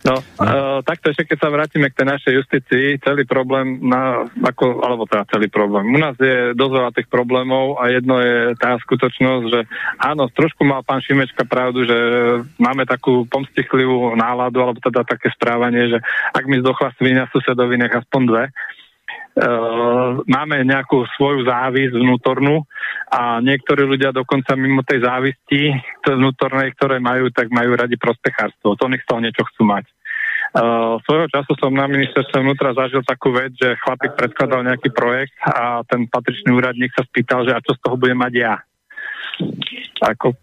[0.00, 0.44] No, no.
[0.44, 5.04] Uh, takto ešte keď sa vrátime k tej našej justícii, celý problém, na, ako, alebo
[5.04, 5.92] teda celý problém.
[5.92, 9.60] U nás je dosť veľa tých problémov a jedno je tá skutočnosť, že
[10.00, 11.98] áno, trošku mal pán Šimečka pravdu, že
[12.56, 15.98] máme takú pomstichlivú náladu, alebo teda také správanie, že
[16.32, 18.44] ak mi zdochla svinia susedovi, nech aspoň dve.
[19.30, 22.66] Uh, máme nejakú svoju závisť vnútornú
[23.14, 25.70] a niektorí ľudia dokonca mimo tej závisti
[26.02, 28.74] to vnútornej, ktoré majú, tak majú radi prospechárstvo.
[28.74, 29.86] To nech z toho niečo chcú mať.
[30.50, 35.38] Uh, svojho času som na ministerstve vnútra zažil takú vec, že chlapík predkladal nejaký projekt
[35.46, 38.58] a ten patričný úradník sa spýtal, že a čo z toho budem mať ja.
[40.10, 40.34] Ako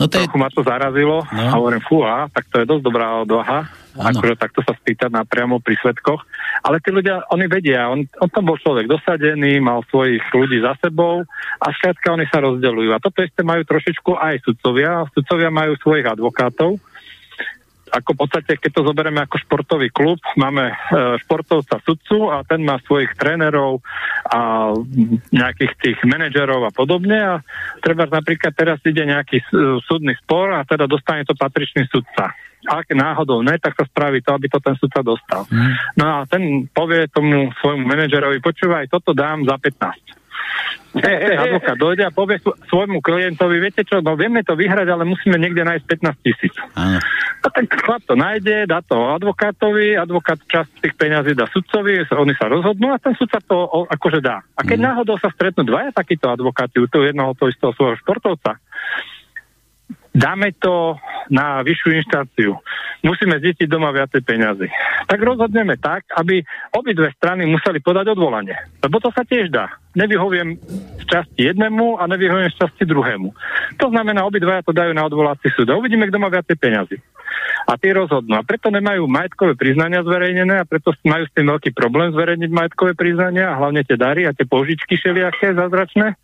[0.00, 0.40] No to Trochu je...
[0.40, 1.42] ma to zarazilo no.
[1.44, 3.68] a hovorím, fúha, tak to je dosť dobrá odvaha,
[3.98, 4.16] ano.
[4.16, 6.24] akože takto sa spýtať napriamo pri svetkoch.
[6.64, 10.72] Ale tí ľudia, oni vedia, on, on tam bol človek dosadený, mal svojich ľudí za
[10.80, 11.24] sebou
[11.60, 12.90] a skrátka oni sa rozdeľujú.
[12.96, 15.04] A toto isté majú trošičku aj sudcovia.
[15.12, 16.80] Sudcovia majú svojich advokátov,
[17.90, 20.74] ako v podstate, keď to zoberieme ako športový klub, máme e,
[21.26, 23.82] športovca sudcu a ten má svojich trénerov
[24.30, 24.72] a
[25.34, 27.34] nejakých tých manažerov a podobne a
[27.82, 29.42] treba napríklad teraz ide nejaký
[29.84, 32.30] súdny spor a teda dostane to patričný sudca.
[32.68, 35.48] Ak náhodou ne, tak sa spraví to, aby to ten sudca dostal.
[35.48, 35.72] Mm.
[35.96, 40.19] No a ten povie tomu svojmu manažerovi, počúvaj, toto dám za 15 Hey,
[41.38, 45.62] advokát dojde a povie svojmu klientovi, viete čo, no vieme to vyhrať, ale musíme niekde
[45.62, 46.54] nájsť 15 tisíc.
[47.40, 52.34] A ten chlap to nájde, dá to advokátovi, advokát časť tých peňazí dá sudcovi, oni
[52.34, 54.42] sa rozhodnú a ten sudca to akože dá.
[54.58, 54.86] A keď mm.
[54.90, 58.58] náhodou sa stretnú dvaja takíto advokáti u toho jednoho toho istého svojho športovca,
[60.14, 60.98] dáme to
[61.30, 62.52] na vyššiu inštáciu.
[63.06, 64.68] Musíme zistiť doma viacej peňazí.
[65.06, 66.42] Tak rozhodneme tak, aby
[66.74, 68.58] obidve strany museli podať odvolanie.
[68.82, 69.70] Lebo to sa tiež dá.
[69.94, 70.58] Nevyhoviem
[71.00, 73.30] z časti jednému a nevyhoviem z časti druhému.
[73.78, 75.70] To znamená, obidvaja to dajú na odvolací súd.
[75.70, 76.98] A uvidíme, kto má viacej peňazí.
[77.70, 78.34] A tie rozhodnú.
[78.34, 82.98] A preto nemajú majetkové priznania zverejnené a preto majú s tým veľký problém zverejniť majetkové
[82.98, 86.18] priznania a hlavne tie dary a tie požičky šeliaké zázračné.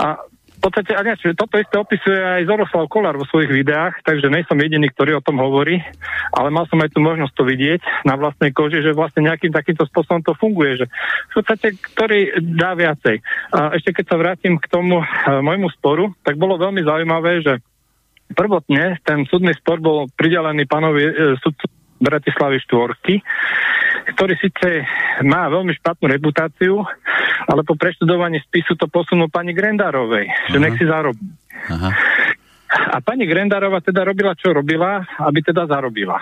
[0.00, 0.24] A
[0.60, 4.60] v podstate, a neviem, toto isté opisuje aj Zoroslav Kolár vo svojich videách, takže nejsom
[4.60, 5.80] jediný, ktorý o tom hovorí,
[6.36, 9.88] ale mal som aj tú možnosť to vidieť na vlastnej koži, že vlastne nejakým takýmto
[9.88, 10.86] spôsobom to funguje, že
[11.32, 13.24] v podstate, ktorý dá viacej.
[13.56, 15.06] A ešte keď sa vrátim k tomu e,
[15.40, 17.64] môjmu sporu, tak bolo veľmi zaujímavé, že
[18.36, 23.14] prvotne ten súdny spor bol pridelený pánovi e, sudcu Bratislavy štvorky,
[24.16, 24.88] ktorý síce
[25.22, 26.80] má veľmi špatnú reputáciu,
[27.46, 31.28] ale po preštudovaní spisu to posunul pani Grendárovej, že nech si zarobí.
[31.68, 31.90] Aha.
[32.70, 36.16] A pani Grendárova teda robila, čo robila, aby teda zarobila.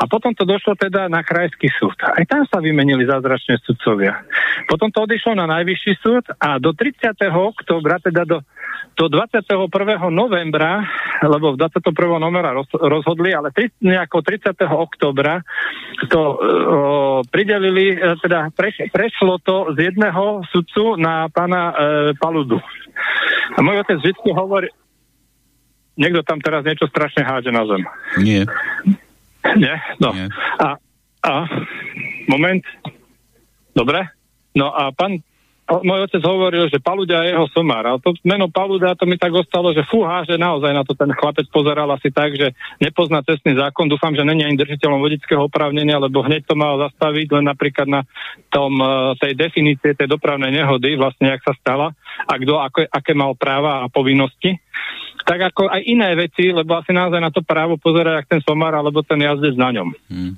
[0.00, 1.92] A potom to došlo teda na krajský súd.
[2.00, 4.24] Aj tam sa vymenili zázračné sudcovia.
[4.64, 7.20] Potom to odišlo na najvyšší súd a do 30.
[7.28, 8.40] oktobra, teda do,
[8.96, 9.68] do 21.
[10.08, 10.88] novembra,
[11.20, 12.16] lebo v 21.
[12.16, 14.56] novembra roz, rozhodli, ale 30, nejako 30.
[14.72, 15.44] oktobra
[16.08, 16.36] to uh,
[17.28, 21.76] pridelili, uh, teda preš, prešlo to z jedného sudcu na pána uh,
[22.16, 22.56] Paludu.
[23.52, 24.72] A môj otec vždy hovorí,
[26.00, 27.82] niekto tam teraz niečo strašne háže na zem.
[28.24, 28.42] Nie.
[29.56, 29.76] Nie?
[30.00, 30.12] No.
[30.12, 30.28] Nie.
[30.60, 30.76] A,
[31.24, 31.34] a,
[32.28, 32.64] moment.
[33.72, 34.04] Dobre?
[34.52, 35.22] No a pán
[35.78, 37.86] môj otec hovoril, že Paludia je jeho somár.
[37.86, 41.14] A to meno Paludia to mi tak ostalo, že fúha, že naozaj na to ten
[41.14, 42.50] chlapec pozeral asi tak, že
[42.82, 43.86] nepozná cestný zákon.
[43.86, 48.02] Dúfam, že není ani držiteľom vodického oprávnenia, lebo hneď to mal zastaviť len napríklad na
[48.50, 51.94] tom, e, tej definície tej dopravnej nehody, vlastne jak sa stala
[52.26, 54.58] a kto aké, aké mal práva a povinnosti
[55.30, 58.74] tak ako aj iné veci, lebo asi naozaj na to právo pozerať, ak ten somár
[58.74, 59.94] alebo ten jazdec na ňom.
[60.10, 60.34] Hmm.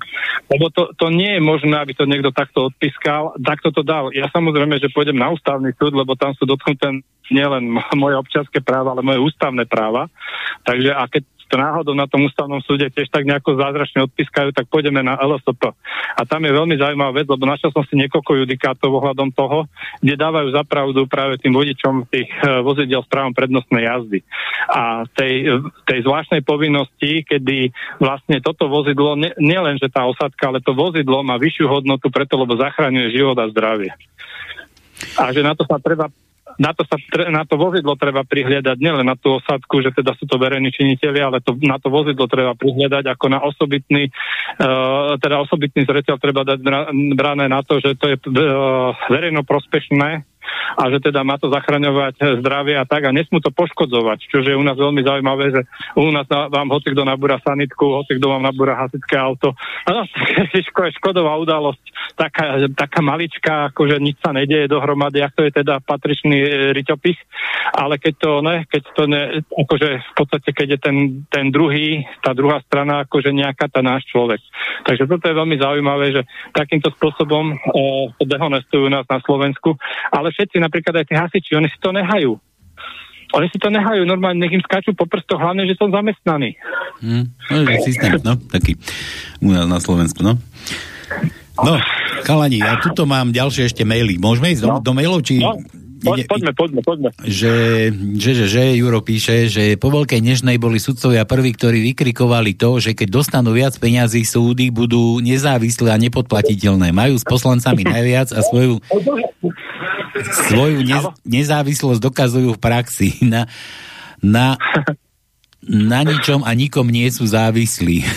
[0.53, 4.13] Lebo to, to nie je možné, aby to niekto takto odpískal, takto to dal.
[4.13, 7.01] Ja samozrejme, že pôjdem na ústavný súd, lebo tam sú dotknuté
[7.33, 10.13] nielen moje občianské práva, ale moje ústavné práva.
[10.61, 11.23] Takže a keď
[11.53, 15.69] to náhodou na tom ústavnom súde tiež tak nejako zázračne odpískajú, tak pôjdeme na LSP.
[16.17, 19.69] A tam je veľmi zaujímavá vec, lebo našiel som si niekoľko judikátov ohľadom toho,
[20.01, 24.25] kde dávajú zapravdu práve tým vodičom tých e, vozidel s právom prednostnej jazdy.
[24.65, 27.69] A tej, tej zvláštnej povinnosti, kedy
[28.01, 32.57] vlastne toto vozidlo, nielen, že tá osadka, ale to vozidlo má vyššiu hodnotu preto, lebo
[32.57, 33.93] zachraňuje život a zdravie.
[35.21, 36.09] A že na to sa treba
[36.59, 36.97] na to, sa,
[37.29, 41.19] na to vozidlo treba prihliadať nielen na tú osadku, že teda sú to verejní činiteľi,
[41.21, 46.45] ale to, na to vozidlo treba prihliadať ako na osobitný, uh, teda osobitný zreteľ treba
[46.45, 46.59] dať
[47.15, 50.32] brané na to, že to je uh, verejno prospešné
[50.77, 54.57] a že teda má to zachraňovať zdravie a tak a nesmú to poškodzovať, čo je
[54.57, 55.61] u nás veľmi zaujímavé, že
[55.95, 59.55] u nás vám hoci kto nabúra sanitku, hoci kto vám nabúra hasičské auto.
[59.87, 60.03] A
[60.99, 61.83] škodová udalosť,
[62.17, 67.19] taká, taká maličká, akože nič sa nedieje dohromady, ako je teda patričný e, riťopich,
[67.73, 70.97] ale keď to ne, keď to ne, akože v podstate, keď je ten,
[71.29, 74.41] ten druhý, tá druhá strana, akože nejaká tá náš človek.
[74.83, 76.21] Takže toto je veľmi zaujímavé, že
[76.51, 77.55] takýmto spôsobom e,
[78.17, 79.77] to dehonestujú nás na Slovensku,
[80.09, 82.33] ale všetci, napríklad aj tí hasiči, oni si to nehajú.
[83.33, 86.53] Oni si to nehajú, normálne nech im skáču po prstoch, hlavne, že som zamestnaný.
[87.01, 88.77] Hmm, no, systém, no, taký
[89.41, 90.37] u nás na Slovensku, no.
[91.57, 91.77] No,
[92.25, 94.17] Kalani, ja tuto mám ďalšie ešte maily.
[94.17, 94.81] Môžeme ísť no.
[94.81, 95.37] do, do mailov, či...
[95.41, 95.57] No.
[96.03, 97.09] Ide, poďme, poďme, poďme.
[97.23, 97.53] Že,
[98.19, 102.83] že, že, že, Juro píše, že po Veľkej Nežnej boli sudcovia prví, ktorí vykrikovali to,
[102.83, 106.91] že keď dostanú viac peňazí, súdy budú nezávislé a nepodplatiteľné.
[106.91, 108.83] Majú s poslancami najviac a svoju,
[110.51, 113.09] svoju nez, nezávislosť dokazujú v praxi.
[113.23, 113.47] Na,
[114.19, 114.59] na,
[115.67, 117.97] na ničom a nikom nie sú závislí.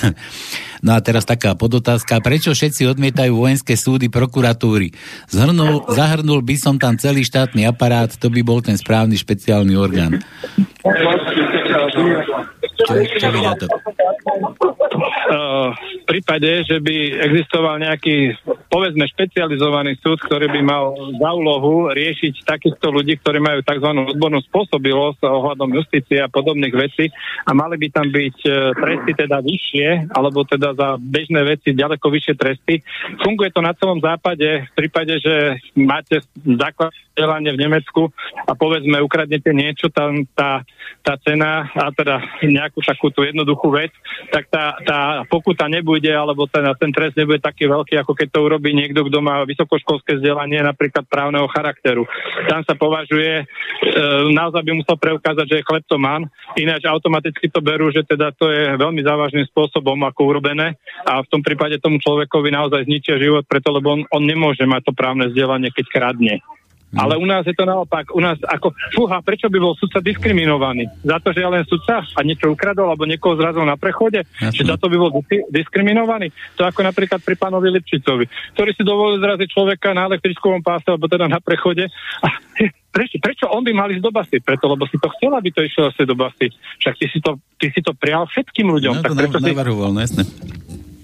[0.84, 4.92] No a teraz taká podotázka, prečo všetci odmietajú vojenské súdy prokuratúry?
[5.26, 10.20] Zhrnul, zahrnul by som tam celý štátny aparát, to by bol ten správny špeciálny orgán.
[12.76, 13.66] Čo, vy na to?
[15.76, 18.38] v prípade, že by existoval nejaký,
[18.70, 23.90] povedzme, špecializovaný súd, ktorý by mal za úlohu riešiť takýchto ľudí, ktorí majú tzv.
[24.14, 27.10] odbornú spôsobilosť ohľadom justície a podobných vecí
[27.42, 32.06] a mali by tam byť e, tresty teda vyššie, alebo teda za bežné veci ďaleko
[32.06, 32.74] vyššie tresty.
[33.22, 38.12] Funguje to na celom západe v prípade, že máte základ v Nemecku
[38.44, 40.60] a povedzme ukradnete niečo, tam tá,
[41.00, 43.94] tá cena a teda nejak nejakú takú tú jednoduchú vec,
[44.34, 44.98] tak tá, tá
[45.30, 49.22] pokuta nebude, alebo ten, ten trest nebude taký veľký, ako keď to urobí niekto, kto
[49.22, 52.02] má vysokoškolské vzdelanie, napríklad právneho charakteru.
[52.50, 53.44] Tam sa považuje, e,
[54.34, 56.26] naozaj by musel preukázať, že je kleptoman,
[56.58, 60.74] ináč automaticky to berú, že teda to je veľmi závažným spôsobom ako urobené
[61.06, 64.90] a v tom prípade tomu človekovi naozaj zničia život, preto lebo on, on nemôže mať
[64.90, 66.42] to právne vzdelanie, keď kradne.
[66.86, 67.02] Mm.
[67.02, 68.14] Ale u nás je to naopak.
[68.14, 70.86] U nás ako, fúha, prečo by bol sudca diskriminovaný?
[71.02, 74.22] Za to, že je len sudca a niečo ukradol alebo niekoho zrazil na prechode?
[74.38, 74.54] Jasne.
[74.54, 75.10] Že za to by bol
[75.50, 76.30] diskriminovaný?
[76.54, 81.10] To ako napríklad pri pánovi Lipčicovi, ktorý si dovolil zraziť človeka na elektrickovom páse alebo
[81.10, 81.90] teda na prechode.
[82.22, 82.28] A
[82.94, 84.38] prečo, prečo on by mal ísť do basy?
[84.38, 86.54] Preto, lebo si to chcel, aby to išlo asi do basy.
[86.86, 88.94] Však ty si to, ty si to prial všetkým ľuďom.
[88.94, 89.94] No, tak prečo navrhoval, si...
[89.94, 90.22] no jasne.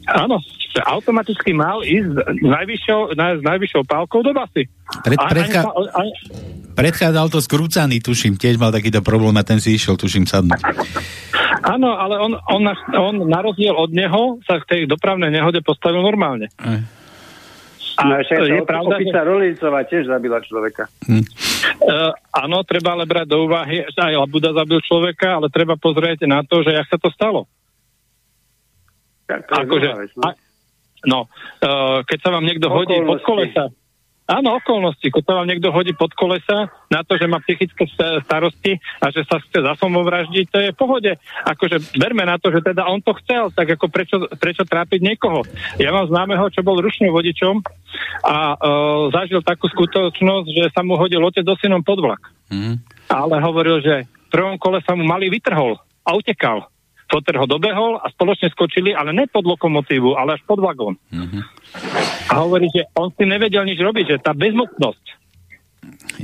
[0.08, 0.42] Áno,
[0.82, 4.66] automaticky mal ísť s najvyššou, na, s najvyššou pálkou do basy.
[5.06, 5.60] Pred, predcha...
[5.94, 6.12] ani,
[6.72, 10.56] Predchádzal to skrúcaný, tuším, tiež mal takýto problém a ten si išiel, tuším, sadnúť.
[11.62, 12.64] Áno, ale on, on,
[12.96, 16.48] on na rozdiel od neho sa k tej dopravnej nehode postavil normálne.
[16.58, 16.80] Aj.
[17.92, 19.12] A no, ešte je pravda, že...
[19.12, 20.88] Rolicová tiež zabila človeka.
[21.06, 21.22] Hm.
[21.82, 26.24] Uh, áno, treba ale brať do úvahy, že aj Labuda zabil človeka, ale treba pozrieť
[26.24, 27.44] na to, že jak sa to stalo.
[29.32, 30.30] Tak to akože, vec, no, a,
[31.08, 31.18] no
[31.64, 33.72] uh, keď sa vám niekto hodí pod kolesa,
[34.32, 35.02] Áno, okolnosti.
[35.02, 37.84] Keď sa vám niekto hodí pod kolesa na to, že má psychické
[38.24, 41.12] starosti a že sa chce zasomovraždiť, to je v pohode.
[41.44, 45.44] Akože berme na to, že teda on to chcel, tak ako prečo, prečo trápiť niekoho.
[45.76, 47.60] Ja mám známeho, čo bol ručným vodičom
[48.24, 52.22] a uh, zažil takú skutočnosť, že sa mu hodil otec do synom pod vlak.
[52.48, 52.80] Mm.
[53.12, 55.76] Ale hovoril, že v prvom kole sa mu malý vytrhol
[56.06, 56.71] a utekal.
[57.12, 60.96] Potter ho dobehol a spoločne skočili, ale ne pod lokomotívu, ale až pod vagón.
[61.12, 61.42] Mm-hmm.
[62.32, 65.20] A hovorí, že on si nevedel nič robiť, že tá bezmocnosť.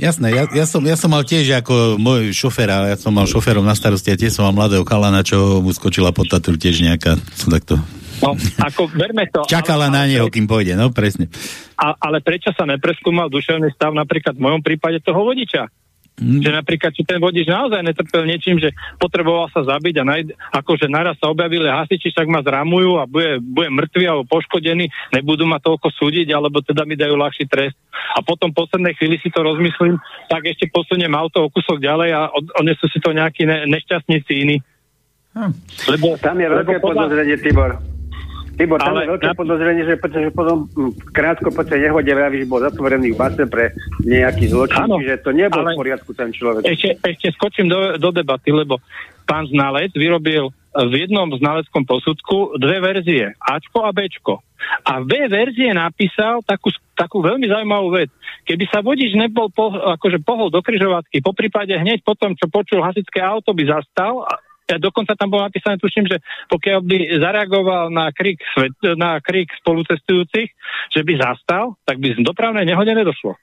[0.01, 3.61] Jasné, ja, ja, som, ja som mal tiež ako môj šofér, ja som mal šoférom
[3.61, 7.19] na starosti a tiež som mal mladého kalana, čo mu skočila pod Tatru tiež nejaká,
[7.37, 7.77] som takto
[8.19, 9.47] No, ako verme to.
[9.47, 11.31] Čakala ale, na neho, kým pôjde, no presne.
[11.79, 15.71] A, ale prečo sa nepreskúmal duševný stav napríklad v mojom prípade toho vodiča?
[16.19, 16.43] Mm.
[16.43, 20.21] Že napríklad, či ten vodič naozaj netrpel niečím, že potreboval sa zabiť a naj,
[20.51, 25.47] akože naraz sa objavili hasiči, však ma zramujú a bude, bude mŕtvy alebo poškodený, nebudú
[25.47, 27.79] ma toľko súdiť, alebo teda mi dajú ľahší trest.
[27.89, 29.95] A potom v poslednej chvíli si to rozmyslím,
[30.27, 32.21] tak ešte posuniem auto o kúsok ďalej a
[32.59, 34.57] odnesú si to nejakí ne, nešťastníci iní.
[35.39, 35.55] Hm.
[35.95, 37.98] Lebo, tam je veľké podozrenie, Tibor.
[38.59, 39.37] Tibor, tam ale je veľké na...
[39.39, 43.71] podozrenie, že, pretože potom hm, krátko po tej nehode vravíš, bol zatvorený v base pre
[44.03, 46.67] nejaký zločin, ano, čiže to nebol ale v poriadku ten človek.
[46.67, 48.83] Ešte, ešte skočím do, do debaty, lebo
[49.23, 54.43] pán znalec vyrobil v jednom znaleckom posudku dve verzie, Ačko a Bčko.
[54.85, 58.11] A V verzie napísal takú, takú veľmi zaujímavú vec.
[58.43, 62.83] Keby sa vodič nebol po, akože pohol do kryžovatky, po prípade hneď potom, čo počul
[62.83, 64.27] hasičské auto, by zastal
[64.69, 66.21] ja dokonca tam bolo napísané, tuším, že
[66.53, 70.49] pokiaľ by zareagoval na krik, svet, na krik spolucestujúcich,
[70.93, 73.33] že by zastal, tak by z dopravnej nehode nedošlo.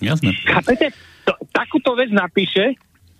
[0.00, 0.32] Jasné.
[0.48, 0.92] Chápete?
[1.28, 2.76] To, takúto vec napíše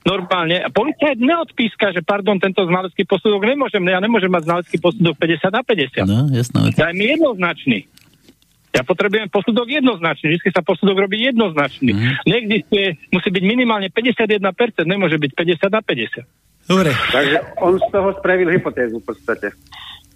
[0.07, 5.19] normálne a policajt neodpíska, že pardon, tento znalecký posudok nemôžem, ja nemôžem mať znalecký posudok
[5.19, 6.07] 50 na 50.
[6.07, 6.59] No, jasné.
[6.79, 7.79] Daj mi jednoznačný.
[8.71, 10.37] Ja potrebujem posudok jednoznačný.
[10.37, 11.97] Vždy sa posudok robí jednoznačný.
[11.97, 12.13] Mm.
[12.29, 14.37] Neexistuje, musí byť minimálne 51%,
[14.85, 16.29] nemôže byť 50 na 50.
[16.66, 16.90] Dobre.
[17.14, 19.55] Takže on z toho spravil hypotézu v podstate.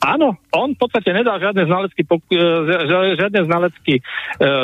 [0.01, 2.41] Áno, on v podstate nedal žiadne znalecký, e,
[3.21, 4.03] žiadne znalecký e,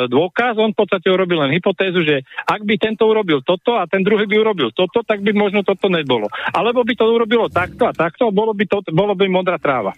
[0.09, 4.01] dôkaz, on v podstate urobil len hypotézu, že ak by tento urobil toto a ten
[4.01, 6.25] druhý by urobil toto, tak by možno toto nebolo.
[6.49, 9.93] Alebo by to urobilo takto a takto, bolo by, to, bolo by modrá tráva.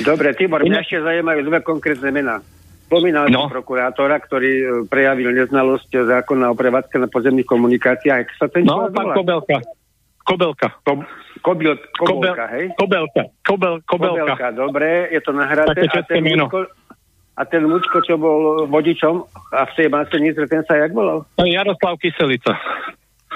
[0.00, 2.40] Dobre, Tibor, mňa ešte zaujímajú dve konkrétne mená.
[2.88, 3.52] Spomínal no.
[3.52, 8.40] prokurátora, ktorý e, prejavil neznalosť zákona o prevádzke na pozemných komunikáciách.
[8.40, 9.81] Sa ten no, pán Kobelka.
[10.32, 10.68] Kobelka.
[10.80, 10.92] Ko,
[11.44, 12.72] kobil, kobelka, hej?
[12.80, 13.22] Kobelka.
[13.44, 14.32] Kobel, kobelka.
[14.32, 14.48] kobelka.
[14.56, 15.84] Dobre, je to nahraté.
[15.92, 16.58] A ten, mučko,
[17.36, 21.28] a ten mučko, čo bol vodičom a v tej masenice, ten sa jak volal?
[21.36, 22.56] Jaroslav Kyselica.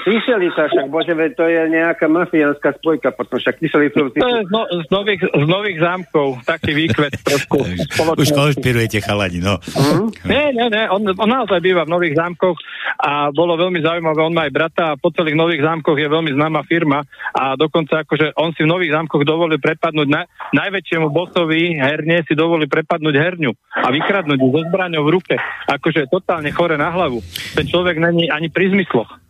[0.04, 3.96] Kyselica, však bože, to je nejaká mafiánska spojka potom, však Kyselica...
[3.96, 7.64] To je z, no, z, nových, z nových zámkov, taký výkvet trošku.
[8.22, 9.56] Už konšpirujete chalani, no.
[9.72, 10.08] Mm?
[10.26, 12.58] Nie, nie, nie, on, on naozaj býva v nových zámkoch
[12.96, 16.32] a bolo veľmi zaujímavé, on má aj brata a po celých nových zámkoch je veľmi
[16.32, 20.24] známa firma a dokonca akože on si v nových zámkoch dovolil prepadnúť na,
[20.56, 25.34] najväčšiemu bosovi herne si dovolil prepadnúť herňu a vykradnúť ju so zbraňou v ruke.
[25.68, 27.20] Akože totálne chore na hlavu.
[27.52, 29.25] Ten človek není ani pri zmysloch.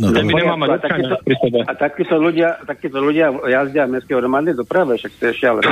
[0.00, 0.88] No, by nemá mať
[1.68, 5.68] a, takíto ľudia, takíto ľudia jazdia v mestskej hromadnej doprave, však to je šialené.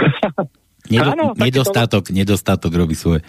[0.93, 2.17] Nedo, Áno, nedostatok, to...
[2.17, 3.23] nedostatok robí svoje.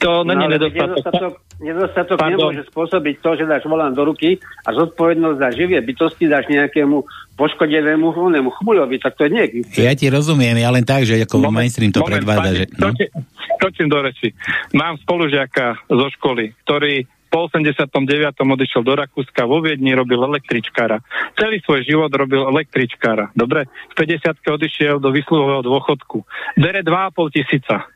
[0.00, 0.96] To není ale nedostatok.
[0.96, 2.32] Nedostatok, nedostatok Pardon.
[2.32, 7.04] nemôže spôsobiť to, že dáš volán do ruky a zodpovednosť za živie bytosti dáš nejakému
[7.36, 9.84] poškodenému onému chmuľovi, tak to neexistuje.
[9.84, 12.64] Ja ti rozumiem, ja len tak, že ako mainstream to predváda, že...
[12.78, 12.92] No.
[13.60, 14.32] Skočím do reči.
[14.76, 17.98] Mám spolužiaka zo školy, ktorý po 89.
[18.38, 21.02] odišiel do Rakúska, vo Viedni robil električkára.
[21.34, 23.34] Celý svoj život robil električkára.
[23.34, 23.66] Dobre?
[23.90, 24.38] V 50.
[24.38, 26.22] odišiel do vysluhového dôchodku.
[26.54, 27.90] Bere 2,5 tisíca.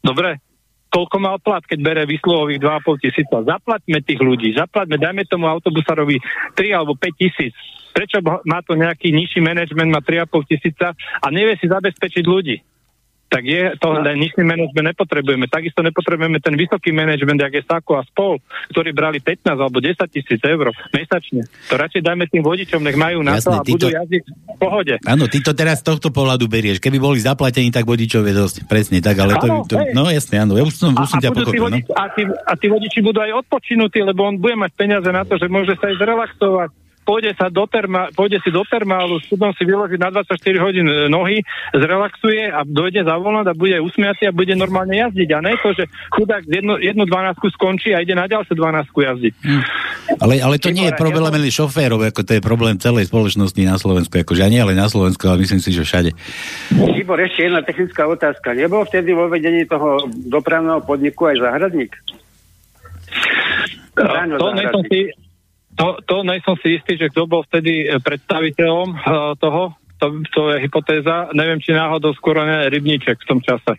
[0.00, 0.40] Dobre?
[0.88, 3.36] Koľko mal plat, keď bere vysluhových 2,5 tisíca?
[3.44, 6.16] Zaplaťme tých ľudí, zaplaťme, dajme tomu autobusárovi
[6.56, 7.52] 3 alebo 5 tisíc.
[7.92, 12.56] Prečo má to nejaký nižší manažment, má 3,5 tisíca a nevie si zabezpečiť ľudí?
[13.28, 14.04] Tak je to No.
[14.08, 15.46] nižší manažment nepotrebujeme.
[15.46, 20.00] Takisto nepotrebujeme ten vysoký manažment, jak je Sako a spol, ktorí brali 15 alebo 10
[20.08, 21.44] tisíc eur mesačne.
[21.68, 24.58] To radšej dajme tým vodičom, nech majú na to Jasné, a títo- budú jazdiť v
[24.58, 24.94] pohode.
[25.04, 26.80] Áno, ty to teraz z tohto pohľadu berieš.
[26.80, 28.56] Keby boli zaplatení, tak vodičov je dosť.
[28.64, 29.92] Presne tak, ale to, Áno, to hej.
[29.92, 30.56] no jasne, áno.
[30.56, 31.60] Ja už som, A, už som a, ťa budú tí pochopil.
[31.60, 31.66] No.
[31.68, 35.22] vodiči, a, tí, a tí vodiči budú aj odpočinutí, lebo on bude mať peniaze na
[35.22, 36.70] to, že môže sa aj zrelaxovať.
[37.08, 40.84] Pôjde, sa do terma, pôjde si do termálu, s chudom si vyložiť na 24 hodín
[40.84, 41.40] e, nohy,
[41.72, 45.28] zrelaxuje a dojde za volant a bude usmiatý a bude normálne jazdiť.
[45.32, 49.34] A ne to, že chudák jednu, jednu 12 skončí a ide na ďalšiu 12 jazdiť.
[50.20, 53.80] Ale, ale to nie je problém len šoférov, ako to je problém celej spoločnosti na
[53.80, 54.12] Slovensku.
[54.12, 56.12] Akože a nie len na Slovensku, ale myslím si, že všade.
[56.92, 58.52] Tibor, ešte jedna technická otázka.
[58.52, 61.96] Nebol vtedy vo vedení toho dopravného podniku aj záhradník?
[63.96, 65.08] Braňo to, si,
[65.78, 70.40] to, to nejsom si istý, že kto bol vtedy e, predstaviteľom uh, toho, to, to
[70.54, 71.30] je hypotéza.
[71.34, 73.78] Neviem, či náhodou skôr ne Rybníček v tom čase.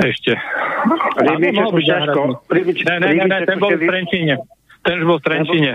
[0.00, 0.36] Ešte.
[1.16, 2.20] Rybníček už ťažko.
[2.48, 4.34] Rybníček- Ne, ne, ne, ne, ten bol v Trenčíne.
[4.84, 5.72] Ten už bol v Trenčíne.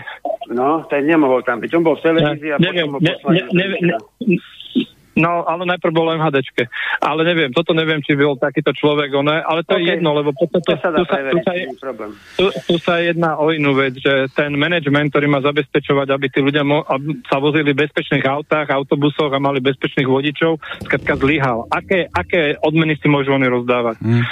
[0.54, 1.72] No, ten nemohol tam byť.
[1.78, 3.96] On bol v televízii a neviem, potom ne, ne, ne, ne,
[5.14, 6.72] No, ale najprv bol MHDčke.
[6.98, 9.92] Ale neviem, toto neviem, či bol takýto človek, one, ale to je OK.
[9.92, 11.66] jedno, lebo potom To sa dá tu, sa, tu, sa, je
[12.34, 16.40] tu, tu sa jedná o inú vec, že ten management, ktorý má zabezpečovať, aby tí
[16.40, 21.68] ľudia mo- ab- sa vozili v bezpečných autách, autobusoch a mali bezpečných vodičov, skratka zlyhal.
[21.68, 24.00] Aké, aké odmeny si môžu oni rozdávať?
[24.00, 24.24] Hm.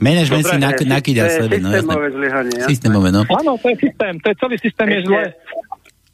[0.00, 1.56] Management si Dobre, nak- to je- nakýda to je sebe.
[1.60, 2.58] No, systémové zlyhanie.
[2.64, 3.20] Systémové, no.
[3.28, 5.22] Áno, to je systém, to je celý systém je zle.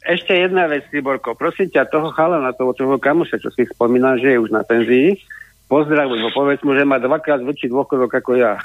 [0.07, 1.35] Ešte jedna vec, Tiborko.
[1.35, 5.19] Prosím ťa, toho chalana, toho tvojho kamoša, čo si spomínal, že je už na penzii,
[5.67, 8.55] pozdravuj ho, povedz mu, že má dvakrát väčší dôchodok ako ja.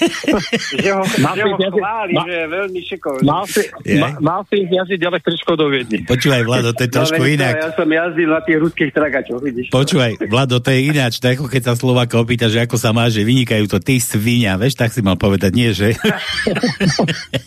[0.82, 3.24] že ho, Mal že ho chváli, ma- že je veľmi šikovný.
[3.28, 3.62] Mal si,
[4.00, 6.08] ma, mal si jazdiť električkou do Viedni.
[6.08, 7.54] Počúvaj, Vlado, to je trošku no, veď to, inak.
[7.60, 9.66] Ja som jazdil na tých ruských tragačoch, vidíš.
[9.68, 13.12] Počúvaj, Vlado, to je ináč, je ako keď sa Slováka opýta, že ako sa má,
[13.12, 15.92] že vynikajú to ty svinia, vieš, tak si mal povedať, nie, že?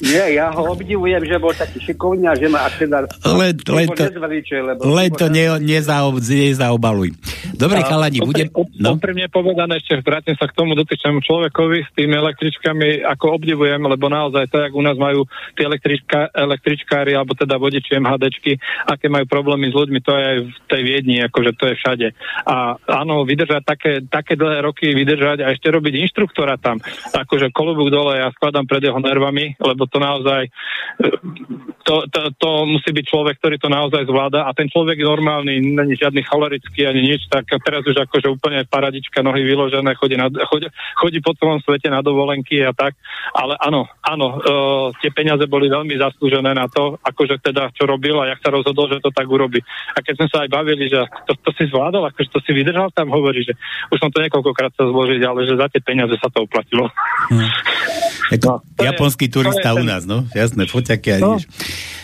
[0.04, 3.08] Nie, ja ho obdivujem, že bol taký šikovný a že má až teda...
[3.24, 4.04] Len, len to,
[4.52, 7.16] lebo len to ne, nezaob, nezaobaluj.
[7.56, 8.48] Dobre, A chalani, budem...
[8.84, 13.80] No, Úprimne povedané, ešte vrátim sa k tomu dotyčnému človekovi s tými električkami, ako obdivujem,
[13.80, 15.24] lebo naozaj to, jak u nás majú
[15.56, 18.60] tie električka, električkári, alebo teda vodiči MHDčky,
[18.92, 22.08] aké majú problémy s ľuďmi, to je aj v tej Viedni, akože to je všade.
[22.44, 26.84] A áno, vydržať také, také dlhé roky, vydržať a ešte robiť inštruktora tam,
[27.16, 30.52] akože kolobúk dole, ja skladám pred jeho nervami, lebo to naozaj
[31.84, 35.60] to, to, to musí byť človek, ktorý to naozaj zvláda a ten človek je normálny,
[35.60, 40.32] není žiadny cholerický ani nič, tak teraz už akože úplne paradička, nohy vyložené, chodí, na,
[40.48, 42.96] chodí, chodí po celom svete na dovolenky a tak,
[43.36, 44.48] ale áno, áno, e,
[45.04, 48.88] tie peniaze boli veľmi zaslúžené na to, akože teda čo robil a jak sa rozhodol,
[48.88, 49.60] že to tak urobí.
[49.94, 52.96] A keď sme sa aj bavili, že to, to si zvládol, akože to si vydržal
[52.96, 53.54] tam, hovorí, že
[53.92, 56.88] už som to niekoľkokrát sa zložiť, ale že za tie peniaze sa to oplatilo.
[58.32, 61.36] ako to je- japonský turista to je u nás, no, jasné, foťaky a No.
[61.38, 61.44] nič.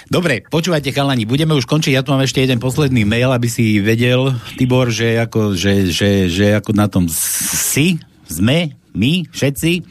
[0.10, 3.78] Dobre, počúvajte chalani, budeme už končiť, ja tu mám ešte jeden posledný mail, aby si
[3.78, 9.86] vedel, Tibor, že ako, že, že, že ako na tom si, sme, my, všetci,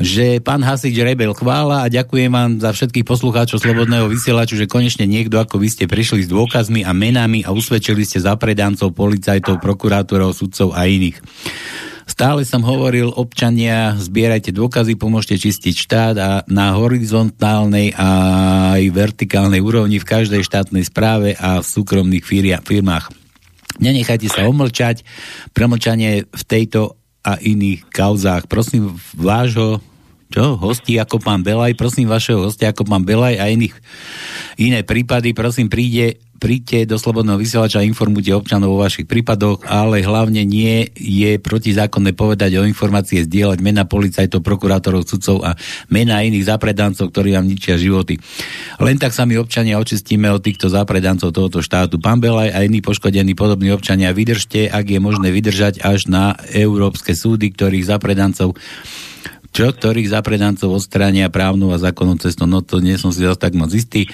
[0.00, 5.04] že pán Hasič Rebel chvála a ďakujem vám za všetkých poslucháčov Slobodného vysielaču, že konečne
[5.04, 9.60] niekto ako vy ste prišli s dôkazmi a menami a usvedčili ste za predancov, policajtov,
[9.60, 11.20] prokurátorov, sudcov a iných.
[12.12, 18.08] Stále som hovoril, občania, zbierajte dôkazy, pomôžte čistiť štát a na horizontálnej a
[18.76, 22.20] aj vertikálnej úrovni v každej štátnej správe a v súkromných
[22.60, 23.08] firmách.
[23.80, 25.08] Nenechajte sa omlčať,
[25.56, 28.44] premlčanie v tejto a iných kauzách.
[28.44, 29.80] Prosím vášho
[30.32, 33.76] čo, hostí ako pán Belaj, prosím vašeho hostia ako pán Belaj a iných
[34.56, 40.02] iné prípady, prosím príde, príďte do Slobodného vysielača a informujte občanov o vašich prípadoch, ale
[40.02, 45.54] hlavne nie je protizákonné povedať o informácie, zdieľať mena policajtov, prokurátorov, sudcov a
[45.86, 48.18] mena iných zapredancov, ktorí vám ničia životy.
[48.82, 52.02] Len tak sa my občania očistíme od týchto zapredancov tohoto štátu.
[52.02, 57.14] Pán Belaj a iní poškodení podobní občania, vydržte, ak je možné vydržať až na európske
[57.14, 58.58] súdy, ktorých zapredancov
[59.52, 63.52] čo, ktorých zapredancov odstránia právnu a zákonnú cestu, no to nie som si zase tak
[63.52, 64.08] moc istý.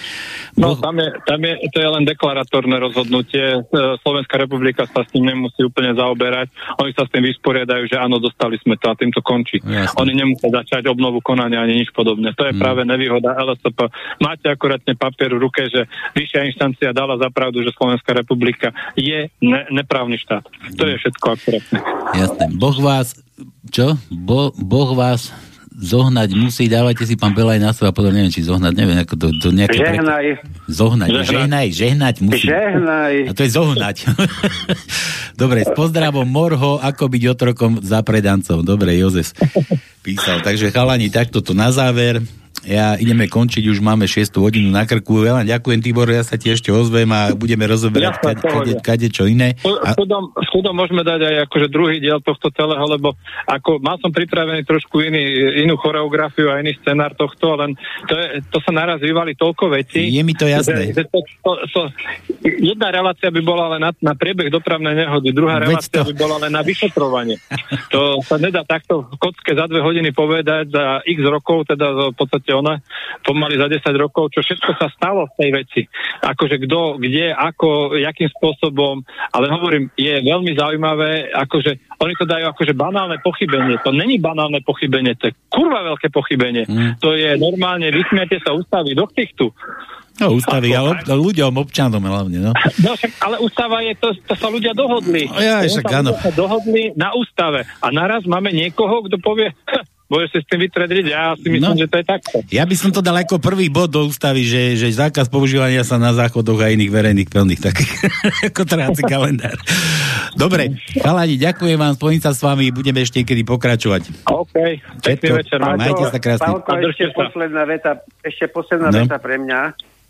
[0.59, 3.63] No, tam je, tam je, to je len deklaratórne rozhodnutie.
[3.63, 6.51] E, Slovenská republika sa s tým nemusí úplne zaoberať.
[6.83, 9.63] Oni sa s tým vysporiadajú, že áno, dostali sme to a tým to končí.
[9.63, 9.95] Jasne.
[10.03, 12.35] Oni nemusia začať obnovu konania ani nič podobné.
[12.35, 12.63] To je hmm.
[12.63, 13.79] práve nevýhoda LSP.
[14.19, 15.87] Máte akurátne papier v ruke, že
[16.19, 20.43] vyššia inštancia dala zapravdu, že Slovenská republika je ne, neprávny štát.
[20.75, 21.79] To je všetko akurátne.
[22.19, 22.45] Jasné.
[22.59, 23.15] Boh vás,
[23.69, 23.87] čo?
[24.11, 25.31] Bo, boh vás
[25.79, 29.27] zohnať musí, dávajte si pán Belaj na seba pozor, neviem, či zohnať, neviem, ako to,
[29.39, 29.79] to nejaké...
[29.79, 30.27] Žehnaj.
[30.43, 30.67] Pre...
[30.67, 32.47] Zohnať, žehnaj, žehnaj, žehnať musí.
[32.51, 33.15] Žehnaj.
[33.31, 33.97] A to je zohnať.
[35.41, 38.67] Dobre, s pozdravom Morho, ako byť otrokom za predancov.
[38.67, 39.31] Dobre, Jozef
[40.09, 40.41] písal.
[40.41, 42.25] Takže chalani, takto to na záver
[42.67, 45.23] ja ideme končiť, už máme 6 hodinu na krku.
[45.23, 49.25] Len ďakujem, Tibor, ja sa ti ešte ozvem a budeme rozoberať kade, kade, kade, čo
[49.27, 49.55] iné.
[49.65, 49.95] A...
[49.95, 53.15] Chudom, chudom môžeme dať aj akože druhý diel tohto celého, lebo
[53.49, 55.23] ako mal som pripravený trošku iný,
[55.65, 57.79] inú choreografiu a iný scenár tohto, len
[58.11, 60.05] to, je, to sa naraz vyvali toľko vecí.
[60.11, 60.93] Je mi to jasné.
[60.93, 61.81] Že, že to, to, to,
[62.45, 66.11] jedna relácia by bola len na, na priebeh dopravnej nehody, druhá Veď relácia to...
[66.13, 67.37] by bola len na vyšetrovanie.
[67.95, 72.17] to sa nedá takto v kocke za dve hodiny povedať za x rokov, teda v
[72.17, 72.81] podstate proste ona
[73.25, 75.81] pomaly za 10 rokov, čo všetko sa stalo v tej veci.
[76.25, 79.05] Akože kto, kde, ako, jakým spôsobom,
[79.37, 83.77] ale hovorím, je veľmi zaujímavé, akože oni to dajú akože banálne pochybenie.
[83.85, 86.65] To není banálne pochybenie, to je kurva veľké pochybenie.
[86.65, 86.97] Mm.
[87.05, 89.53] To je normálne, vysmiate sa ústavy do ksichtu.
[90.19, 92.51] No, ústavy a ob, ľuďom, občanom hlavne, no.
[92.85, 95.31] no však, ale ústava je, to, to sa ľudia dohodli.
[95.31, 96.11] No, ja, však áno.
[96.19, 97.63] sa dohodli na ústave.
[97.79, 99.55] A naraz máme niekoho, kto povie,
[100.09, 102.41] Budeš si s tým vytredriť, ja si myslím, no, že to je takto.
[102.49, 106.01] Ja by som to dal ako prvý bod do ústavy, že, že zákaz používania sa
[106.01, 107.93] na záchodoch a iných verejných plných takých
[108.49, 109.61] ako tráci kalendár.
[110.33, 114.25] Dobre, chalani, ďakujem vám, spojím sa s vami, budeme ešte kedy pokračovať.
[114.33, 114.57] OK,
[115.05, 115.61] pekný večer.
[115.61, 116.57] Majte sa krásne.
[116.57, 119.05] Pálko, ešte posledná veta, ešte posledná no.
[119.05, 119.61] veta pre mňa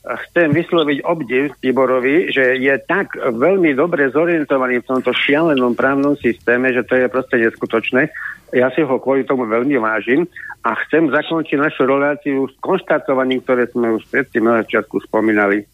[0.06, 6.70] chcem vysloviť obdiv Tiborovi, že je tak veľmi dobre zorientovaný v tomto šialenom právnom systéme,
[6.70, 8.08] že to je proste neskutočné.
[8.56, 10.24] Ja si ho kvôli tomu veľmi vážim
[10.64, 15.68] a chcem zakončiť našu reláciu s konštatovaním, ktoré sme už predtým na začiatku spomínali.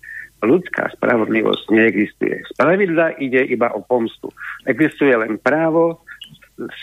[0.45, 2.37] Ľudská spravodlivosť neexistuje.
[2.53, 4.29] Spravidla ide iba o pomstu.
[4.69, 6.05] Existuje len právo,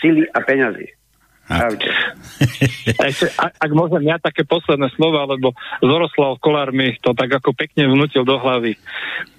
[0.02, 0.90] sily a peňazí.
[3.02, 5.52] Ešte, ak, môžem ja také posledné slova, lebo
[5.82, 8.78] Zoroslav Kolár mi to tak ako pekne vnútil do hlavy.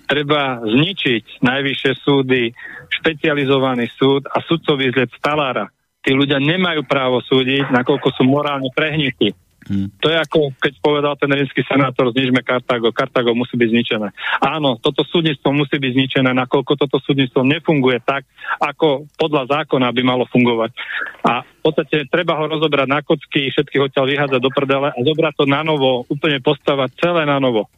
[0.05, 2.51] Treba zničiť najvyššie súdy,
[2.99, 5.71] špecializovaný súd a sudcov vyzlieť stalára.
[6.03, 9.31] Tí ľudia nemajú právo súdiť, nakoľko sú morálne prehnití.
[9.63, 9.87] Hmm.
[10.03, 12.91] To je ako keď povedal ten rímsky senátor, znižme Kartago.
[12.91, 14.07] Kartago musí byť zničené.
[14.43, 18.27] Áno, toto súdnictvo musí byť zničené, nakoľko toto súdnictvo nefunguje tak,
[18.59, 20.75] ako podľa zákona by malo fungovať.
[21.23, 25.33] A v podstate treba ho rozobrať na kocky, všetkých odtiaľ vyhádzať do prdele a zobrať
[25.39, 27.71] to na novo, úplne postavať celé na novo.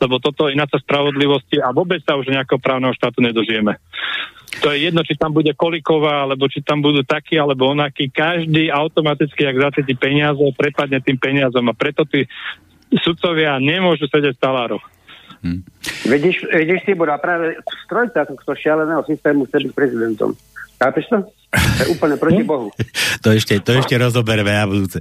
[0.00, 3.78] Lebo toto je ináca spravodlivosti a vôbec sa už nejakého právneho štátu nedožijeme.
[4.60, 8.12] To je jedno, či tam bude Koliková, alebo či tam budú takí, alebo onakí.
[8.12, 12.28] Každý automaticky, ak zacíti peniaze, prepadne tým peniazom a preto tí
[13.00, 14.84] sudcovia nemôžu sedieť v talároch.
[15.40, 15.64] Hmm.
[16.06, 17.58] Vidíš, vidíš Tibor, a práve
[17.88, 20.36] strojca tohto šialeného systému chce byť prezidentom.
[20.82, 21.18] Chápeš to?
[21.52, 22.74] To je úplne proti Bohu.
[23.22, 24.98] to, ešte, to ešte rozoberme na budúce.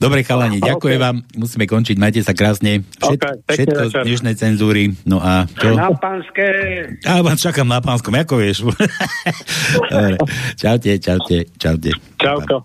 [0.00, 1.04] Dobre, chalani, ďakujem okay.
[1.04, 1.16] vám.
[1.36, 2.00] Musíme končiť.
[2.00, 2.88] Majte sa krásne.
[3.04, 4.96] Všet, okay, všetko z dnešnej cenzúry.
[5.04, 5.76] No a čo?
[5.76, 6.46] Na pánske.
[7.04, 8.64] Ja vám čakám na pánskom, ako vieš.
[9.92, 10.16] Dobre.
[10.56, 11.90] Čaute, čaute, čaute.
[12.16, 12.64] Čauko.